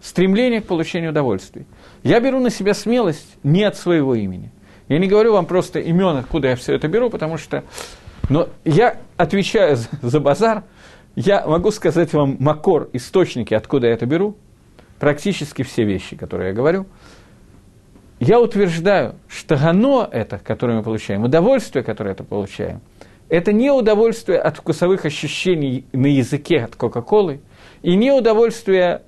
стремление 0.02 0.62
к 0.62 0.68
получению 0.68 1.12
удовольствия. 1.12 1.66
Я 2.04 2.20
беру 2.20 2.40
на 2.40 2.50
себя 2.50 2.74
смелость 2.74 3.38
не 3.44 3.64
от 3.64 3.76
своего 3.76 4.16
имени. 4.16 4.52
Я 4.88 5.00
не 5.00 5.08
говорю 5.08 5.34
вам 5.34 5.46
просто 5.46 5.80
имен, 5.80 6.16
откуда 6.16 6.50
я 6.50 6.56
все 6.56 6.74
это 6.76 6.88
беру, 6.88 7.10
потому 7.10 7.38
что... 7.38 7.64
Но 8.30 8.50
я 8.64 8.98
отвечаю 9.18 9.78
за 10.02 10.20
базар, 10.20 10.64
я 11.16 11.46
могу 11.46 11.72
сказать 11.72 12.14
вам 12.14 12.38
макор, 12.40 12.90
источники, 12.94 13.54
откуда 13.54 13.88
я 13.88 13.94
это 13.94 14.06
беру, 14.06 14.38
практически 15.00 15.64
все 15.64 15.84
вещи, 15.84 16.16
которые 16.16 16.50
я 16.50 16.54
говорю– 16.54 16.86
я 18.20 18.40
утверждаю, 18.40 19.16
что 19.28 19.58
гано 19.58 20.08
это, 20.12 20.40
которое 20.40 20.78
мы 20.78 20.84
получаем, 20.84 21.24
удовольствие, 21.24 21.84
которое 21.84 22.12
это 22.12 22.24
получаем, 22.24 22.82
это 23.30 23.52
не 23.52 23.72
удовольствие 23.72 24.40
от 24.40 24.58
вкусовых 24.58 25.06
ощущений 25.06 25.86
на 25.92 26.08
языке 26.08 26.62
от 26.62 26.76
Кока-Колы, 26.76 27.42
и 27.84 27.96
не 27.96 28.12
удовольствие 28.12 29.02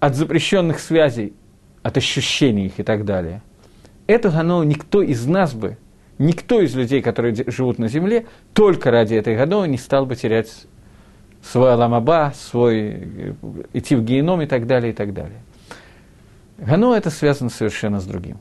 от 0.00 0.14
запрещенных 0.14 0.80
связей, 0.80 1.32
от 1.82 1.96
ощущений 1.96 2.66
их 2.66 2.78
и 2.78 2.82
так 2.82 3.04
далее. 3.04 3.42
Это 4.06 4.30
гано 4.30 4.62
никто 4.64 5.02
из 5.02 5.26
нас 5.26 5.54
бы, 5.54 5.78
никто 6.18 6.60
из 6.60 6.74
людей, 6.74 7.00
которые 7.00 7.34
живут 7.46 7.78
на 7.78 7.88
земле, 7.88 8.26
только 8.52 8.90
ради 8.90 9.14
этой 9.14 9.36
гано 9.36 9.64
не 9.64 9.78
стал 9.78 10.06
бы 10.06 10.16
терять 10.16 10.66
свой 11.42 11.72
аламаба, 11.72 12.32
свой 12.34 12.78
э, 12.78 13.34
идти 13.72 13.94
в 13.94 14.04
геном 14.04 14.42
и 14.42 14.46
так 14.46 14.66
далее, 14.66 14.92
и 14.92 14.94
так 14.94 15.14
далее. 15.14 15.38
Гано 16.58 16.94
это 16.94 17.10
связано 17.10 17.50
совершенно 17.50 18.00
с 18.00 18.04
другим. 18.04 18.38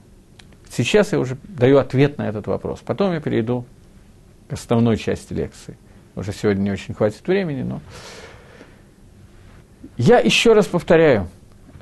Сейчас 0.69 1.11
я 1.13 1.19
уже 1.19 1.37
даю 1.43 1.77
ответ 1.77 2.17
на 2.17 2.27
этот 2.27 2.47
вопрос. 2.47 2.81
Потом 2.85 3.13
я 3.13 3.19
перейду 3.19 3.65
к 4.49 4.53
основной 4.53 4.97
части 4.97 5.33
лекции. 5.33 5.77
Уже 6.15 6.31
сегодня 6.31 6.61
не 6.61 6.71
очень 6.71 6.93
хватит 6.93 7.27
времени, 7.27 7.63
но... 7.63 7.81
Я 9.97 10.19
еще 10.19 10.53
раз 10.53 10.65
повторяю, 10.65 11.27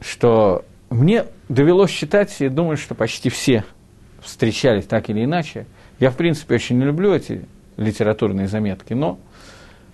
что 0.02 0.66
мне 0.90 1.26
довелось 1.50 1.92
читать, 1.92 2.36
и 2.42 2.50
думаю, 2.50 2.78
что 2.78 2.96
почти 2.96 3.30
все 3.30 3.64
встречались 4.22 4.86
так 4.86 5.10
или 5.10 5.24
иначе. 5.24 5.66
Я, 6.00 6.12
в 6.12 6.18
принципе, 6.18 6.56
очень 6.56 6.78
не 6.78 6.86
люблю 6.86 7.14
эти 7.14 7.46
литературные 7.78 8.48
заметки, 8.48 8.94
но 8.94 9.20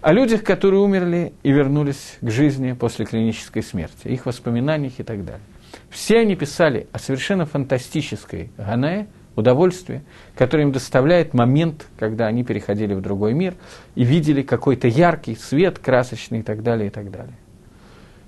о 0.02 0.14
людях, 0.14 0.44
которые 0.44 0.82
умерли 0.82 1.34
и 1.44 1.52
вернулись 1.52 2.18
к 2.22 2.30
жизни 2.30 2.74
после 2.74 3.06
клинической 3.06 3.64
смерти, 3.64 4.08
их 4.08 4.26
воспоминаниях 4.26 5.00
и 5.00 5.04
так 5.04 5.26
далее. 5.26 5.44
Все 5.90 6.20
они 6.20 6.36
писали 6.36 6.88
о 6.92 7.00
совершенно 7.00 7.46
фантастической 7.46 8.52
Ганае, 8.58 9.08
удовольствие, 9.36 10.04
которое 10.36 10.64
им 10.64 10.72
доставляет 10.72 11.34
момент, 11.34 11.88
когда 11.98 12.28
они 12.28 12.44
переходили 12.44 12.94
в 12.94 13.02
другой 13.02 13.34
мир 13.34 13.56
и 13.96 14.04
видели 14.04 14.42
какой-то 14.42 14.88
яркий 14.88 15.36
свет, 15.36 15.80
красочный 15.80 16.40
и 16.40 16.44
так 16.44 16.62
далее, 16.62 16.88
и 16.88 16.92
так 16.92 17.10
далее. 17.10 17.36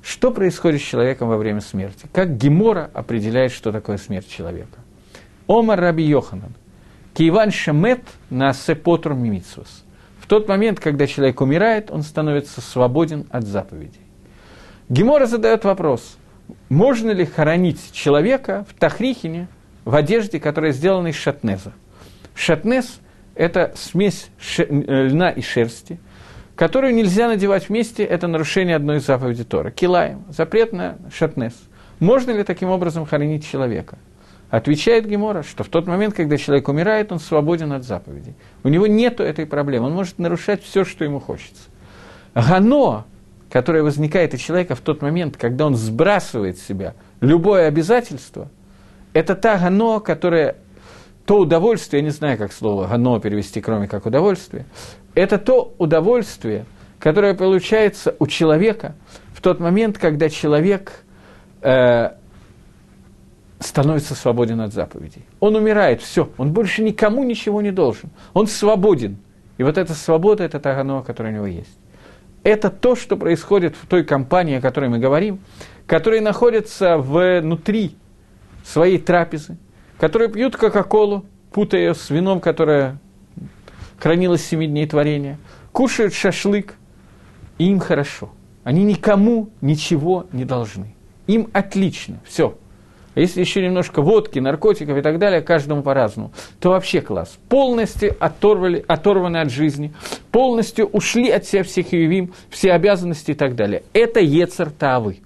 Что 0.02 0.32
происходит 0.32 0.82
с 0.82 0.86
человеком 0.86 1.28
во 1.28 1.38
время 1.38 1.62
смерти? 1.62 2.08
Как 2.12 2.38
Гемора 2.38 2.90
определяет, 2.94 3.52
что 3.52 3.72
такое 3.72 3.98
смерть 3.98 4.28
человека? 4.28 4.80
Омар 5.48 5.80
Раби 5.80 6.04
Йоханан. 6.04 6.56
Киеван 7.14 7.52
Шамет 7.52 8.02
на 8.30 8.54
Сепотр 8.54 9.14
Мимитсус. 9.14 9.84
В 10.20 10.28
тот 10.28 10.48
момент, 10.48 10.80
когда 10.80 11.06
человек 11.08 11.42
умирает, 11.42 11.92
он 11.92 12.04
становится 12.04 12.62
свободен 12.62 13.28
от 13.30 13.44
заповедей. 13.44 14.00
Гемора 14.88 15.26
задает 15.26 15.66
вопрос, 15.66 16.18
можно 16.72 17.12
ли 17.12 17.26
хоронить 17.26 17.92
человека 17.92 18.66
в 18.70 18.80
Тахрихине, 18.80 19.50
в 19.84 19.94
одежде, 19.94 20.40
которая 20.40 20.72
сделана 20.72 21.08
из 21.08 21.16
шатнеза. 21.16 21.74
Шатнез– 22.34 23.02
это 23.36 23.74
смесь 23.76 24.30
э, 24.58 24.64
льна 24.70 25.32
и 25.32 25.42
шерсти, 25.42 26.00
которую 26.56 26.96
нельзя 26.96 27.28
надевать 27.28 27.68
вместе, 27.68 28.06
это 28.06 28.28
нарушение 28.28 28.78
одной 28.78 29.00
из 29.00 29.06
заповедей 29.06 29.44
Тора. 29.44 29.70
Килаем, 29.70 30.24
запрет 30.30 30.72
на 30.72 30.98
шатнез. 31.14 31.52
Можно 32.00 32.32
ли 32.32 32.44
таким 32.46 32.70
образом 32.70 33.06
хоронить 33.06 33.46
человека? 33.46 33.98
Отвечает 34.50 35.06
Гемора, 35.06 35.44
что 35.44 35.66
в 35.66 35.68
тот 35.68 35.88
момент, 35.88 36.14
когда 36.14 36.38
человек 36.38 36.70
умирает, 36.70 37.12
он 37.12 37.20
свободен 37.20 37.74
от 37.74 37.84
заповедей. 37.84 38.34
У 38.64 38.70
него 38.70 38.88
нет 38.88 39.20
этой 39.20 39.46
проблемы, 39.46 39.88
он 39.88 39.94
может 39.94 40.20
нарушать 40.20 40.64
все, 40.64 40.86
что 40.86 41.04
ему 41.04 41.20
хочется. 41.20 41.64
Гано, 42.34 43.04
которое 43.52 43.84
возникает 43.84 44.34
у 44.34 44.38
человека 44.38 44.76
в 44.76 44.82
тот 44.82 45.02
момент, 45.02 45.38
когда 45.38 45.68
он 45.68 45.76
сбрасывает 45.76 46.58
с 46.58 46.66
себя 46.66 46.96
любое 47.20 47.68
обязательство– 47.68 48.50
это 49.14 49.36
та 49.36 49.58
гано, 49.58 50.00
которая, 50.00 50.56
то 51.26 51.40
удовольствие, 51.40 52.02
я 52.02 52.06
не 52.06 52.12
знаю, 52.12 52.38
как 52.38 52.52
слово 52.54 52.88
гано 52.88 53.20
перевести, 53.20 53.62
кроме 53.62 53.88
как 53.88 54.06
удовольствие, 54.06 54.66
это 55.16 55.38
то 55.38 55.74
удовольствие, 55.78 56.66
которое 57.00 57.34
получается 57.34 58.16
у 58.20 58.28
человека 58.28 58.96
в 59.34 59.42
тот 59.42 59.60
момент, 59.60 59.98
когда 59.98 60.30
человек 60.30 61.04
э, 61.62 62.12
становится 63.60 64.16
свободен 64.16 64.62
от 64.62 64.74
заповедей. 64.74 65.26
Он 65.40 65.56
умирает, 65.56 66.02
все, 66.02 66.30
он 66.38 66.54
больше 66.54 66.84
никому 66.84 67.24
ничего 67.24 67.62
не 67.62 67.72
должен, 67.72 68.10
он 68.34 68.48
свободен. 68.48 69.18
И 69.58 69.64
вот 69.64 69.78
эта 69.78 69.94
свобода, 69.94 70.44
это 70.44 70.60
та 70.60 70.74
гано, 70.74 71.04
которая 71.04 71.34
у 71.34 71.36
него 71.36 71.48
есть. 71.48 71.78
Это 72.44 72.70
то, 72.70 72.96
что 72.96 73.18
происходит 73.18 73.76
в 73.76 73.86
той 73.88 74.04
компании, 74.04 74.58
о 74.58 74.62
которой 74.62 74.90
мы 74.90 75.00
говорим, 75.00 75.40
которая 75.86 76.22
находится 76.22 76.98
внутри 76.98 77.96
своей 78.64 78.98
трапезы, 78.98 79.58
которые 80.00 80.30
пьют 80.30 80.56
Кока-Колу, 80.56 81.26
путая 81.52 81.82
ее 81.82 81.96
с 81.96 82.10
вином, 82.10 82.40
которое 82.40 82.98
хранилось 84.00 84.44
семи 84.46 84.68
дней 84.68 84.88
творения, 84.88 85.38
кушают 85.72 86.14
шашлык, 86.14 86.76
и 87.58 87.70
им 87.70 87.80
хорошо. 87.80 88.32
Они 88.64 88.84
никому 88.84 89.50
ничего 89.62 90.26
не 90.32 90.46
должны. 90.46 90.96
Им 91.28 91.50
отлично, 91.54 92.20
все. 92.26 92.58
А 93.14 93.20
если 93.20 93.42
еще 93.42 93.62
немножко 93.62 94.02
водки, 94.02 94.40
наркотиков 94.40 94.98
и 94.98 95.02
так 95.02 95.20
далее, 95.20 95.42
каждому 95.42 95.84
по-разному, 95.84 96.32
то 96.60 96.70
вообще 96.70 97.02
класс. 97.02 97.38
Полностью 97.50 98.16
оторвали, 98.20 98.84
оторваны 98.88 99.38
от 99.38 99.52
жизни, 99.52 99.94
полностью 100.32 100.88
ушли 100.88 101.30
от 101.30 101.46
себя 101.46 101.64
всех 101.64 101.92
ювим, 101.92 102.34
все 102.50 102.72
обязанности 102.72 103.32
и 103.32 103.36
так 103.36 103.56
далее. 103.56 103.84
Это 103.94 104.20
Ецер 104.20 104.70
Тавы. 104.70 105.20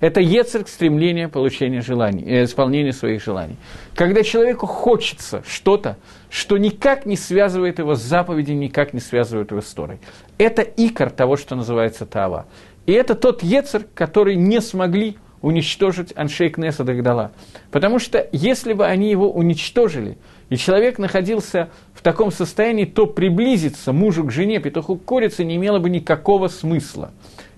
Это 0.00 0.20
ецерк 0.20 0.68
стремление 0.68 1.28
получения 1.28 1.80
желаний, 1.80 2.22
э, 2.24 2.44
исполнения 2.44 2.92
своих 2.92 3.22
желаний. 3.22 3.56
Когда 3.94 4.22
человеку 4.22 4.66
хочется 4.66 5.42
что-то, 5.46 5.96
что 6.30 6.56
никак 6.56 7.04
не 7.04 7.16
связывает 7.16 7.80
его 7.80 7.96
с 7.96 8.00
заповедью, 8.00 8.56
никак 8.56 8.92
не 8.92 9.00
связывает 9.00 9.50
его 9.50 9.60
с 9.60 9.72
Торой. 9.72 9.98
Это 10.38 10.62
икор 10.62 11.10
того, 11.10 11.36
что 11.36 11.56
называется 11.56 12.06
Тава. 12.06 12.46
И 12.86 12.92
это 12.92 13.14
тот 13.14 13.42
ецер, 13.42 13.86
который 13.94 14.36
не 14.36 14.60
смогли 14.60 15.16
уничтожить 15.42 16.12
Аншейк 16.16 16.58
Неса 16.58 16.84
Дагдала. 16.84 17.32
Потому 17.70 17.98
что 17.98 18.26
если 18.32 18.72
бы 18.72 18.86
они 18.86 19.10
его 19.10 19.30
уничтожили, 19.30 20.18
и 20.48 20.56
человек 20.56 20.98
находился 20.98 21.68
в 21.92 22.02
таком 22.02 22.32
состоянии, 22.32 22.84
то 22.84 23.06
приблизиться 23.06 23.92
мужу 23.92 24.24
к 24.24 24.32
жене, 24.32 24.60
петуху 24.60 24.96
к 24.96 25.04
курице 25.04 25.44
не 25.44 25.56
имело 25.56 25.78
бы 25.78 25.90
никакого 25.90 26.48
смысла. 26.48 27.10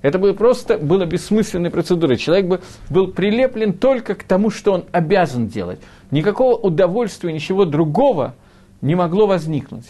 Это 0.03 0.19
бы 0.19 0.35
просто 0.35 0.79
было 0.79 1.05
бессмысленной 1.05 1.71
процедурой. 1.71 2.17
Человек 2.17 2.47
бы 2.47 2.61
был 2.89 3.09
прилеплен 3.09 3.75
только 3.75 4.15
к 4.15 4.25
тому, 4.25 4.51
что 4.51 4.73
он 4.73 4.85
обязан 4.93 5.49
делать. 5.49 5.79
Никакого 6.11 6.57
удовольствия, 6.57 7.33
ничего 7.33 7.65
другого 7.65 8.35
не 8.81 8.95
могло 8.95 9.27
возникнуть. 9.27 9.87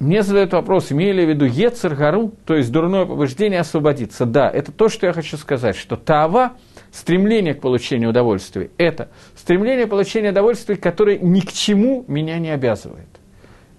Мне 0.00 0.22
задают 0.22 0.54
вопрос, 0.54 0.90
имею 0.92 1.14
ли 1.14 1.26
в 1.26 1.28
виду 1.28 1.44
Ецер 1.44 1.94
Гару, 1.94 2.32
то 2.46 2.56
есть 2.56 2.72
дурное 2.72 3.04
побуждение 3.04 3.60
освободиться. 3.60 4.24
Да, 4.24 4.50
это 4.50 4.72
то, 4.72 4.88
что 4.88 5.06
я 5.06 5.12
хочу 5.12 5.36
сказать, 5.36 5.76
что 5.76 5.96
Таава, 5.96 6.54
стремление 6.90 7.52
к 7.52 7.60
получению 7.60 8.08
удовольствия, 8.08 8.70
это 8.78 9.10
стремление 9.36 9.84
к 9.84 9.90
получению 9.90 10.32
удовольствия, 10.32 10.76
которое 10.76 11.18
ни 11.18 11.40
к 11.40 11.52
чему 11.52 12.06
меня 12.08 12.38
не 12.38 12.48
обязывает. 12.48 13.08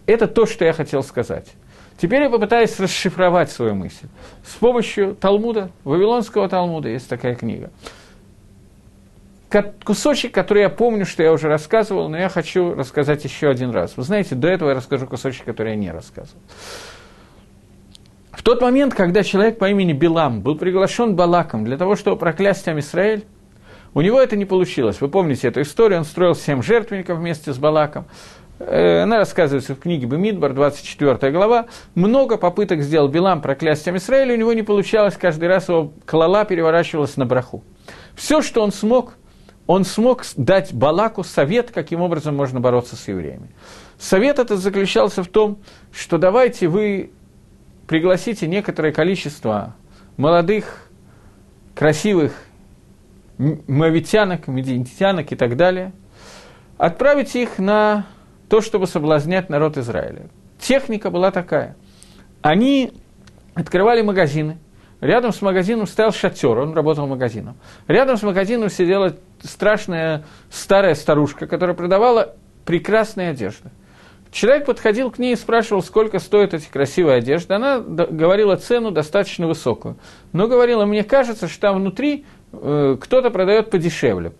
Это 0.05 0.27
то, 0.27 0.45
что 0.45 0.63
я 0.63 0.73
хотел 0.73 1.01
сказать. 1.01 1.47
Теперь 1.99 2.21
я 2.21 2.29
попытаюсь 2.29 2.79
расшифровать 2.79 3.49
свою 3.49 3.73
мысль. 3.73 4.05
С 4.45 4.53
помощью 4.53 5.15
Талмуда, 5.15 5.71
Вавилонского 5.83 6.47
Талмуда, 6.47 6.89
есть 6.89 7.09
такая 7.09 7.33
книга. 7.33 7.71
Кусочек, 9.83 10.33
который 10.33 10.63
я 10.63 10.69
помню, 10.69 11.05
что 11.05 11.23
я 11.23 11.33
уже 11.33 11.47
рассказывал, 11.47 12.09
но 12.09 12.17
я 12.17 12.29
хочу 12.29 12.73
рассказать 12.73 13.23
еще 13.23 13.49
один 13.49 13.71
раз. 13.71 13.97
Вы 13.97 14.03
знаете, 14.03 14.35
до 14.35 14.47
этого 14.47 14.69
я 14.69 14.75
расскажу 14.75 15.07
кусочек, 15.07 15.45
который 15.45 15.71
я 15.71 15.75
не 15.75 15.91
рассказывал. 15.91 16.39
В 18.31 18.43
тот 18.43 18.61
момент, 18.61 18.93
когда 18.93 19.23
человек 19.23 19.57
по 19.57 19.69
имени 19.69 19.93
Билам 19.93 20.41
был 20.41 20.57
приглашен 20.57 21.15
Балаком 21.15 21.65
для 21.65 21.77
того, 21.77 21.95
чтобы 21.95 22.17
проклясть 22.17 22.67
Израиль, 22.67 23.25
у 23.93 24.01
него 24.01 24.21
это 24.21 24.37
не 24.37 24.45
получилось. 24.45 25.01
Вы 25.01 25.09
помните 25.09 25.49
эту 25.49 25.61
историю, 25.61 25.99
он 25.99 26.05
строил 26.05 26.33
семь 26.33 26.63
жертвенников 26.63 27.17
вместе 27.17 27.53
с 27.53 27.57
Балаком. 27.57 28.05
Э, 28.59 29.03
она 29.03 29.17
рассказывается 29.17 29.75
в 29.75 29.79
книге 29.79 30.05
Бемидбар, 30.05 30.53
24 30.53 31.31
глава. 31.33 31.65
Много 31.93 32.37
попыток 32.37 32.81
сделал 32.81 33.09
Билам 33.09 33.41
проклясть 33.41 33.87
Израиля, 33.87 34.33
у 34.33 34.37
него 34.37 34.53
не 34.53 34.63
получалось, 34.63 35.17
каждый 35.17 35.49
раз 35.49 35.67
его 35.67 35.91
клала 36.05 36.45
переворачивалась 36.45 37.17
на 37.17 37.25
браху. 37.25 37.63
Все, 38.15 38.41
что 38.41 38.61
он 38.61 38.71
смог, 38.71 39.17
он 39.71 39.85
смог 39.85 40.25
дать 40.35 40.73
Балаку 40.73 41.23
совет, 41.23 41.71
каким 41.71 42.01
образом 42.01 42.35
можно 42.35 42.59
бороться 42.59 42.97
с 42.97 43.07
евреями. 43.07 43.51
Совет 43.97 44.37
этот 44.37 44.59
заключался 44.59 45.23
в 45.23 45.29
том, 45.29 45.59
что 45.93 46.17
давайте 46.17 46.67
вы 46.67 47.11
пригласите 47.87 48.47
некоторое 48.47 48.91
количество 48.91 49.77
молодых, 50.17 50.89
красивых 51.73 52.33
мавитянок, 53.37 54.49
медиантянок 54.49 55.31
и 55.31 55.37
так 55.37 55.55
далее, 55.55 55.93
отправите 56.77 57.41
их 57.41 57.57
на 57.57 58.07
то, 58.49 58.59
чтобы 58.59 58.87
соблазнять 58.87 59.49
народ 59.49 59.77
Израиля. 59.77 60.27
Техника 60.59 61.09
была 61.09 61.31
такая. 61.31 61.77
Они 62.41 62.91
открывали 63.53 64.01
магазины, 64.01 64.57
рядом 65.01 65.33
с 65.33 65.41
магазином 65.41 65.87
стоял 65.87 66.13
шатер, 66.13 66.57
он 66.57 66.73
работал 66.73 67.07
магазином. 67.07 67.55
Рядом 67.87 68.17
с 68.17 68.23
магазином 68.23 68.69
сидела 68.69 69.15
страшная 69.43 70.23
старая 70.49 70.95
старушка, 70.95 71.47
которая 71.47 71.75
продавала 71.75 72.35
прекрасные 72.65 73.31
одежды. 73.31 73.69
Человек 74.31 74.65
подходил 74.65 75.11
к 75.11 75.19
ней 75.19 75.33
и 75.33 75.35
спрашивал, 75.35 75.83
сколько 75.83 76.19
стоит 76.19 76.53
эти 76.53 76.69
красивые 76.69 77.17
одежды. 77.17 77.53
Она 77.53 77.79
говорила 77.79 78.55
цену 78.55 78.91
достаточно 78.91 79.45
высокую. 79.45 79.97
Но 80.31 80.47
говорила, 80.47 80.85
мне 80.85 81.03
кажется, 81.03 81.49
что 81.49 81.59
там 81.59 81.79
внутри 81.79 82.25
э, 82.53 82.97
кто-то 82.99 83.29
продает 83.29 83.69
подешевле. 83.69 84.31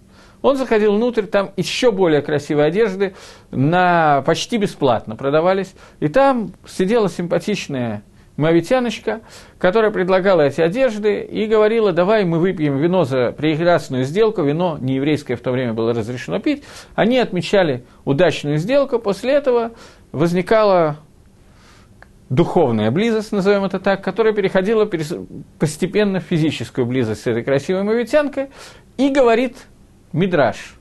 Он 0.42 0.56
заходил 0.56 0.96
внутрь, 0.96 1.24
там 1.24 1.52
еще 1.58 1.92
более 1.92 2.22
красивые 2.22 2.68
одежды 2.68 3.16
на 3.52 4.24
почти 4.26 4.58
бесплатно 4.58 5.16
продавались. 5.18 5.74
И 6.00 6.08
там 6.08 6.54
сидела 6.66 7.10
симпатичная 7.10 8.04
мавитяночка, 8.38 9.22
которая 9.60 9.92
предлагала 9.92 10.42
эти 10.42 10.62
одежды 10.62 11.22
и 11.22 11.46
говорила, 11.46 11.92
давай 11.92 12.26
мы 12.26 12.40
выпьем 12.40 12.78
вино 12.78 13.04
за 13.04 13.32
прекрасную 13.32 14.04
сделку, 14.04 14.44
вино 14.44 14.78
не 14.80 14.96
еврейское 14.96 15.36
в 15.36 15.42
то 15.42 15.52
время 15.52 15.74
было 15.74 15.94
разрешено 15.94 16.40
пить. 16.40 16.64
Они 16.96 17.18
отмечали 17.20 17.84
удачную 18.06 18.58
сделку, 18.58 19.00
после 19.00 19.34
этого 19.34 19.72
возникала 20.12 20.98
духовная 22.30 22.92
близость, 22.92 23.34
назовем 23.34 23.66
это 23.66 23.80
так, 23.80 24.02
которая 24.04 24.34
переходила 24.34 24.90
постепенно 25.60 26.22
в 26.22 26.24
физическую 26.24 26.88
близость 26.88 27.24
с 27.24 27.28
этой 27.28 27.44
красивой 27.44 27.84
мавитянкой, 27.84 28.48
и 28.98 29.10
говорит 29.10 29.58
Мидраш, 30.14 30.76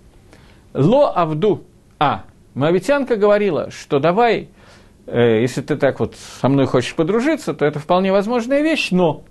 «Ло 0.75 1.11
Авду, 1.11 1.65
а, 1.99 2.23
мавитянка 2.55 3.17
говорила, 3.17 3.71
что 3.73 3.99
давай, 3.99 4.49
если 5.13 5.61
ты 5.63 5.77
так 5.77 6.01
вот 6.01 6.15
со 6.41 6.49
мной 6.49 6.67
хочешь 6.67 6.95
подружиться, 6.95 7.55
то 7.55 7.65
это 7.65 7.79
вполне 7.79 8.13
возможная 8.13 8.63
вещь, 8.63 8.91
но 8.91 9.25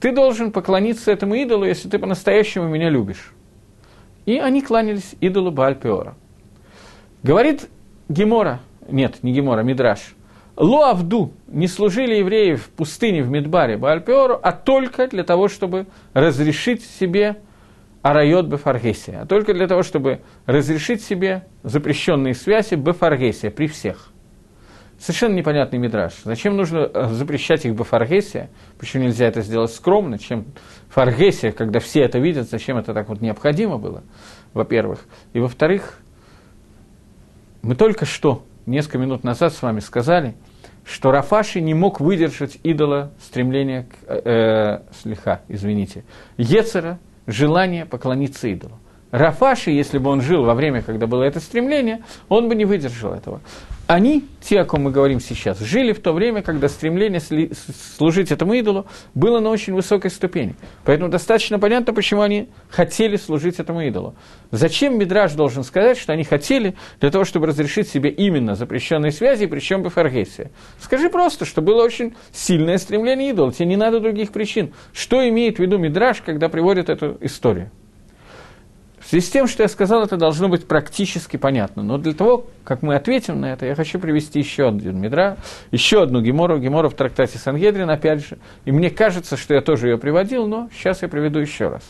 ты 0.00 0.12
должен 0.12 0.52
поклониться 0.52 1.10
этому 1.10 1.34
идолу, 1.34 1.64
если 1.64 1.88
ты 1.88 1.98
по-настоящему 1.98 2.68
меня 2.68 2.90
любишь». 2.90 3.32
И 4.26 4.38
они 4.38 4.60
кланялись 4.60 5.14
идолу 5.20 5.50
Баальпиора. 5.50 6.14
Говорит 7.22 7.68
Гемора, 8.08 8.60
нет, 8.88 9.22
не 9.22 9.32
Гемора, 9.32 9.62
Мидраш, 9.62 10.14
Луавду 10.56 11.32
не 11.46 11.68
служили 11.68 12.16
евреи 12.16 12.56
в 12.56 12.68
пустыне 12.68 13.22
в 13.22 13.30
Медбаре 13.30 13.76
Баальпиору, 13.76 14.38
а 14.42 14.52
только 14.52 15.06
для 15.06 15.22
того, 15.22 15.48
чтобы 15.48 15.86
разрешить 16.14 16.84
себе 16.84 17.36
арайот 18.02 18.46
бефаргесия, 18.46 19.22
а 19.22 19.26
только 19.26 19.54
для 19.54 19.68
того, 19.68 19.82
чтобы 19.82 20.20
разрешить 20.46 21.02
себе 21.02 21.46
запрещенные 21.62 22.34
связи 22.34 22.74
бефаргесия 22.74 23.50
при 23.50 23.66
всех. 23.66 24.10
Совершенно 24.98 25.34
непонятный 25.34 25.78
мидраж. 25.78 26.12
Зачем 26.24 26.56
нужно 26.56 26.90
э, 26.92 27.08
запрещать 27.10 27.64
их 27.64 27.74
бефаргесия? 27.74 28.50
Почему 28.78 29.04
нельзя 29.04 29.26
это 29.26 29.42
сделать 29.42 29.70
скромно? 29.72 30.18
Чем 30.18 30.46
фаргесия, 30.88 31.52
когда 31.52 31.78
все 31.78 32.00
это 32.00 32.18
видят, 32.18 32.50
зачем 32.50 32.78
это 32.78 32.92
так 32.92 33.08
вот 33.08 33.20
необходимо 33.20 33.78
было, 33.78 34.02
во-первых. 34.54 35.04
И 35.34 35.38
во-вторых, 35.38 36.00
мы 37.62 37.76
только 37.76 38.06
что, 38.06 38.42
несколько 38.66 38.98
минут 38.98 39.22
назад 39.22 39.52
с 39.52 39.62
вами 39.62 39.78
сказали, 39.78 40.34
что 40.84 41.12
Рафаши 41.12 41.60
не 41.60 41.74
мог 41.74 42.00
выдержать 42.00 42.58
идола 42.64 43.12
стремления 43.20 43.84
к 43.84 44.10
э, 44.10 44.20
э 44.24 44.92
слеха, 45.00 45.42
извините, 45.46 46.04
Ецера, 46.38 46.98
желание 47.28 47.86
поклониться 47.86 48.48
идолу. 48.48 48.78
Рафаши, 49.12 49.70
если 49.70 49.98
бы 49.98 50.10
он 50.10 50.22
жил 50.22 50.44
во 50.44 50.54
время, 50.54 50.82
когда 50.82 51.06
было 51.06 51.22
это 51.22 51.40
стремление, 51.40 52.02
он 52.28 52.48
бы 52.48 52.54
не 52.54 52.64
выдержал 52.64 53.12
этого. 53.12 53.40
Они, 53.88 54.26
те, 54.42 54.60
о 54.60 54.64
ком 54.66 54.82
мы 54.82 54.90
говорим 54.90 55.18
сейчас, 55.18 55.60
жили 55.60 55.94
в 55.94 56.00
то 56.00 56.12
время, 56.12 56.42
когда 56.42 56.68
стремление 56.68 57.22
служить 57.96 58.30
этому 58.30 58.52
идолу 58.52 58.86
было 59.14 59.40
на 59.40 59.48
очень 59.48 59.72
высокой 59.72 60.10
ступени. 60.10 60.56
Поэтому 60.84 61.08
достаточно 61.08 61.58
понятно, 61.58 61.94
почему 61.94 62.20
они 62.20 62.50
хотели 62.68 63.16
служить 63.16 63.58
этому 63.58 63.80
идолу. 63.80 64.14
Зачем 64.50 64.98
Мидраж 64.98 65.32
должен 65.32 65.64
сказать, 65.64 65.96
что 65.96 66.12
они 66.12 66.24
хотели 66.24 66.74
для 67.00 67.10
того, 67.10 67.24
чтобы 67.24 67.46
разрешить 67.46 67.88
себе 67.88 68.10
именно 68.10 68.56
запрещенные 68.56 69.10
связи, 69.10 69.46
причем 69.46 69.82
бы 69.82 69.88
фаргесия? 69.88 70.50
Скажи 70.78 71.08
просто, 71.08 71.46
что 71.46 71.62
было 71.62 71.82
очень 71.82 72.14
сильное 72.30 72.76
стремление 72.76 73.30
идола, 73.30 73.54
тебе 73.54 73.64
не 73.64 73.76
надо 73.76 74.00
других 74.00 74.32
причин. 74.32 74.74
Что 74.92 75.26
имеет 75.26 75.56
в 75.56 75.60
виду 75.60 75.78
Мидраж, 75.78 76.20
когда 76.20 76.50
приводит 76.50 76.90
эту 76.90 77.16
историю? 77.22 77.70
В 79.08 79.10
связи 79.10 79.26
с 79.26 79.30
тем, 79.30 79.46
что 79.46 79.62
я 79.62 79.70
сказал, 79.70 80.02
это 80.02 80.18
должно 80.18 80.50
быть 80.50 80.68
практически 80.68 81.38
понятно. 81.38 81.82
Но 81.82 81.96
для 81.96 82.12
того, 82.12 82.44
как 82.62 82.82
мы 82.82 82.94
ответим 82.94 83.40
на 83.40 83.54
это, 83.54 83.64
я 83.64 83.74
хочу 83.74 83.98
привести 83.98 84.38
еще 84.38 84.68
один 84.68 85.00
Мидра, 85.00 85.38
еще 85.70 86.02
одну 86.02 86.20
Гемору, 86.20 86.58
Гемору 86.58 86.90
в 86.90 86.94
трактате 86.94 87.38
Сангедрин, 87.38 87.88
опять 87.88 88.22
же. 88.22 88.36
И 88.66 88.70
мне 88.70 88.90
кажется, 88.90 89.38
что 89.38 89.54
я 89.54 89.62
тоже 89.62 89.88
ее 89.88 89.96
приводил, 89.96 90.46
но 90.46 90.68
сейчас 90.74 91.00
я 91.00 91.08
приведу 91.08 91.38
еще 91.38 91.68
раз. 91.68 91.84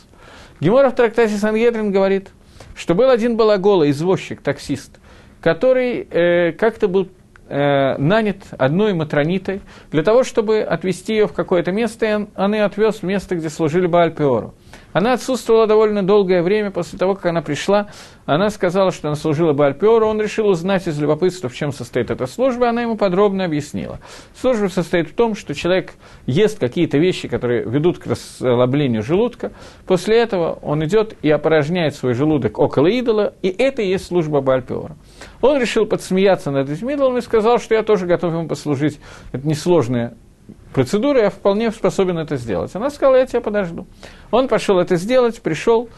Гемора 0.60 0.90
в 0.90 0.94
трактате 0.94 1.34
Сангедрин 1.34 1.90
говорит, 1.90 2.28
что 2.76 2.94
был 2.94 3.10
один 3.10 3.36
балагола, 3.36 3.90
извозчик, 3.90 4.40
таксист, 4.40 5.00
который 5.40 6.06
э, 6.08 6.52
как-то 6.52 6.86
был 6.86 7.08
э, 7.48 7.96
нанят 7.98 8.44
одной 8.56 8.94
матронитой 8.94 9.60
для 9.90 10.04
того, 10.04 10.22
чтобы 10.22 10.60
отвезти 10.60 11.14
ее 11.14 11.26
в 11.26 11.32
какое-то 11.32 11.72
место, 11.72 12.06
и 12.06 12.12
он, 12.12 12.28
он 12.36 12.54
ее 12.54 12.62
отвез 12.62 12.98
в 12.98 13.02
место, 13.02 13.34
где 13.34 13.50
служили 13.50 13.88
Баальпиору. 13.88 14.54
Она 14.98 15.12
отсутствовала 15.12 15.68
довольно 15.68 16.02
долгое 16.02 16.42
время 16.42 16.72
после 16.72 16.98
того, 16.98 17.14
как 17.14 17.26
она 17.26 17.40
пришла. 17.40 17.86
Она 18.26 18.50
сказала, 18.50 18.90
что 18.90 19.06
она 19.06 19.14
служила 19.14 19.52
Бальпиору. 19.52 20.08
Он 20.08 20.20
решил 20.20 20.48
узнать 20.48 20.88
из 20.88 20.98
любопытства, 20.98 21.48
в 21.48 21.54
чем 21.54 21.70
состоит 21.70 22.10
эта 22.10 22.26
служба. 22.26 22.68
Она 22.68 22.82
ему 22.82 22.96
подробно 22.96 23.44
объяснила. 23.44 24.00
Служба 24.34 24.66
состоит 24.66 25.08
в 25.08 25.14
том, 25.14 25.36
что 25.36 25.54
человек 25.54 25.92
ест 26.26 26.58
какие-то 26.58 26.98
вещи, 26.98 27.28
которые 27.28 27.62
ведут 27.62 28.00
к 28.00 28.08
расслаблению 28.08 29.04
желудка. 29.04 29.52
После 29.86 30.16
этого 30.16 30.58
он 30.62 30.84
идет 30.84 31.14
и 31.22 31.30
опорожняет 31.30 31.94
свой 31.94 32.14
желудок 32.14 32.58
около 32.58 32.88
идола. 32.88 33.34
И 33.40 33.54
это 33.56 33.82
и 33.82 33.90
есть 33.90 34.06
служба 34.06 34.40
Бальпиора. 34.40 34.96
Он 35.40 35.60
решил 35.60 35.86
подсмеяться 35.86 36.50
над 36.50 36.68
этим 36.70 36.90
идолом 36.90 37.18
и 37.18 37.20
сказал, 37.20 37.60
что 37.60 37.76
я 37.76 37.84
тоже 37.84 38.06
готов 38.06 38.32
ему 38.32 38.48
послужить. 38.48 38.98
Это 39.30 39.46
несложная 39.46 40.16
процедуры, 40.72 41.20
я 41.20 41.30
вполне 41.30 41.70
способен 41.70 42.18
это 42.18 42.36
сделать. 42.36 42.74
Она 42.74 42.90
сказала, 42.90 43.16
я 43.16 43.26
тебя 43.26 43.40
подожду. 43.40 43.86
Он 44.30 44.48
пошел 44.48 44.78
это 44.78 44.96
сделать, 44.96 45.40
пришел, 45.40 45.88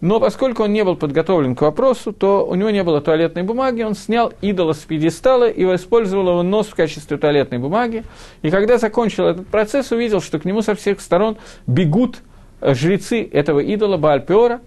но 0.00 0.18
поскольку 0.18 0.62
он 0.64 0.72
не 0.72 0.82
был 0.82 0.96
подготовлен 0.96 1.54
к 1.54 1.60
вопросу, 1.60 2.12
то 2.12 2.46
у 2.46 2.54
него 2.54 2.70
не 2.70 2.82
было 2.82 3.02
туалетной 3.02 3.42
бумаги, 3.42 3.82
он 3.82 3.94
снял 3.94 4.32
идола 4.40 4.72
с 4.72 4.78
пьедестала 4.78 5.48
и 5.48 5.62
использовал 5.74 6.28
его 6.28 6.42
нос 6.42 6.68
в 6.68 6.74
качестве 6.74 7.18
туалетной 7.18 7.58
бумаги. 7.58 8.04
И 8.40 8.50
когда 8.50 8.78
закончил 8.78 9.26
этот 9.26 9.46
процесс, 9.48 9.92
увидел, 9.92 10.22
что 10.22 10.38
к 10.38 10.46
нему 10.46 10.62
со 10.62 10.74
всех 10.74 11.00
сторон 11.00 11.36
бегут 11.66 12.18
э, 12.62 12.74
жрецы 12.74 13.28
этого 13.30 13.60
идола 13.60 13.98
Баальпиора, 13.98 14.60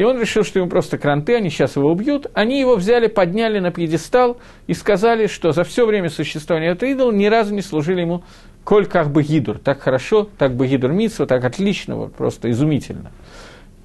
и 0.00 0.02
он 0.02 0.18
решил, 0.18 0.44
что 0.44 0.60
ему 0.60 0.70
просто 0.70 0.96
кранты, 0.96 1.34
они 1.34 1.50
сейчас 1.50 1.76
его 1.76 1.90
убьют. 1.90 2.28
Они 2.32 2.58
его 2.58 2.76
взяли, 2.76 3.06
подняли 3.06 3.58
на 3.58 3.70
пьедестал 3.70 4.38
и 4.66 4.72
сказали, 4.72 5.26
что 5.26 5.52
за 5.52 5.62
все 5.62 5.84
время 5.84 6.08
существования 6.08 6.68
этого 6.68 6.88
идола 6.88 7.12
ни 7.12 7.26
разу 7.26 7.52
не 7.52 7.60
служили 7.60 8.00
ему 8.00 8.24
Коль 8.64 8.86
как 8.86 9.10
бы 9.10 9.22
гидур, 9.22 9.58
так 9.58 9.80
хорошо, 9.80 10.28
так 10.38 10.54
бы 10.54 10.66
гидур 10.66 10.92
митсва, 10.92 11.26
так 11.26 11.44
отлично, 11.44 11.96
вот, 11.96 12.14
просто 12.14 12.50
изумительно. 12.50 13.10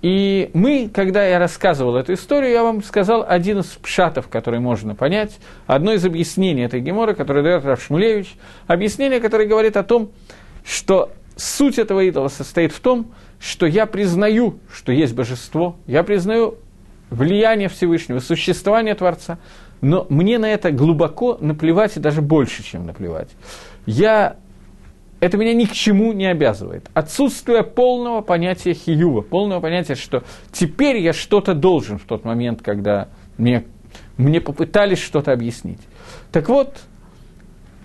И 0.01 0.51
мы, 0.53 0.89
когда 0.93 1.25
я 1.25 1.39
рассказывал 1.39 1.95
эту 1.95 2.13
историю, 2.13 2.51
я 2.51 2.63
вам 2.63 2.83
сказал 2.83 3.25
один 3.27 3.59
из 3.59 3.65
пшатов, 3.65 4.27
который 4.27 4.59
можно 4.59 4.93
понять, 4.93 5.39
одно 5.65 5.93
из 5.93 6.05
объяснений 6.05 6.61
этой 6.61 6.79
геморы, 6.79 7.15
которое 7.15 7.41
дает 7.41 7.65
Равшмулевич, 7.65 8.35
объяснение, 8.67 9.19
которое 9.19 9.47
говорит 9.47 9.77
о 9.77 9.83
том, 9.83 10.11
что 10.63 11.11
суть 11.35 11.79
этого 11.79 12.01
идола 12.01 12.27
состоит 12.27 12.71
в 12.71 12.79
том, 12.81 13.13
что 13.39 13.65
я 13.65 13.85
признаю, 13.87 14.59
что 14.71 14.91
есть 14.91 15.15
божество, 15.15 15.75
я 15.87 16.03
признаю 16.03 16.59
влияние 17.09 17.69
Всевышнего, 17.69 18.19
существование 18.19 18.95
Творца, 18.95 19.39
но 19.81 20.05
мне 20.09 20.37
на 20.37 20.51
это 20.51 20.71
глубоко 20.71 21.37
наплевать 21.39 21.97
и 21.97 21.99
даже 21.99 22.21
больше, 22.21 22.63
чем 22.63 22.85
наплевать. 22.85 23.29
Я 23.85 24.37
это 25.19 25.37
меня 25.37 25.53
ни 25.53 25.65
к 25.65 25.71
чему 25.71 26.13
не 26.13 26.25
обязывает. 26.25 26.89
Отсутствие 26.93 27.63
полного 27.63 28.21
понятия 28.21 28.73
хиюва, 28.73 29.21
полного 29.21 29.61
понятия, 29.61 29.95
что 29.95 30.23
теперь 30.51 30.97
я 30.97 31.13
что-то 31.13 31.53
должен 31.53 31.97
в 31.97 32.03
тот 32.03 32.25
момент, 32.25 32.61
когда 32.61 33.07
мне, 33.37 33.65
мне 34.17 34.41
попытались 34.41 34.99
что-то 34.99 35.31
объяснить. 35.31 35.79
Так 36.31 36.49
вот, 36.49 36.81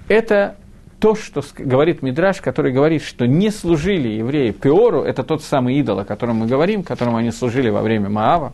это 0.09 0.57
то, 0.99 1.15
что 1.15 1.43
говорит 1.57 2.03
Мидраш, 2.03 2.41
который 2.41 2.73
говорит, 2.73 3.03
что 3.03 3.27
не 3.27 3.51
служили 3.51 4.09
евреи 4.09 4.51
Пиору, 4.51 5.03
это 5.03 5.23
тот 5.23 5.43
самый 5.43 5.77
идол, 5.77 6.01
о 6.01 6.05
котором 6.05 6.37
мы 6.37 6.47
говорим, 6.47 6.83
которому 6.83 7.17
они 7.17 7.31
служили 7.31 7.71
во 7.71 7.81
время 7.81 8.11
Маава, 8.11 8.53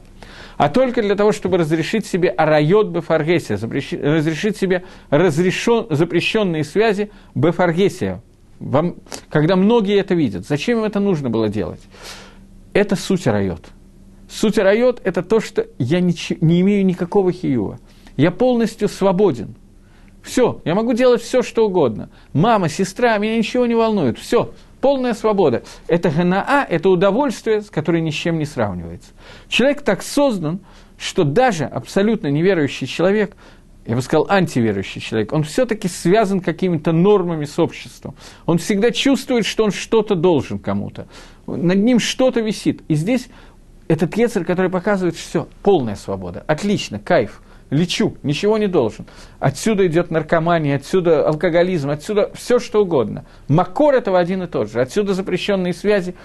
а 0.57 0.69
только 0.69 1.03
для 1.03 1.17
того, 1.17 1.33
чтобы 1.33 1.59
разрешить 1.59 2.07
себе 2.07 2.29
арайот 2.29 2.89
бефаргесия, 2.89 3.59
разрешить 3.59 4.57
себе 4.57 4.85
разрешен, 5.11 5.87
запрещенные 5.91 6.65
связи 6.65 7.11
бефаргесия, 7.35 8.23
вам, 8.61 8.97
когда 9.29 9.57
многие 9.57 9.99
это 9.99 10.15
видят, 10.15 10.47
зачем 10.47 10.79
им 10.79 10.85
это 10.85 11.01
нужно 11.01 11.31
было 11.31 11.49
делать? 11.49 11.81
Это 12.73 12.97
суть 12.97 13.27
райот. 13.27 13.65
Суть 14.29 14.59
райот– 14.59 15.01
это 15.05 15.23
то, 15.23 15.41
что 15.41 15.67
я 15.79 16.01
не, 16.01 16.15
не 16.41 16.61
имею 16.61 16.85
никакого 16.85 17.33
хиюва. 17.33 17.79
Я 18.17 18.31
полностью 18.31 18.89
свободен. 18.89 19.55
Все, 20.23 20.61
я 20.65 20.75
могу 20.75 20.93
делать 20.93 21.23
все, 21.23 21.43
что 21.43 21.67
угодно. 21.67 22.11
Мама, 22.33 22.69
сестра, 22.69 23.17
меня 23.19 23.39
ничего 23.39 23.65
не 23.67 23.77
волнует. 23.77 24.19
Все, 24.19 24.53
полная 24.81 25.15
свобода. 25.15 25.63
Это 25.87 26.11
ганаа, 26.11 26.67
это 26.69 26.89
удовольствие, 26.89 27.63
с 27.63 27.71
которым 27.71 28.05
ни 28.05 28.11
с 28.11 28.15
чем 28.15 28.39
не 28.39 28.45
сравнивается. 28.45 29.11
Человек 29.49 29.83
так 29.83 30.03
создан, 30.03 30.61
что 30.99 31.25
даже 31.25 31.65
абсолютно 31.65 32.29
неверующий 32.29 32.87
человек 32.87 33.37
я 33.87 33.95
бы 33.95 34.03
сказал, 34.03 34.27
антиверующий 34.29 35.01
человек, 35.01 35.33
он 35.33 35.45
все-таки 35.45 35.89
связан 35.89 36.41
какими-то 36.41 36.93
нормами 36.93 37.45
с 37.45 37.59
обществом. 37.59 38.15
Он 38.45 38.59
всегда 38.59 38.91
чувствует, 38.91 39.47
что 39.47 39.65
он 39.65 39.71
что-то 39.71 40.15
должен 40.15 40.59
кому-то. 40.59 41.07
Над 41.47 41.79
ним 41.79 42.01
что-то 42.01 42.41
висит. 42.41 42.83
И 42.89 42.95
здесь 42.95 43.29
этот 43.89 44.17
Ецер, 44.17 44.45
который 44.45 44.71
показывает, 44.71 45.15
все, 45.15 45.49
полная 45.63 45.95
свобода, 45.95 46.43
отлично, 46.49 46.99
кайф, 46.99 47.41
лечу, 47.71 48.17
ничего 48.25 48.59
не 48.59 48.67
должен. 48.67 49.07
Отсюда 49.39 49.87
идет 49.87 50.11
наркомания, 50.11 50.77
отсюда 50.77 51.27
алкоголизм, 51.27 51.91
отсюда 51.91 52.31
все 52.35 52.59
что 52.59 52.83
угодно. 52.83 53.25
Макор 53.49 53.95
этого 53.95 54.19
один 54.19 54.43
и 54.43 54.47
тот 54.49 54.71
же, 54.71 54.81
отсюда 54.81 55.15
запрещенные 55.15 55.73
связи. 55.73 56.17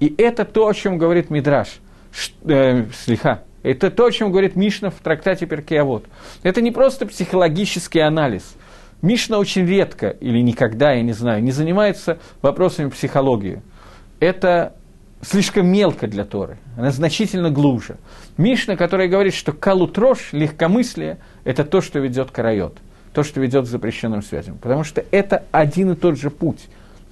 И 0.00 0.14
это 0.18 0.44
то, 0.44 0.68
о 0.68 0.74
чем 0.74 0.98
говорит 0.98 1.30
Мидраш, 1.30 1.80
э, 2.44 2.84
слиха, 2.92 3.42
это 3.72 3.90
то, 3.90 4.06
о 4.06 4.12
чем 4.12 4.30
говорит 4.30 4.54
Мишна 4.54 4.90
в 4.90 4.94
трактате 4.94 5.46
Перкеавод. 5.46 6.04
Это 6.42 6.60
не 6.60 6.70
просто 6.70 7.06
психологический 7.06 8.00
анализ. 8.00 8.54
Мишна 9.02 9.38
очень 9.38 9.66
редко, 9.66 10.08
или 10.08 10.40
никогда, 10.40 10.92
я 10.92 11.02
не 11.02 11.12
знаю, 11.12 11.42
не 11.42 11.50
занимается 11.50 12.18
вопросами 12.42 12.90
психологии. 12.90 13.60
Это 14.20 14.74
слишком 15.20 15.66
мелко 15.66 16.06
для 16.06 16.24
Торы, 16.24 16.58
она 16.76 16.92
значительно 16.92 17.50
глубже. 17.50 17.96
Мишна, 18.36 18.76
которая 18.76 19.08
говорит, 19.08 19.34
что 19.34 19.52
калутрош, 19.52 20.32
легкомыслие, 20.32 21.18
это 21.44 21.64
то, 21.64 21.80
что 21.80 21.98
ведет 21.98 22.30
к 22.30 22.38
райот, 22.38 22.78
то, 23.12 23.24
что 23.24 23.40
ведет 23.40 23.64
к 23.64 23.68
запрещенным 23.68 24.22
связям. 24.22 24.58
Потому 24.58 24.84
что 24.84 25.04
это 25.10 25.42
один 25.50 25.92
и 25.92 25.96
тот 25.96 26.18
же 26.18 26.30
путь. 26.30 26.68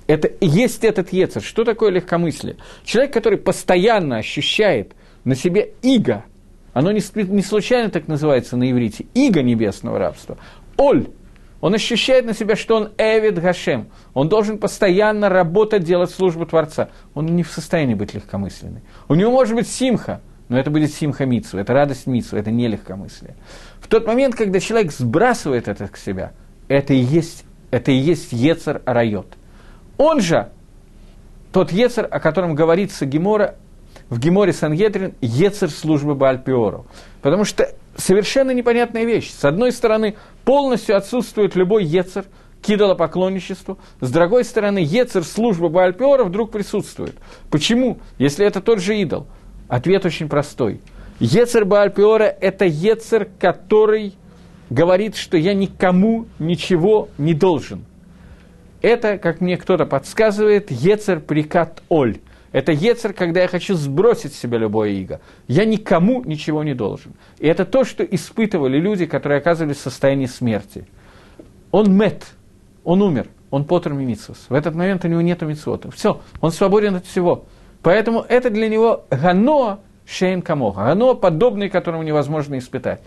Это 0.07 0.31
есть 0.41 0.85
этот 0.85 1.13
ецер. 1.13 1.43
Что 1.43 1.65
такое 1.65 1.91
легкомыслие? 1.91 2.57
Человек, 2.85 3.13
который 3.13 3.39
постоянно 3.39 4.19
ощущает 4.19 4.93
на 5.25 5.35
себе 5.35 5.71
иго, 5.83 6.25
оно 6.75 6.93
не, 6.93 7.01
не 7.15 7.43
случайно 7.43 7.89
так 7.89 8.09
называется 8.09 8.57
на 8.57 8.71
иврите, 8.71 9.07
иго 9.15 9.43
небесного 9.43 9.99
рабства. 9.99 10.37
Оль, 10.77 11.07
он 11.61 11.73
ощущает 11.73 12.27
на 12.27 12.35
себя, 12.35 12.57
что 12.57 12.77
он 12.77 12.91
Эвид 12.99 13.41
Гашем. 13.41 13.89
Он 14.13 14.29
должен 14.29 14.59
постоянно 14.59 15.31
работать, 15.31 15.85
делать 15.85 16.11
службу 16.11 16.45
Творца. 16.45 16.91
Он 17.15 17.25
не 17.25 17.43
в 17.43 17.49
состоянии 17.49 17.95
быть 17.95 18.13
легкомысленным. 18.13 18.83
У 19.09 19.15
него 19.15 19.31
может 19.31 19.55
быть 19.55 19.69
симха, 19.69 20.21
но 20.49 20.59
это 20.59 20.71
будет 20.71 20.93
симха 20.93 21.25
митсу, 21.25 21.57
это 21.57 21.73
радость 21.73 22.07
митсу, 22.07 22.37
это 22.37 22.51
не 22.51 22.69
легкомыслие. 22.69 23.35
В 23.81 23.87
тот 23.87 24.07
момент, 24.07 24.35
когда 24.35 24.61
человек 24.61 24.93
сбрасывает 24.93 25.69
это 25.69 25.89
к 25.89 25.97
себя, 25.97 26.33
это 26.69 26.93
и 26.93 26.99
есть, 26.99 27.45
это 27.71 27.93
и 27.93 27.97
есть 27.97 28.33
Ецер 28.33 28.83
Арайот. 28.85 29.29
Он 29.97 30.21
же, 30.21 30.51
тот 31.53 31.73
Ецер, 31.73 32.07
о 32.11 32.21
котором 32.21 32.55
говорится 32.55 33.07
Гемора, 33.07 33.55
в 34.15 34.21
Геморе 34.21 34.53
Сангедрин, 34.53 35.15
Ецер 35.21 35.71
службы 35.71 36.15
Баальпиору. 36.15 36.87
Потому 37.21 37.45
что 37.45 37.75
совершенно 37.97 38.53
непонятная 38.53 39.05
вещь. 39.05 39.33
С 39.33 39.45
одной 39.45 39.73
стороны, 39.73 40.15
полностью 40.45 40.97
отсутствует 40.97 41.57
любой 41.57 41.85
Ецер 41.85 42.25
к 42.63 42.71
идолопоклонничеству. 42.71 43.77
С 44.01 44.13
другой 44.13 44.45
стороны, 44.45 44.79
Ецер 44.79 45.25
службы 45.25 45.69
Баальпиора 45.69 46.23
вдруг 46.23 46.53
присутствует. 46.53 47.17
Почему? 47.51 47.99
Если 48.17 48.47
это 48.47 48.61
тот 48.61 48.79
же 48.79 48.97
идол. 48.97 49.27
Ответ 49.67 50.07
очень 50.07 50.29
простой. 50.29 50.81
Ецер 51.19 51.65
Баальпиора– 51.65 52.25
это 52.41 52.67
Ецер, 52.67 53.29
который 53.41 54.15
говорит, 54.71 55.17
что 55.17 55.37
я 55.37 55.55
никому 55.55 56.27
ничего 56.39 57.09
не 57.19 57.35
должен. 57.35 57.85
Это, 58.81 59.19
как 59.19 59.41
мне 59.41 59.57
кто-то 59.57 59.87
подсказывает, 59.87 60.71
Ецер 60.71 61.19
Прикат 61.19 61.83
Оль– 61.89 62.19
это 62.55 62.71
ецер, 62.71 63.13
когда 63.13 63.43
я 63.43 63.49
хочу 63.49 63.75
сбросить 63.75 64.33
с 64.33 64.39
себя 64.39 64.59
любое 64.59 64.91
иго. 64.91 65.21
Я 65.49 65.65
никому 65.65 66.23
ничего 66.23 66.63
не 66.63 66.73
должен. 66.73 67.15
И 67.41 67.49
это 67.49 67.65
то, 67.65 67.83
что 67.83 68.05
испытывали 68.05 68.79
люди, 68.79 69.07
которые 69.07 69.39
оказывались 69.39 69.79
в 69.79 69.81
состоянии 69.81 70.27
смерти. 70.27 70.87
Он 71.73 71.93
мет, 71.93 72.25
он 72.85 73.03
умер, 73.03 73.27
он 73.51 73.65
потер 73.65 73.93
мимицус. 73.95 74.47
В 74.49 74.55
этот 74.55 74.77
момент 74.77 75.05
у 75.05 75.09
него 75.09 75.21
нет 75.21 75.43
мицвота. 75.43 75.91
Все, 75.91 76.21
он 76.41 76.53
свободен 76.53 76.95
от 76.95 77.07
всего. 77.07 77.45
Поэтому 77.83 78.21
это 78.21 78.51
для 78.51 78.69
него 78.69 79.05
ганоа 79.11 79.81
шейн 80.07 80.41
камоха. 80.41 80.85
Ганоа, 80.85 81.15
подобный, 81.15 81.69
которому 81.69 82.05
невозможно 82.05 82.57
испытать. 82.57 83.01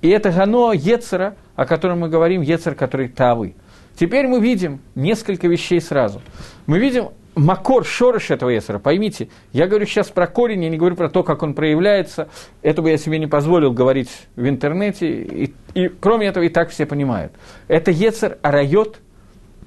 И 0.00 0.08
это 0.08 0.32
ганоа 0.32 0.72
ецера, 0.72 1.36
о 1.56 1.66
котором 1.66 2.00
мы 2.00 2.08
говорим, 2.08 2.40
ецер, 2.40 2.74
который 2.74 3.08
тавы. 3.08 3.54
Теперь 3.96 4.26
мы 4.28 4.40
видим 4.40 4.80
несколько 4.94 5.46
вещей 5.46 5.82
сразу. 5.82 6.22
Мы 6.66 6.78
видим 6.78 7.10
макор, 7.34 7.84
шорыш 7.84 8.30
этого 8.30 8.50
Ецера, 8.50 8.78
поймите, 8.78 9.28
я 9.52 9.66
говорю 9.66 9.86
сейчас 9.86 10.08
про 10.08 10.26
корень, 10.26 10.64
я 10.64 10.70
не 10.70 10.76
говорю 10.76 10.96
про 10.96 11.08
то, 11.08 11.22
как 11.22 11.42
он 11.42 11.54
проявляется, 11.54 12.28
это 12.62 12.82
бы 12.82 12.90
я 12.90 12.98
себе 12.98 13.18
не 13.18 13.26
позволил 13.26 13.72
говорить 13.72 14.10
в 14.36 14.48
интернете, 14.48 15.22
и, 15.22 15.54
и 15.74 15.88
кроме 15.88 16.28
этого 16.28 16.44
и 16.44 16.48
так 16.48 16.70
все 16.70 16.86
понимают. 16.86 17.32
Это 17.68 17.90
Ецер 17.90 18.38
арайот, 18.42 19.00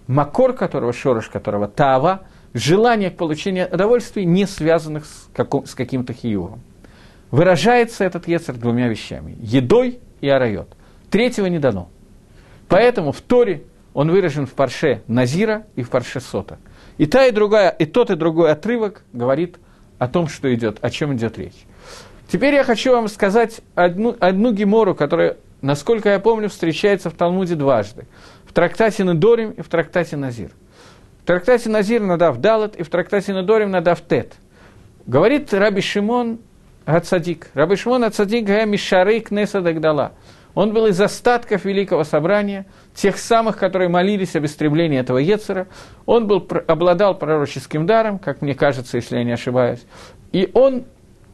макор 0.07 0.53
которого, 0.53 0.93
шорыш 0.93 1.27
которого, 1.27 1.67
тава, 1.67 2.23
желание 2.53 3.11
к 3.11 3.17
получению 3.17 3.67
удовольствия, 3.71 4.25
не 4.25 4.45
связанных 4.45 5.05
с, 5.05 5.29
каком, 5.33 5.65
с 5.65 5.75
каким-то 5.75 6.13
хиювом. 6.13 6.61
Выражается 7.31 8.05
этот 8.05 8.27
Ецер 8.27 8.55
двумя 8.55 8.87
вещами– 8.87 9.35
едой 9.41 9.99
и 10.21 10.29
арайот. 10.29 10.69
Третьего 11.09 11.47
не 11.47 11.59
дано. 11.59 11.89
Поэтому 12.69 13.11
в 13.11 13.21
Торе 13.21 13.63
он 13.93 14.11
выражен 14.11 14.45
в 14.45 14.53
парше 14.53 15.01
Назира 15.07 15.65
и 15.75 15.83
в 15.83 15.89
парше 15.89 16.21
Сота– 16.21 16.57
и 16.97 17.05
та, 17.05 17.25
и 17.25 17.31
другая, 17.31 17.69
и 17.69 17.85
тот, 17.85 18.09
и 18.09 18.15
другой 18.15 18.51
отрывок 18.51 19.03
говорит 19.13 19.57
о 19.99 20.07
том, 20.07 20.27
что 20.27 20.53
идет, 20.53 20.77
о 20.81 20.89
чем 20.89 21.15
идет 21.15 21.37
речь. 21.37 21.65
Теперь 22.27 22.55
я 22.55 22.63
хочу 22.63 22.91
вам 22.91 23.07
сказать 23.07 23.61
одну, 23.75 24.15
одну 24.19 24.51
гемору, 24.51 24.95
которая, 24.95 25.37
насколько 25.61 26.09
я 26.09 26.19
помню, 26.19 26.49
встречается 26.49 27.09
в 27.09 27.13
Талмуде 27.13 27.55
дважды. 27.55 28.05
В 28.45 28.53
трактате 28.53 29.03
Недорим 29.03 29.51
и 29.51 29.61
в 29.61 29.69
трактате 29.69 30.17
Назир. 30.17 30.51
В 31.21 31.25
трактате 31.25 31.69
Назир 31.69 32.01
надав 32.01 32.37
Далат 32.39 32.75
и 32.75 32.83
в 32.83 32.89
трактате 32.89 33.33
Недорим 33.33 33.71
надав 33.71 34.01
Тет. 34.01 34.33
Говорит 35.05 35.53
Раби 35.53 35.81
Шимон 35.81 36.39
Ацадик. 36.85 37.47
Раби 37.53 37.75
Шимон 37.75 38.03
Ацадик 38.03 38.45
га 38.45 38.65
Мишарей 38.65 39.21
Кнеса 39.21 39.61
Дагдала. 39.61 40.13
Он 40.57 40.73
был 40.73 40.87
из 40.87 40.99
остатков 40.99 41.65
Великого 41.65 42.03
Собрания, 42.03 42.65
тех 42.95 43.19
самых, 43.19 43.59
которые 43.59 43.89
молились 43.89 44.35
об 44.35 44.45
истреблении 44.45 44.97
этого 44.97 45.19
Ецера. 45.19 45.67
Он 46.07 46.25
был, 46.25 46.47
обладал 46.65 47.15
пророческим 47.15 47.85
даром, 47.85 48.17
как 48.17 48.41
мне 48.41 48.55
кажется, 48.55 48.97
если 48.97 49.17
я 49.17 49.23
не 49.23 49.33
ошибаюсь. 49.33 49.81
И 50.31 50.49
он 50.55 50.85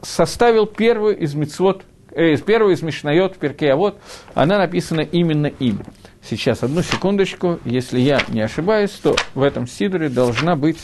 составил 0.01 0.65
первую 0.65 1.17
из 1.17 1.35
мецвод, 1.35 1.83
э, 2.11 2.35
первую 2.35 2.73
из 2.73 2.81
Мишнайот, 2.81 3.37
Перкеавод. 3.37 3.97
Она 4.33 4.57
написана 4.57 4.99
именно 4.99 5.47
им. 5.47 5.79
Сейчас, 6.21 6.61
одну 6.61 6.81
секундочку, 6.81 7.59
если 7.63 8.01
я 8.01 8.19
не 8.27 8.41
ошибаюсь, 8.41 8.91
то 8.91 9.15
в 9.35 9.41
этом 9.43 9.67
сидоре 9.67 10.09
должна 10.09 10.57
быть 10.57 10.79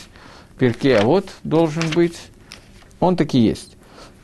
Перкеавод, 0.58 1.28
должен 1.44 1.90
быть, 1.94 2.18
он 3.00 3.16
таки 3.16 3.38
есть. 3.38 3.76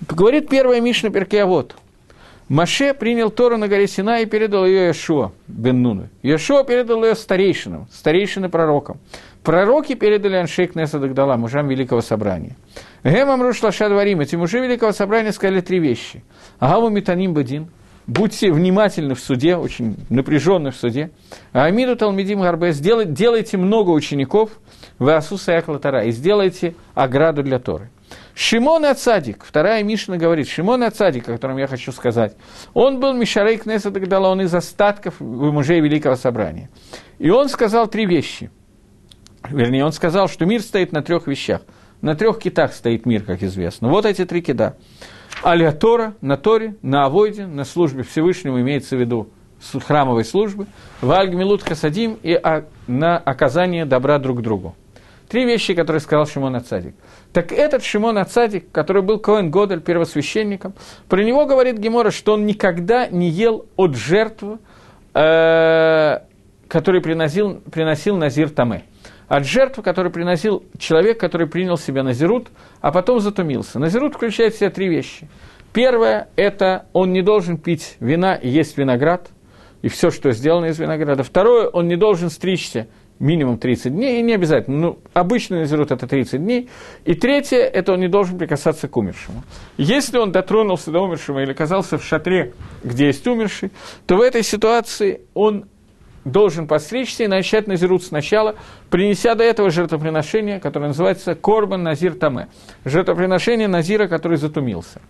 Говорит 0.09 0.49
первая 0.49 0.81
Мишна 0.81 1.11
Перкеавод– 1.11 1.75
Маше 2.49 2.95
принял 2.95 3.31
Тору 3.31 3.57
на 3.57 3.67
горе 3.67 3.89
Сина 3.89 4.21
и 4.21 4.27
передал 4.27 4.65
ее 4.65 4.87
Яшуа 4.87 5.33
бен 5.49 5.83
Нуну. 5.83 6.09
Яшуа 6.23 6.63
передал 6.63 7.05
ее 7.05 7.17
старейшинам, 7.17 7.89
старейшины 7.91 8.49
пророкам. 8.49 8.99
Пророки 9.43 9.95
передали 9.95 10.37
Аншейк 10.37 10.77
Неса 10.77 11.01
Дагдала, 11.01 11.37
мужам 11.37 11.67
Великого 11.69 12.03
Собрания. 12.03 12.57
Гемам 13.03 13.43
Рушлаша 13.43 13.89
Дварим, 13.89 14.21
эти 14.21 14.37
мужи 14.37 14.61
Великого 14.61 14.93
Собрания 14.93 15.33
сказали 15.33 15.61
три 15.61 15.81
вещи. 15.81 16.23
Агаву 16.61 16.89
Митаним 16.89 17.35
Бадин, 17.35 17.69
будьте 18.07 18.53
внимательны 18.53 19.17
в 19.17 19.21
суде, 19.21 19.57
очень 19.57 19.97
напряженны 20.09 20.71
в 20.71 20.77
суде. 20.77 21.11
Амиду 21.53 21.97
Талмидим 21.97 22.43
Гарбе, 22.43 22.73
делайте 22.73 23.57
много 23.57 23.91
учеников, 23.91 24.51
в 25.01 25.09
Асуса 25.09 25.53
Яклатара, 25.53 26.05
и 26.05 26.13
сделайте 26.13 26.75
ограду 26.95 27.43
для 27.43 27.59
Торы. 27.59 27.91
Шимон 28.39 28.85
Ацадик, 28.85 29.47
вторая 29.47 29.83
Мишна 29.83 30.19
говорит, 30.19 30.47
Шимон 30.47 30.83
Ацадик, 30.83 31.27
о 31.27 31.33
котором 31.33 31.57
я 31.57 31.67
хочу 31.67 31.91
сказать, 31.91 32.37
он 32.75 33.01
был 33.01 33.15
Мишарей 33.15 33.57
Кнеса 33.57 33.91
Дагдала, 33.91 34.29
он 34.29 34.43
из 34.43 34.55
остатков 34.55 35.21
мужей 35.21 35.81
Великого 35.81 36.17
Собрания. 36.17 36.69
И 37.19 37.31
он 37.31 37.49
сказал 37.49 37.89
три 37.89 38.05
вещи. 38.05 38.51
Вернее, 39.49 39.87
он 39.87 39.93
сказал, 39.93 40.29
что 40.29 40.45
мир 40.45 40.61
стоит 40.61 40.93
на 40.93 41.03
трех 41.03 41.27
вещах. 41.27 41.63
На 42.03 42.15
трех 42.15 42.39
китах 42.39 42.75
стоит 42.75 43.07
мир, 43.07 43.23
как 43.23 43.43
известно. 43.43 43.89
Вот 43.89 44.05
эти 44.05 44.27
три 44.27 44.43
кита. 44.43 44.77
Алия 45.43 45.73
Тора, 45.73 46.13
на 46.21 46.37
Торе, 46.37 46.77
на 46.83 47.07
Авойде, 47.07 47.47
на 47.47 47.65
службе 47.65 48.03
Всевышнего 48.03 48.61
имеется 48.61 48.97
в 48.97 49.01
виду 49.01 49.31
храмовой 49.87 50.27
службы, 50.27 50.67
в 51.01 51.11
Альгмилут 51.11 51.63
Хасадим 51.63 52.19
и 52.23 52.39
на 52.87 53.17
оказание 53.17 53.87
добра 53.87 54.19
друг 54.19 54.43
другу. 54.43 54.77
Три 55.29 55.45
вещи, 55.45 55.75
которые 55.75 56.01
сказал 56.01 56.27
Шимон 56.27 56.55
Ацадик. 56.55 56.95
Так 57.37 57.53
этот 57.53 57.85
Шимон 57.85 58.17
Ацадик, 58.17 58.73
который 58.73 59.03
был 59.03 59.19
Коэн 59.19 59.51
Годель, 59.51 59.83
первосвященником, 59.83 60.73
про 61.07 61.23
него 61.23 61.45
говорит 61.45 61.77
Гемора, 61.77 62.11
что 62.11 62.33
он 62.33 62.47
никогда 62.47 63.09
не 63.09 63.29
ел 63.29 63.67
от 63.77 63.95
жертв, 63.95 64.43
э, 65.13 66.19
который 66.67 67.03
приносил, 67.03 67.61
приносил 67.71 68.17
Назир 68.17 68.49
Таме. 68.49 68.85
От 69.29 69.45
жертв, 69.45 69.83
который 69.83 70.11
приносил 70.11 70.65
человек, 70.79 71.21
который 71.21 71.47
принял 71.47 71.77
себя 71.77 72.03
Назирут, 72.03 72.49
а 72.81 72.91
потом 72.91 73.21
затумился. 73.21 73.79
Назирут 73.79 74.15
включает 74.15 74.55
в 74.55 74.59
себя 74.59 74.71
три 74.71 74.89
вещи. 74.89 75.29
Первое– 75.75 76.29
это 76.37 76.87
он 76.95 77.13
не 77.13 77.21
должен 77.21 77.59
пить 77.59 77.99
вина 78.01 78.35
и 78.35 78.49
есть 78.49 78.79
виноград, 78.79 79.29
и 79.83 79.89
все, 79.89 80.11
что 80.11 80.31
сделано 80.31 80.67
из 80.71 80.79
винограда. 80.79 81.23
Второе– 81.23 81.69
он 81.75 81.87
не 81.87 81.97
должен 81.97 82.31
стричься 82.31 82.87
минимум 83.19 83.59
30 83.59 83.93
дней, 83.93 84.21
и 84.21 84.23
не 84.23 84.35
обязательно, 84.35 84.79
ну, 84.79 84.99
обычно 85.15 85.61
назирут 85.61 85.91
это 85.91 86.07
30 86.07 86.41
дней. 86.43 86.69
И 87.05 87.15
третье, 87.15 87.59
это 87.59 87.93
он 87.93 88.01
не 88.01 88.09
должен 88.09 88.39
прикасаться 88.39 88.89
к 88.89 88.97
умершему. 88.97 89.43
Если 89.77 90.19
он 90.19 90.33
дотронулся 90.33 90.91
до 90.91 91.01
умершего 91.01 91.43
или 91.43 91.53
оказался 91.53 91.99
в 91.99 92.05
шатре, 92.05 92.53
где 92.85 93.07
есть 93.07 93.27
умерший, 93.27 93.71
то 94.07 94.17
в 94.17 94.21
этой 94.21 94.43
ситуации 94.43 95.23
он 95.35 95.67
должен 96.25 96.67
постричься 96.67 97.25
и 97.25 97.29
начать 97.29 97.69
назирут 97.69 98.05
сначала, 98.05 98.57
принеся 98.91 99.35
до 99.35 99.45
этого 99.45 99.71
жертвоприношение, 99.71 100.59
которое 100.59 100.89
называется 100.89 101.35
Корбан 101.35 101.85
Назир 101.85 102.15
Таме. 102.15 102.49
Жертвоприношение 102.85 103.69
Назира, 103.69 104.09
который 104.09 104.37
затумился. 104.37 105.01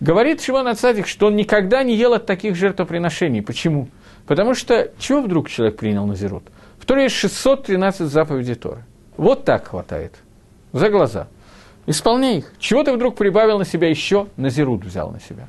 Говорит 0.00 0.42
Шимон 0.42 0.68
Ацадик, 0.68 1.06
что 1.06 1.26
он 1.26 1.36
никогда 1.36 1.82
не 1.82 1.96
ел 1.96 2.12
от 2.14 2.26
таких 2.26 2.56
жертвоприношений. 2.56 3.42
Почему? 3.42 3.88
Потому 4.26 4.54
что 4.54 4.92
чего 4.98 5.22
вдруг 5.22 5.48
человек 5.48 5.76
принял 5.76 6.06
Назирут? 6.06 6.44
Торе 6.90 7.04
есть 7.04 7.14
613 7.14 8.08
заповедей 8.08 8.56
Торы. 8.56 8.82
Вот 9.16 9.44
так 9.44 9.68
хватает. 9.68 10.12
За 10.72 10.88
глаза. 10.88 11.28
Исполняй 11.86 12.38
их. 12.38 12.52
Чего 12.58 12.82
ты 12.82 12.90
вдруг 12.92 13.14
прибавил 13.14 13.60
на 13.60 13.64
себя 13.64 13.88
еще? 13.88 14.26
Назирут 14.36 14.84
взял 14.84 15.08
на 15.12 15.20
себя. 15.20 15.46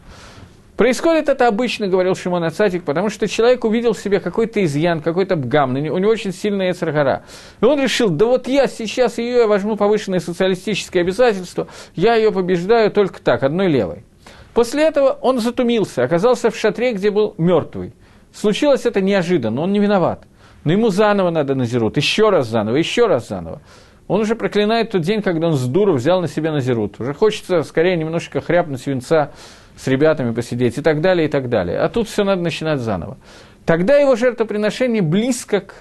Происходит 0.78 1.30
это 1.30 1.48
обычно, 1.48 1.88
говорил 1.88 2.14
Шимон 2.14 2.44
Ацатик, 2.44 2.84
потому 2.84 3.10
что 3.10 3.28
человек 3.28 3.66
увидел 3.66 3.94
в 3.94 3.98
себе 3.98 4.20
какой-то 4.20 4.64
изъян, 4.64 5.02
какой-то 5.02 5.36
бгам, 5.36 5.74
у 5.74 5.78
него 5.80 6.12
очень 6.12 6.32
сильная 6.32 6.74
эцергара. 6.74 7.24
И 7.60 7.66
он 7.66 7.82
решил, 7.82 8.12
да 8.12 8.28
вот 8.28 8.48
я 8.48 8.68
сейчас 8.68 9.18
ее 9.18 9.38
я 9.38 9.48
возьму 9.48 9.78
повышенное 9.78 10.20
социалистическое 10.20 11.02
обязательство, 11.02 11.68
я 11.96 12.14
ее 12.14 12.32
побеждаю 12.32 12.92
только 12.92 13.20
так, 13.20 13.42
одной 13.42 13.68
левой. 13.68 14.06
После 14.54 14.84
этого 14.84 15.18
он 15.22 15.40
затумился, 15.40 16.04
оказался 16.04 16.52
в 16.52 16.56
шатре, 16.56 16.94
где 16.94 17.10
был 17.10 17.34
мертвый. 17.40 17.94
Случилось 18.32 18.86
это 18.86 19.02
неожиданно, 19.02 19.62
он 19.62 19.72
не 19.72 19.80
виноват. 19.80 20.28
Но 20.64 20.72
ему 20.72 20.90
заново 20.90 21.30
надо 21.30 21.56
назирут, 21.56 21.98
еще 21.98 22.30
раз 22.30 22.48
заново, 22.48 22.76
еще 22.76 23.08
раз 23.08 23.28
заново. 23.28 23.62
Он 24.08 24.22
уже 24.22 24.36
проклинает 24.36 24.92
тот 24.92 25.02
день, 25.02 25.22
когда 25.22 25.48
он 25.48 25.54
с 25.54 25.66
дуру 25.68 25.94
взял 25.94 26.22
на 26.22 26.28
себя 26.28 26.52
назирут. 26.52 27.00
Уже 27.00 27.14
хочется 27.14 27.64
скорее 27.64 27.96
немножечко 27.96 28.42
хряпнуть 28.42 28.82
свинца 28.82 29.32
с 29.78 29.88
ребятами 29.88 30.34
посидеть 30.34 30.78
и 30.78 30.82
так 30.82 31.02
далее, 31.02 31.28
и 31.28 31.32
так 31.32 31.50
далее. 31.50 31.80
А 31.80 31.90
тут 31.90 32.10
все 32.10 32.24
надо 32.24 32.42
начинать 32.42 32.80
заново. 32.80 33.18
Тогда 33.66 33.98
его 33.98 34.16
жертвоприношение 34.16 35.04
близко 35.04 35.62
к, 35.62 35.74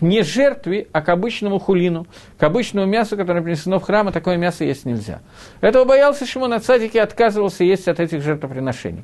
не 0.00 0.22
жертве, 0.22 0.86
а 0.92 1.00
к 1.00 1.08
обычному 1.08 1.58
хулину, 1.58 2.06
к 2.38 2.42
обычному 2.42 2.86
мясу, 2.86 3.16
которое 3.16 3.42
принесено 3.42 3.80
в 3.80 3.84
храм, 3.84 4.08
а 4.08 4.12
такое 4.12 4.36
мясо 4.36 4.64
есть 4.64 4.84
нельзя. 4.84 5.20
Этого 5.62 5.84
боялся 5.84 6.26
Шимон 6.26 6.52
от 6.52 6.64
садики 6.64 6.98
отказывался 6.98 7.64
есть 7.64 7.88
от 7.88 8.00
этих 8.00 8.22
жертвоприношений. 8.22 9.02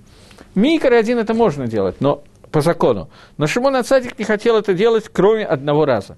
Микро 0.55 0.95
один 0.95 1.19
это 1.19 1.33
можно 1.33 1.67
делать, 1.67 1.97
но 2.01 2.23
по 2.51 2.61
закону. 2.61 3.11
Но 3.37 3.47
Шимон 3.47 3.77
Ацадик 3.77 4.19
не 4.19 4.25
хотел 4.25 4.57
это 4.57 4.75
делать, 4.75 5.09
кроме 5.13 5.45
одного 5.45 5.85
раза. 5.85 6.17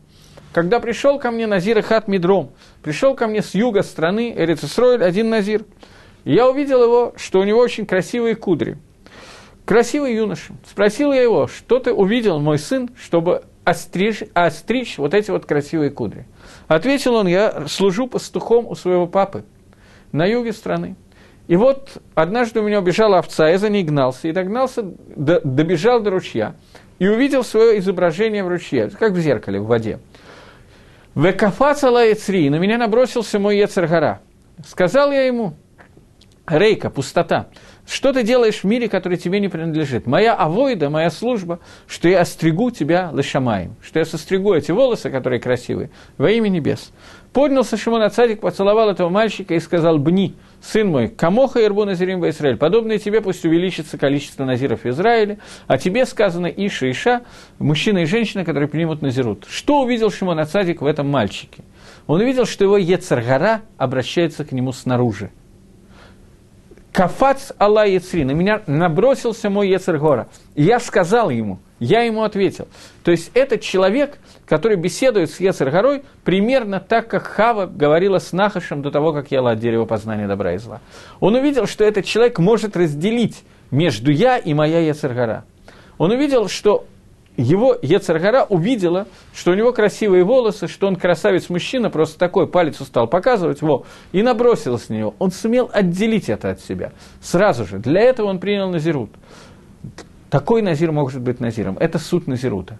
Когда 0.53 0.81
пришел 0.81 1.19
ко 1.19 1.31
мне 1.31 1.47
Назир 1.47 1.81
Хат 1.83 2.09
Мидром, 2.09 2.51
пришел 2.83 3.15
ко 3.15 3.27
мне 3.27 3.43
с 3.43 3.55
юга 3.55 3.83
страны 3.83 4.35
Эрицесройль 4.37 5.05
один 5.05 5.31
Назир– 5.31 5.65
и 6.25 6.35
я 6.35 6.49
увидел 6.49 6.83
его, 6.83 7.15
что 7.17 7.41
у 7.41 7.45
него 7.45 7.61
очень 7.61 7.87
красивые 7.87 8.35
кудри. 8.35 8.79
Красивый 9.65 10.15
юноша. 10.15 10.55
Спросил 10.69 11.13
я 11.13 11.23
его, 11.23 11.47
что 11.47 11.79
ты 11.79 11.93
увидел, 11.93 12.41
мой 12.41 12.59
сын, 12.59 12.91
чтобы 13.01 13.45
остричь, 13.65 14.23
остричь 14.35 14.99
вот 14.99 15.15
эти 15.15 15.31
вот 15.31 15.47
красивые 15.47 15.91
кудри. 15.91 16.27
Ответил 16.67 17.15
он, 17.15 17.27
я 17.27 17.67
служу 17.69 18.07
пастухом 18.07 18.67
у 18.67 18.75
своего 18.75 19.07
папы 19.07 19.45
на 20.13 20.27
юге 20.27 20.53
страны. 20.53 20.97
И 21.51 21.57
вот 21.57 22.01
однажды 22.15 22.61
у 22.61 22.63
меня 22.63 22.79
убежала 22.79 23.19
овца, 23.19 23.49
я 23.49 23.59
за 23.59 23.71
ней 23.71 23.83
гнался, 23.83 24.29
и 24.29 24.33
догнался, 24.33 24.85
до, 24.85 25.41
добежал 25.41 25.99
до 25.99 26.11
ручья, 26.11 26.55
и 27.01 27.09
увидел 27.09 27.43
свое 27.43 27.81
изображение 27.81 28.45
в 28.45 28.49
ручье, 28.49 28.89
как 28.89 29.15
в 29.15 29.19
зеркале, 29.19 29.59
в 29.59 29.67
воде. 29.67 29.99
Векафацала 31.17 32.07
Яцри, 32.07 32.51
на 32.51 32.61
меня 32.61 32.79
набросился 32.79 33.41
мой 33.41 33.59
Ецаргара. 33.59 34.21
Сказал 34.65 35.11
я 35.11 35.27
ему, 35.27 35.55
рейка, 36.47 36.89
пустота. 36.89 37.49
Что 37.85 38.13
ты 38.13 38.23
делаешь 38.23 38.61
в 38.61 38.65
мире, 38.65 38.89
который 38.89 39.19
тебе 39.19 39.41
не 39.41 39.49
принадлежит? 39.49 40.07
Моя 40.07 40.35
авойда, 40.35 40.89
моя 40.89 41.11
служба, 41.11 41.59
что 41.89 42.09
я 42.09 42.21
остригу 42.21 42.71
тебя 42.71 43.11
лошамаем, 43.13 43.75
что 43.83 43.99
я 43.99 44.05
состригу 44.05 44.55
эти 44.55 44.71
волосы, 44.71 45.11
которые 45.11 45.41
красивые, 45.41 45.91
во 46.17 46.31
имя 46.31 46.49
небес. 46.49 46.93
Поднялся 47.33 47.77
Шимон 47.77 48.03
Ацадик, 48.03 48.41
поцеловал 48.41 48.91
этого 48.91 49.09
мальчика 49.09 49.55
и 49.55 49.61
сказал, 49.61 49.99
«Бни, 49.99 50.35
сын 50.61 50.89
мой, 50.89 51.09
камоха 51.09 51.65
ирбу 51.65 51.85
назирим 51.85 52.21
в 52.21 52.29
Израиль, 52.29 52.57
подобное 52.57 52.99
тебе 52.99 53.21
пусть 53.21 53.45
увеличится 53.45 53.99
количество 53.99 54.45
назиров 54.45 54.83
в 54.83 54.89
Израиле, 54.89 55.39
а 55.69 55.79
тебе 55.79 56.07
сказано 56.07 56.47
Иша, 56.49 56.91
Иша, 56.91 57.23
мужчина 57.61 57.99
и 57.99 58.05
женщина, 58.05 58.45
которые 58.45 58.69
примут 58.69 59.01
назирут». 59.01 59.47
Что 59.49 59.83
увидел 59.83 60.11
Шимон 60.11 60.41
Ацадик 60.41 60.83
в 60.83 60.87
этом 60.87 61.09
мальчике? 61.09 61.63
Он 62.09 62.21
увидел, 62.21 62.47
что 62.47 62.65
его 62.65 62.77
Ецаргара 62.77 63.63
обращается 63.77 64.45
к 64.45 64.51
нему 64.51 64.73
снаружи– 64.73 65.31
Кафац 66.93 67.53
Алла 67.59 67.87
Яцри, 67.87 68.25
на 68.25 68.33
меня 68.33 68.63
набросился 68.67 69.49
мой 69.49 69.69
Ецергора. 69.69 70.29
И 70.55 70.65
я 70.65 70.81
сказал 70.81 71.31
ему, 71.31 71.61
я 71.81 72.03
ему 72.03 72.23
ответил. 72.23 72.69
То 73.03 73.11
есть 73.11 73.33
этот 73.35 73.63
человек, 73.63 74.19
который 74.47 74.77
беседует 74.77 75.31
с 75.31 75.41
Ецергорой, 75.41 76.05
примерно 76.25 76.79
так, 76.79 77.09
как 77.09 77.25
Хава 77.25 77.67
говорила 77.67 78.19
с 78.19 78.33
Нахашем 78.33 78.83
до 78.83 78.91
того, 78.91 79.13
как 79.13 79.33
ела 79.33 79.53
от 79.53 79.59
дерева 79.59 79.87
познания 79.87 80.29
добра 80.29 80.55
и 80.55 80.59
зла. 80.59 80.81
Он 81.19 81.35
увидел, 81.35 81.67
что 81.67 81.83
этот 81.83 82.05
человек 82.05 82.39
может 82.39 82.77
разделить 82.77 83.43
между 83.71 84.13
я 84.13 84.37
и 84.37 84.55
моя 84.55 84.81
Ецергора. 84.81 85.45
Он 85.99 86.13
увидел, 86.13 86.49
что 86.49 86.87
его 87.37 87.77
Ецаргара 87.81 88.45
увидела, 88.45 89.07
что 89.35 89.53
у 89.53 89.55
него 89.55 89.73
красивые 89.73 90.25
волосы, 90.25 90.69
что 90.69 90.87
он 90.87 90.97
красавец-мужчина, 90.97 91.91
просто 91.91 92.19
такой 92.19 92.47
палец 92.47 92.81
устал 92.81 93.07
показывать, 93.07 93.63
во, 93.63 93.85
и 94.13 94.23
набросилась 94.23 94.89
на 94.89 94.95
него. 94.95 95.15
Он 95.19 95.31
сумел 95.31 95.71
отделить 95.73 96.29
это 96.29 96.51
от 96.51 96.61
себя 96.61 96.93
сразу 97.23 97.67
же. 97.67 97.79
Для 97.79 98.01
этого 98.01 98.27
он 98.27 98.39
принял 98.39 98.69
Назирут. 98.69 99.11
Такой 100.31 100.63
Назир 100.63 100.93
может 100.93 101.21
быть 101.21 101.41
Назиром. 101.41 101.77
Это 101.79 101.99
суд 101.99 102.27
Назирута. 102.27 102.79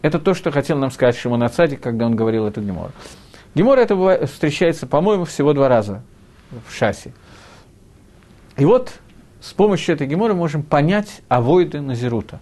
Это 0.00 0.18
то, 0.18 0.34
что 0.34 0.50
хотел 0.50 0.78
нам 0.78 0.90
сказать 0.90 1.16
Шимон 1.16 1.42
Ацадик, 1.42 1.80
когда 1.80 2.06
он 2.06 2.16
говорил 2.16 2.46
эту 2.46 2.62
Гемор. 2.62 2.92
Гемор 3.54 3.78
это 3.78 3.94
бывает, 3.94 4.30
встречается, 4.30 4.86
по-моему, 4.86 5.24
всего 5.24 5.52
два 5.52 5.68
раза 5.68 6.02
в 6.66 6.74
шасе. 6.74 7.12
И 8.56 8.64
вот 8.64 8.94
с 9.40 9.52
помощью 9.52 9.94
этой 9.94 10.06
Гемора 10.06 10.34
можем 10.34 10.62
понять 10.62 11.20
авойды 11.28 11.80
Назирута. 11.80 12.40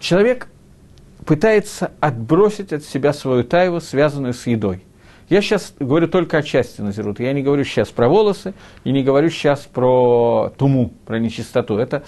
Человек 0.00 0.48
пытается 1.26 1.92
отбросить 2.00 2.72
от 2.72 2.84
себя 2.84 3.12
свою 3.12 3.44
тайву, 3.44 3.80
связанную 3.80 4.34
с 4.34 4.46
едой. 4.46 4.84
Я 5.28 5.40
сейчас 5.40 5.72
говорю 5.78 6.08
только 6.08 6.38
о 6.38 6.42
части 6.42 6.82
Назирут. 6.82 7.18
Я 7.20 7.32
не 7.32 7.42
говорю 7.42 7.64
сейчас 7.64 7.88
про 7.88 8.08
волосы 8.08 8.52
и 8.84 8.92
не 8.92 9.02
говорю 9.02 9.30
сейчас 9.30 9.60
про 9.60 10.52
туму, 10.58 10.92
про 11.06 11.18
нечистоту. 11.18 11.78
Это, 11.78 12.02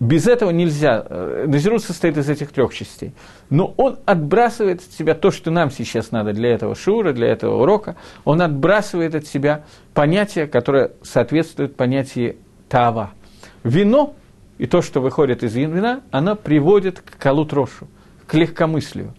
без 0.00 0.26
этого 0.26 0.50
нельзя. 0.50 1.04
Э, 1.08 1.44
Назирут 1.46 1.82
состоит 1.82 2.16
из 2.16 2.28
этих 2.28 2.50
трех 2.52 2.74
частей. 2.74 3.12
Но 3.50 3.74
он 3.76 3.98
отбрасывает 4.06 4.80
от 4.80 4.92
себя 4.92 5.14
то, 5.14 5.30
что 5.30 5.50
нам 5.50 5.70
сейчас 5.70 6.10
надо 6.10 6.32
для 6.32 6.50
этого 6.50 6.74
шура, 6.74 7.12
для 7.12 7.28
этого 7.28 7.62
урока. 7.62 7.96
Он 8.24 8.42
отбрасывает 8.42 9.14
от 9.14 9.26
себя 9.26 9.64
понятие, 9.92 10.46
которое 10.46 10.92
соответствует 11.02 11.76
понятию 11.76 12.36
тава. 12.68 13.12
Вино 13.62 14.14
и 14.58 14.66
то, 14.66 14.82
что 14.82 15.00
выходит 15.00 15.42
из 15.42 15.54
вина, 15.54 16.02
оно 16.10 16.36
приводит 16.36 17.00
к 17.00 17.16
калутрошу 17.18 17.88
к 18.26 18.34
легкомыслию. 18.34 19.14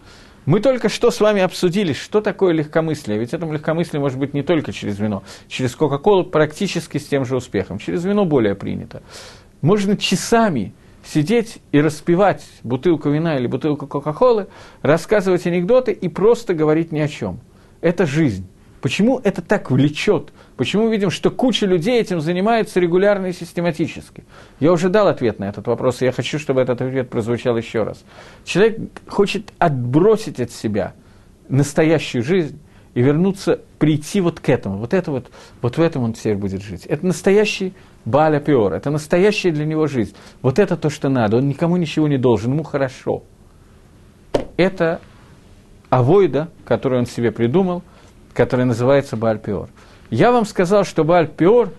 Мы 0.46 0.60
только 0.60 0.90
что 0.90 1.10
с 1.10 1.20
вами 1.20 1.42
обсудили, 1.42 1.94
что 1.94 2.22
такое 2.22 2.54
легкомыслие. 2.54 3.18
Ведь 3.18 3.34
это 3.34 3.48
легкомыслие 3.48 4.00
может 4.00 4.20
быть 4.20 4.36
не 4.36 4.44
только 4.44 4.72
через 4.72 5.00
вино. 5.00 5.24
Через 5.48 5.76
Кока-Колу 5.76 6.24
практически 6.24 7.00
с 7.00 7.08
тем 7.08 7.26
же 7.26 7.36
успехом. 7.36 7.80
Через 7.80 8.06
вино 8.06 8.26
более 8.26 8.54
принято. 8.54 9.02
Можно 9.66 9.98
часами 9.98 10.76
сидеть 11.04 11.58
и 11.72 11.82
распивать 11.82 12.46
бутылку 12.62 13.10
вина 13.10 13.36
или 13.40 13.48
бутылку 13.48 13.88
Кока-Колы, 13.88 14.46
рассказывать 14.84 15.48
анекдоты 15.48 15.92
и 15.92 16.08
просто 16.08 16.54
говорить 16.54 16.92
ни 16.92 17.00
о 17.00 17.08
чем. 17.08 17.40
Это 17.82 18.06
жизнь. 18.06 18.46
Почему 18.80 19.20
это 19.24 19.42
так 19.42 19.72
влечет? 19.72 20.32
Почему 20.56 20.88
видим, 20.90 21.10
что 21.10 21.32
куча 21.32 21.66
людей 21.66 22.00
этим 22.00 22.22
занимается 22.22 22.80
регулярно 22.80 23.26
и 23.26 23.34
систематически? 23.34 24.24
Я 24.60 24.72
уже 24.72 24.90
дал 24.90 25.08
ответ 25.08 25.40
на 25.40 25.46
этот 25.46 25.66
вопрос, 25.66 26.04
и 26.04 26.06
я 26.06 26.12
хочу, 26.12 26.38
чтобы 26.38 26.62
этот 26.62 26.84
ответ 26.84 27.10
прозвучал 27.10 27.58
еще 27.58 27.82
раз. 27.82 28.04
Человек 28.44 28.78
хочет 29.08 29.52
отбросить 29.58 30.40
от 30.40 30.52
себя 30.52 30.94
настоящую 31.50 32.24
жизнь 32.24 32.60
и 32.94 33.02
вернуться, 33.02 33.62
прийти 33.80 34.22
вот 34.22 34.40
к 34.40 34.48
этому. 34.48 34.78
Вот, 34.78 34.94
это 34.94 35.10
вот, 35.10 35.32
вот 35.64 35.80
в 35.80 35.82
этом 35.82 36.04
он 36.04 36.14
теперь 36.14 36.36
будет 36.36 36.62
жить. 36.62 36.86
Это 36.86 37.04
настоящий 37.08 37.74
Баля 38.06 38.40
Пиор, 38.40 38.74
это 38.74 38.92
настоящая 38.92 39.52
для 39.52 39.66
него 39.66 39.88
жизнь. 39.88 40.16
Вот 40.42 40.60
это 40.60 40.78
то, 40.78 40.90
что 40.90 41.10
надо. 41.10 41.38
Он 41.38 41.48
никому 41.48 41.78
ничего 41.78 42.08
не 42.08 42.18
должен, 42.18 42.54
ему 42.54 42.64
хорошо. 42.64 43.24
Это 44.58 45.02
авойда, 45.90 46.50
которую 46.66 47.00
он 47.00 47.06
себе 47.06 47.32
придумал– 47.32 47.84
который 48.36 48.66
называется 48.66 49.16
Баальпиор. 49.16 49.70
Я 50.12 50.32
вам 50.32 50.46
сказал, 50.46 50.84
что 50.84 51.04
Баальпиор 51.04 51.72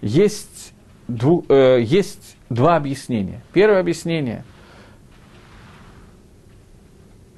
есть, 0.00 0.72
дву, 1.08 1.44
э, 1.48 1.80
есть 1.82 2.36
два 2.48 2.76
объяснения. 2.76 3.42
Первое 3.52 3.80
объяснение. 3.80 4.44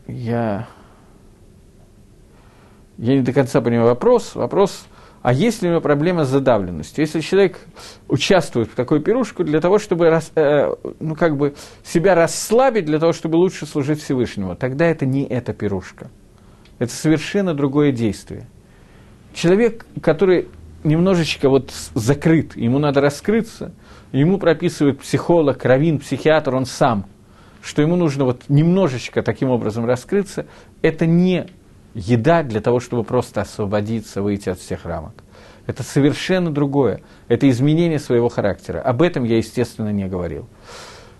Я, 0.07 0.69
я 2.99 3.17
не 3.17 3.23
до 3.23 3.33
конца 3.33 3.61
понимаю 3.61 3.89
вопрос. 3.89 4.35
Вопрос, 4.35 4.87
а 5.27 5.33
есть 5.33 5.61
ли 5.61 5.69
у 5.69 5.73
него 5.73 5.81
проблема 5.81 6.25
с 6.25 6.29
задавленностью? 6.29 7.03
Если 7.03 7.21
человек 7.21 7.59
участвует 8.07 8.71
в 8.71 8.75
такой 8.77 9.01
пирушку 9.01 9.43
для 9.43 9.61
того, 9.61 9.79
чтобы 9.81 10.09
рас, 10.09 10.31
э, 10.37 10.73
ну, 11.01 11.17
как 11.17 11.37
бы 11.37 11.55
себя 11.85 12.15
расслабить, 12.15 12.85
для 12.85 13.01
того, 13.01 13.13
чтобы 13.13 13.35
лучше 13.35 13.67
служить 13.67 14.01
Всевышнему, 14.01 14.55
тогда 14.55 14.87
это 14.87 15.05
не 15.05 15.25
эта 15.27 15.53
пирушка. 15.53 16.11
Это 16.79 16.93
совершенно 16.93 17.55
другое 17.55 17.91
действие 17.91 18.47
человек, 19.37 19.87
который 20.01 20.49
немножечко 20.83 21.49
вот 21.49 21.73
закрыт, 21.95 22.57
ему 22.57 22.79
надо 22.79 23.01
раскрыться, 23.01 23.73
ему 24.13 24.39
прописывает 24.39 25.01
психолог, 25.01 25.65
раввин, 25.65 25.99
психиатр, 25.99 26.55
он 26.55 26.67
сам, 26.67 27.07
что 27.63 27.83
ему 27.83 27.97
нужно 27.97 28.25
вот 28.25 28.45
немножечко 28.49 29.23
таким 29.23 29.51
образом 29.51 29.85
раскрыться, 29.87 30.47
это 30.83 31.07
не 31.07 31.49
еда 31.97 32.43
для 32.43 32.61
того, 32.61 32.79
чтобы 32.79 33.05
просто 33.05 33.41
освободиться, 33.41 34.23
выйти 34.23 34.51
от 34.51 34.59
всех 34.59 34.85
рамок. 34.85 35.15
Это 35.67 35.83
совершенно 35.83 36.53
другое. 36.53 37.01
Это 37.27 37.49
изменение 37.49 37.99
своего 37.99 38.29
характера. 38.29 38.81
Об 38.81 39.03
этом 39.03 39.25
я, 39.25 39.39
естественно, 39.39 39.89
не 39.89 40.07
говорил. 40.07 40.47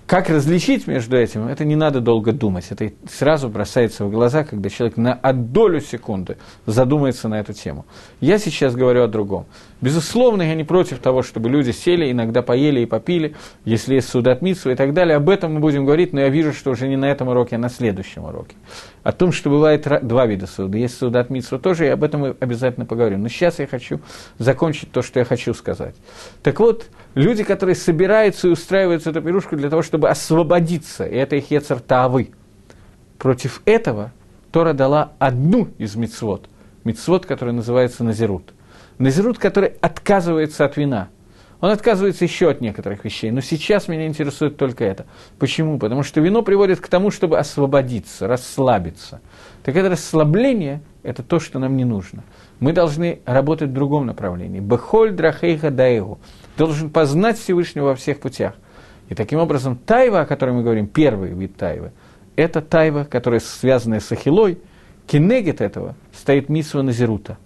Как 0.07 0.31
различить 0.31 0.87
между 0.87 1.17
этим, 1.17 1.49
это 1.49 1.65
не 1.65 1.75
надо 1.75 2.01
долго 2.01 2.31
думать. 2.31 2.67
Это 2.71 2.93
сразу 3.11 3.49
бросается 3.49 4.05
в 4.05 4.11
глаза, 4.13 4.45
когда 4.45 4.71
человек 4.71 4.97
на 4.97 5.19
долю 5.33 5.81
секунды 5.81 6.37
задумается 6.65 7.27
на 7.27 7.41
эту 7.41 7.55
тему. 7.55 7.87
Я 8.21 8.39
сейчас 8.39 8.77
говорю 8.77 9.03
о 9.03 9.09
другом. 9.09 9.47
Безусловно, 9.81 10.43
я 10.43 10.55
не 10.55 10.63
против 10.63 11.01
того, 11.01 11.23
чтобы 11.23 11.49
люди 11.49 11.73
сели, 11.73 12.13
иногда 12.13 12.43
поели 12.43 12.81
и 12.81 12.87
попили, 12.87 13.35
если 13.65 13.97
есть 13.97 14.09
судатмитсу 14.09 14.71
и 14.71 14.77
так 14.77 14.95
далее. 14.95 15.17
Об 15.17 15.29
этом 15.29 15.55
мы 15.55 15.61
будем 15.61 15.85
говорить, 15.85 16.13
но 16.13 16.21
я 16.21 16.29
вижу, 16.29 16.53
что 16.53 16.71
уже 16.71 16.87
не 16.87 16.97
на 16.97 17.07
этом 17.07 17.27
уроке, 17.27 17.57
а 17.57 17.59
на 17.59 17.69
следующем 17.69 18.27
уроке. 18.27 18.55
О 19.07 19.13
том, 19.13 19.31
что 19.31 19.51
бывает 19.51 19.87
два 20.03 20.27
вида 20.27 20.49
суда. 20.49 20.77
Есть 20.77 20.99
судатмитсу 20.99 21.61
тоже, 21.61 21.87
и 21.87 21.91
об 21.91 22.03
этом 22.03 22.23
мы 22.23 22.37
обязательно 22.41 22.87
поговорим. 22.87 23.23
Но 23.23 23.29
сейчас 23.29 23.61
я 23.61 23.69
хочу 23.69 24.01
закончить 24.39 24.91
то, 24.91 25.01
что 25.01 25.21
я 25.21 25.25
хочу 25.25 25.55
сказать. 25.55 25.95
Так 26.43 26.59
вот, 26.59 26.87
люди, 27.15 27.45
которые 27.45 27.77
собираются 27.77 28.49
и 28.49 28.51
устраиваются 28.51 29.11
эту 29.11 29.23
пирушку 29.23 29.55
для 29.55 29.71
того, 29.71 29.83
чтобы 29.83 30.09
освободиться, 30.09 31.07
и 31.07 31.15
это 31.15 31.37
их 31.37 31.53
ецер 31.53 31.79
тавы. 31.79 32.33
Против 33.17 33.63
этого 33.65 34.11
Тора 34.51 34.73
дала 34.73 35.13
одну 35.21 35.69
из 35.79 35.95
мицвод, 35.95 36.49
мицвод, 36.83 37.27
который 37.27 37.55
называется 37.55 38.03
Назирут. 38.03 38.55
Назирут, 38.99 39.39
который 39.39 39.75
отказывается 39.83 40.65
от 40.65 40.77
вина. 40.77 41.11
Он 41.61 41.71
отказывается 41.71 42.25
еще 42.25 42.51
от 42.51 42.61
некоторых 42.61 43.05
вещей, 43.05 43.31
но 43.31 43.41
сейчас 43.41 43.89
меня 43.89 44.07
интересует 44.07 44.57
только 44.57 44.85
это. 44.85 45.07
Почему? 45.39 45.79
Потому 45.79 46.03
что 46.03 46.21
вино 46.21 46.43
приводит 46.43 46.81
к 46.81 46.89
тому, 46.89 47.11
чтобы 47.11 47.39
освободиться, 47.39 48.29
расслабиться. 48.29 49.21
Так 49.65 49.75
это 49.75 49.91
расслабление– 49.91 50.83
это 51.03 51.23
то, 51.23 51.41
что 51.41 51.59
нам 51.59 51.77
не 51.77 51.85
нужно. 51.85 52.25
Мы 52.61 52.73
должны 52.73 53.21
работать 53.25 53.71
в 53.71 53.73
другом 53.73 54.07
направлении. 54.07 54.61
Бехоль 54.61 55.13
драхейха 55.13 55.71
даэгу 55.71 56.19
должен 56.59 56.91
познать 56.91 57.39
Всевышнего 57.39 57.87
во 57.87 57.95
всех 57.95 58.21
путях. 58.21 58.55
И 59.09 59.15
таким 59.15 59.39
образом 59.39 59.77
тайва, 59.77 60.23
о 60.23 60.27
которой 60.27 60.51
мы 60.51 60.63
говорим, 60.63 60.87
первый 60.89 61.31
вид 61.31 61.57
тайвы, 61.57 61.93
это 62.35 62.61
тайва, 62.61 63.05
которая 63.05 63.41
связана 63.41 64.01
с 64.01 64.13
ахилой, 64.13 64.59
кинегет 65.07 65.61
этого 65.61 65.95
стоит 66.13 66.49
митсва 66.49 66.83
назирута. 66.83 67.39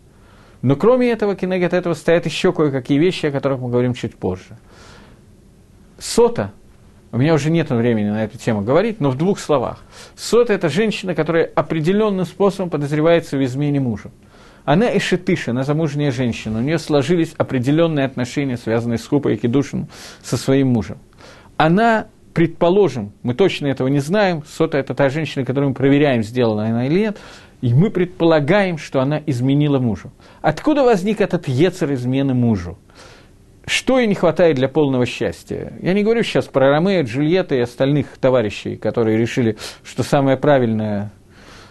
Но 0.62 0.76
кроме 0.76 1.11
этого, 1.11 1.34
кинегет 1.34 1.72
этого 1.72 1.94
стоят 1.94 2.26
еще 2.26 2.52
кое-какие 2.52 2.98
вещи, 2.98 3.26
о 3.26 3.30
которых 3.30 3.61
мы 3.61 3.70
говорим 3.70 3.94
чуть 3.94 4.16
позже. 4.16 4.58
Сота, 5.98 6.52
у 7.12 7.18
меня 7.18 7.34
уже 7.34 7.50
нет 7.50 7.70
времени 7.70 8.08
на 8.08 8.24
эту 8.24 8.38
тему 8.38 8.62
говорить, 8.62 9.00
но 9.00 9.11
в 9.11 9.16
двух 9.16 9.38
словах. 9.40 9.80
Сота– 10.16 10.52
это 10.54 10.68
женщина, 10.68 11.14
которая 11.14 11.44
определенным 11.44 12.24
способом 12.24 12.70
подозревается 12.70 13.36
в 13.36 13.44
измене 13.44 13.80
мужа. 13.80 14.11
Она 14.64 14.96
эшетыша, 14.96 15.50
она 15.50 15.64
замужняя 15.64 16.12
женщина, 16.12 16.58
у 16.58 16.62
нее 16.62 16.78
сложились 16.78 17.34
определенные 17.36 18.06
отношения, 18.06 18.56
связанные 18.56 18.98
с 18.98 19.06
Хупой 19.06 19.34
и 19.34 19.36
Кедушин, 19.36 19.88
со 20.22 20.36
своим 20.36 20.68
мужем. 20.68 20.98
Она, 21.56 22.06
предположим, 22.34 23.12
мы 23.22 23.34
точно 23.34 23.66
этого 23.66 23.88
не 23.88 24.00
знаем, 24.00 24.44
Сота– 24.46 24.78
это 24.78 24.94
та 24.94 25.08
женщина, 25.08 25.44
которую 25.44 25.70
мы 25.70 25.74
проверяем, 25.74 26.22
сделала 26.22 26.64
она 26.64 26.86
или 26.86 27.00
нет, 27.00 27.18
и 27.61 27.74
мы 27.74 27.90
предполагаем, 27.90 28.78
что 28.78 29.00
она 29.00 29.22
изменила 29.26 29.78
мужу. 29.78 30.12
Откуда 30.40 30.82
возник 30.82 31.20
этот 31.20 31.48
ецер 31.48 31.92
измены 31.94 32.34
мужу? 32.34 32.78
Что 33.66 33.98
ей 33.98 34.08
не 34.08 34.14
хватает 34.14 34.56
для 34.56 34.68
полного 34.68 35.06
счастья? 35.06 35.72
Я 35.80 35.92
не 35.92 36.02
говорю 36.02 36.22
сейчас 36.22 36.46
про 36.46 36.70
Ромео, 36.70 37.02
Джульетта 37.02 37.54
и 37.54 37.61
остальных 37.61 38.18
товарищей, 38.18 38.76
которые 38.76 39.16
решили, 39.18 39.58
что 39.84 40.02
самое 40.02 40.36
правильное 40.36 41.12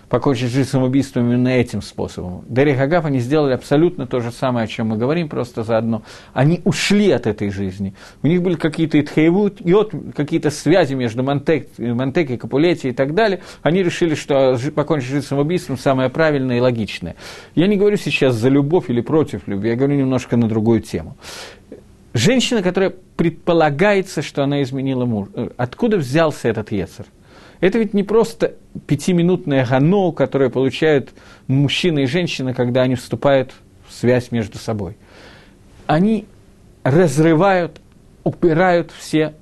покончить 0.10 0.50
жизнь 0.52 0.70
самоубийством 0.70 1.30
именно 1.30 1.50
этим 1.50 1.82
способом. 1.82 2.44
Дерри 2.50 2.74
Хагав, 2.74 3.06
они 3.06 3.20
сделали 3.20 3.54
абсолютно 3.54 4.08
то 4.08 4.20
же 4.20 4.32
самое, 4.32 4.66
о 4.66 4.68
чем 4.68 4.88
мы 4.88 4.98
говорим, 4.98 5.30
просто 5.30 5.64
заодно. 5.64 6.02
Они 6.34 6.62
ушли 6.66 7.12
от 7.12 7.28
этой 7.28 7.52
жизни. 7.52 7.94
У 8.24 8.28
них 8.28 8.42
были 8.42 8.56
какие-то 8.56 9.00
итхейвут, 9.00 9.62
какие-то 10.16 10.50
связи 10.50 10.96
между 10.96 11.24
Монтек, 11.24 11.70
Монтек 11.78 12.32
и 12.32 12.38
Капулетти 12.38 12.90
и 12.90 12.92
так 12.92 13.14
далее. 13.14 13.42
Они 13.62 13.84
решили, 13.84 14.16
что 14.16 14.58
покончить 14.76 15.10
жизнь 15.10 15.28
самоубийством 15.28 15.78
самое 15.78 16.10
правильное 16.10 16.58
и 16.58 16.60
логичное. 16.60 17.16
Я 17.56 17.68
не 17.68 17.78
говорю 17.78 17.98
сейчас 17.98 18.36
за 18.36 18.50
любовь 18.50 18.90
или 18.90 19.02
против 19.02 19.48
любви, 19.48 19.70
я 19.70 19.76
говорю 19.76 19.96
немножко 19.96 20.38
на 20.38 20.48
другую 20.48 20.82
тему. 20.82 21.18
Женщина, 22.14 22.64
которая 22.64 22.92
предполагается, 23.16 24.24
что 24.24 24.44
она 24.44 24.64
изменила 24.64 25.06
муж. 25.06 25.28
Э, 25.36 25.50
откуда 25.58 25.98
взялся 25.98 26.50
этот 26.50 26.72
Ецер? 26.72 27.06
Это 27.60 27.78
ведь 27.78 27.94
не 27.94 28.04
просто 28.04 28.56
пятиминутное 28.88 29.66
гано, 29.66 30.12
которое 30.12 30.50
получают 30.50 31.12
мужчина 31.48 32.00
и 32.00 32.06
женщина, 32.06 32.54
когда 32.54 32.84
они 32.84 32.96
вступают 32.96 33.54
в 33.88 33.94
связь 33.94 34.32
между 34.32 34.58
собой. 34.58 34.98
Они 35.86 36.26
разрывают, 36.84 37.82
упирают 38.24 38.92
все 38.92 39.34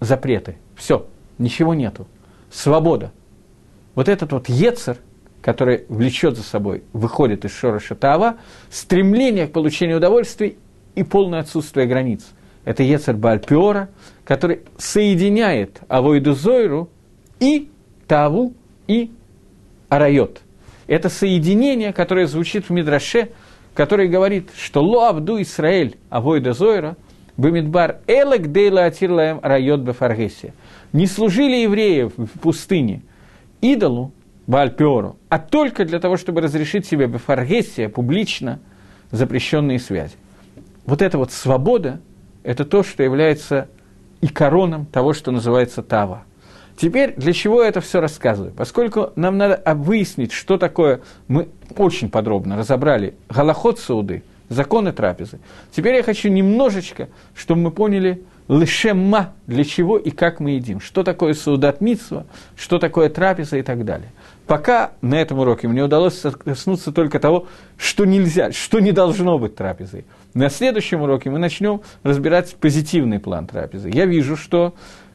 запреты. 0.00 0.56
Все, 0.76 1.06
ничего 1.38 1.74
нету. 1.74 2.06
Свобода. 2.50 3.12
Вот 3.94 4.08
этот 4.08 4.32
вот 4.32 4.48
Ецер, 4.48 4.98
который 5.42 5.84
влечет 5.88 6.36
за 6.36 6.42
собой, 6.42 6.84
выходит 6.92 7.44
из 7.44 7.52
Шороша 7.52 7.94
Таава, 7.94 8.36
стремление 8.70 9.48
к 9.48 9.52
получению 9.52 9.96
удовольствия 9.96 10.54
и 10.94 11.02
полное 11.02 11.40
отсутствие 11.40 11.86
границ. 11.86 12.24
Это 12.64 12.82
Ецер 12.82 13.16
Бальпиора, 13.16 13.88
который 14.24 14.60
соединяет 14.78 15.80
Авойду 15.88 16.34
Зойру 16.34 16.90
и 17.40 17.70
Таву, 18.06 18.52
и 18.86 19.10
Арайот. 19.88 20.40
Это 20.86 21.08
соединение, 21.08 21.92
которое 21.92 22.26
звучит 22.26 22.68
в 22.68 22.70
Мидраше, 22.70 23.30
которое 23.74 24.08
говорит, 24.08 24.50
что 24.56 24.82
Ло 24.82 25.08
Абду 25.08 25.40
Исраэль 25.40 25.96
Авойда 26.10 26.52
Зойра 26.52 26.96
Бамидбар 27.36 27.98
Элек 28.06 28.48
Дейла 28.48 28.84
Атирлаем 28.84 29.40
Райот 29.42 29.80
Бефаргесия. 29.80 30.52
Не 30.92 31.06
служили 31.06 31.56
евреи 31.56 32.04
в 32.04 32.38
пустыне 32.40 33.02
идолу, 33.60 34.12
Бальпиору, 34.46 35.16
а 35.30 35.38
только 35.38 35.86
для 35.86 35.98
того, 36.00 36.18
чтобы 36.18 36.42
разрешить 36.42 36.84
себе 36.84 37.06
Бефаргесия 37.06 37.88
публично 37.88 38.60
запрещенные 39.10 39.78
связи. 39.78 40.16
Вот 40.84 41.00
эта 41.00 41.16
вот 41.16 41.32
свобода– 41.32 42.00
это 42.42 42.66
то, 42.66 42.82
что 42.82 43.02
является 43.02 43.68
и 44.20 44.26
короном 44.26 44.84
того, 44.84 45.14
что 45.14 45.30
называется 45.30 45.82
Тава– 45.82 46.24
Теперь 46.76 47.14
для 47.16 47.32
чего 47.32 47.62
я 47.62 47.68
это 47.68 47.80
все 47.80 48.00
рассказываю? 48.00 48.52
Поскольку 48.52 49.12
нам 49.16 49.38
надо 49.38 49.62
выяснить, 49.74 50.32
что 50.32 50.58
такое, 50.58 51.00
мы 51.28 51.48
очень 51.76 52.10
подробно 52.10 52.56
разобрали 52.56 53.14
голоход 53.28 53.78
Сауды, 53.78 54.22
законы 54.48 54.92
трапезы. 54.92 55.38
Теперь 55.70 55.94
я 55.96 56.02
хочу 56.02 56.28
немножечко, 56.28 57.08
чтобы 57.34 57.62
мы 57.62 57.70
поняли, 57.70 58.24
лишема, 58.48 59.32
для 59.46 59.64
чего 59.64 59.96
и 59.96 60.10
как 60.10 60.40
мы 60.40 60.52
едим. 60.52 60.80
Что 60.80 61.02
такое 61.02 61.32
саудат 61.32 61.80
митсва, 61.80 62.26
что 62.56 62.78
такое 62.78 63.08
трапеза 63.08 63.56
и 63.56 63.62
так 63.62 63.84
далее. 63.84 64.10
Пока 64.46 64.92
на 65.00 65.14
этом 65.14 65.38
уроке 65.38 65.68
мне 65.68 65.82
удалось 65.82 66.20
коснуться 66.44 66.92
только 66.92 67.18
того, 67.18 67.46
что 67.78 68.04
нельзя, 68.04 68.52
что 68.52 68.80
не 68.80 68.92
должно 68.92 69.38
быть 69.38 69.56
трапезой. 69.56 70.04
На 70.34 70.50
следующем 70.50 71.00
уроке 71.00 71.30
мы 71.30 71.38
начнем 71.38 71.80
разбирать 72.02 72.54
позитивный 72.56 73.18
план 73.18 73.46
трапезы. 73.46 73.88
Я 73.88 74.04
вижу, 74.04 74.36
что 74.36 74.74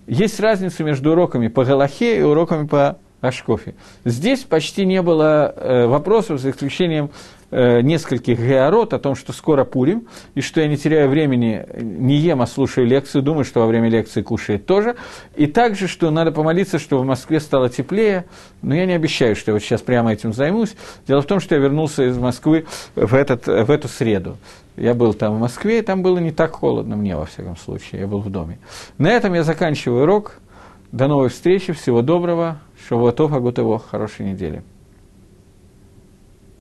есть 0.10 0.40
разница 0.40 0.84
между 0.84 1.12
уроками 1.12 1.48
по 1.48 1.64
Галахе 1.64 2.20
и 2.20 2.22
уроками 2.22 2.66
по 2.68 2.98
Ашкофе. 3.22 3.76
Здесь 4.06 4.42
почти 4.42 4.86
не 4.86 5.02
было 5.02 5.54
э, 5.56 5.86
вопросов, 5.86 6.40
за 6.40 6.52
исключением 6.52 7.12
э, 7.52 7.82
нескольких 7.82 8.40
георот 8.40 8.94
о 8.94 9.00
том, 9.00 9.16
что 9.16 9.34
скоро 9.34 9.66
Пурим, 9.66 10.08
и 10.36 10.42
что 10.42 10.62
я 10.62 10.68
не 10.68 10.78
теряю 10.78 11.10
времени, 11.10 11.66
не 11.80 12.16
ем, 12.16 12.42
а 12.42 12.48
слушаю 12.48 12.88
лекцию, 12.88 13.22
думаю, 13.22 13.44
что 13.44 13.60
во 13.60 13.68
время 13.68 13.90
лекции 13.90 14.22
кушает 14.22 14.66
тоже. 14.66 14.96
И 15.36 15.48
также, 15.48 15.88
что 15.88 16.10
надо 16.12 16.32
помолиться, 16.32 16.80
что 16.80 16.98
в 16.98 17.06
Москве 17.06 17.40
стало 17.40 17.70
теплее, 17.70 18.26
но 18.62 18.74
я 18.74 18.86
не 18.86 18.94
обещаю, 18.94 19.36
что 19.36 19.52
я 19.52 19.54
вот 19.54 19.62
сейчас 19.62 19.82
прямо 19.82 20.14
этим 20.14 20.34
займусь. 20.34 20.76
Дело 21.08 21.22
в 21.22 21.26
том, 21.26 21.40
что 21.40 21.56
я 21.56 21.62
вернулся 21.62 22.08
из 22.08 22.18
Москвы 22.18 22.66
в, 22.96 23.14
этот, 23.14 23.48
в 23.48 23.70
эту 23.70 23.88
среду. 23.88 24.38
Я 24.80 24.94
был 24.94 25.14
там 25.14 25.36
в 25.36 25.40
Москве, 25.40 25.80
и 25.80 25.82
там 25.82 26.02
было 26.02 26.20
не 26.20 26.32
так 26.32 26.54
холодно 26.54 26.96
мне, 26.96 27.16
во 27.18 27.26
всяком 27.26 27.58
случае, 27.58 28.02
я 28.02 28.08
был 28.08 28.22
в 28.22 28.30
доме. 28.30 28.60
На 28.98 29.10
этом 29.12 29.34
я 29.34 29.44
заканчиваю 29.44 30.04
урок. 30.04 30.40
До 30.94 31.08
новой 31.08 31.28
встречи, 31.28 31.74
всего 31.74 32.02
доброго, 32.02 32.60
шавуатов, 32.88 33.34
агутово, 33.34 33.78
хорошей 33.78 34.26
недели. 34.32 34.64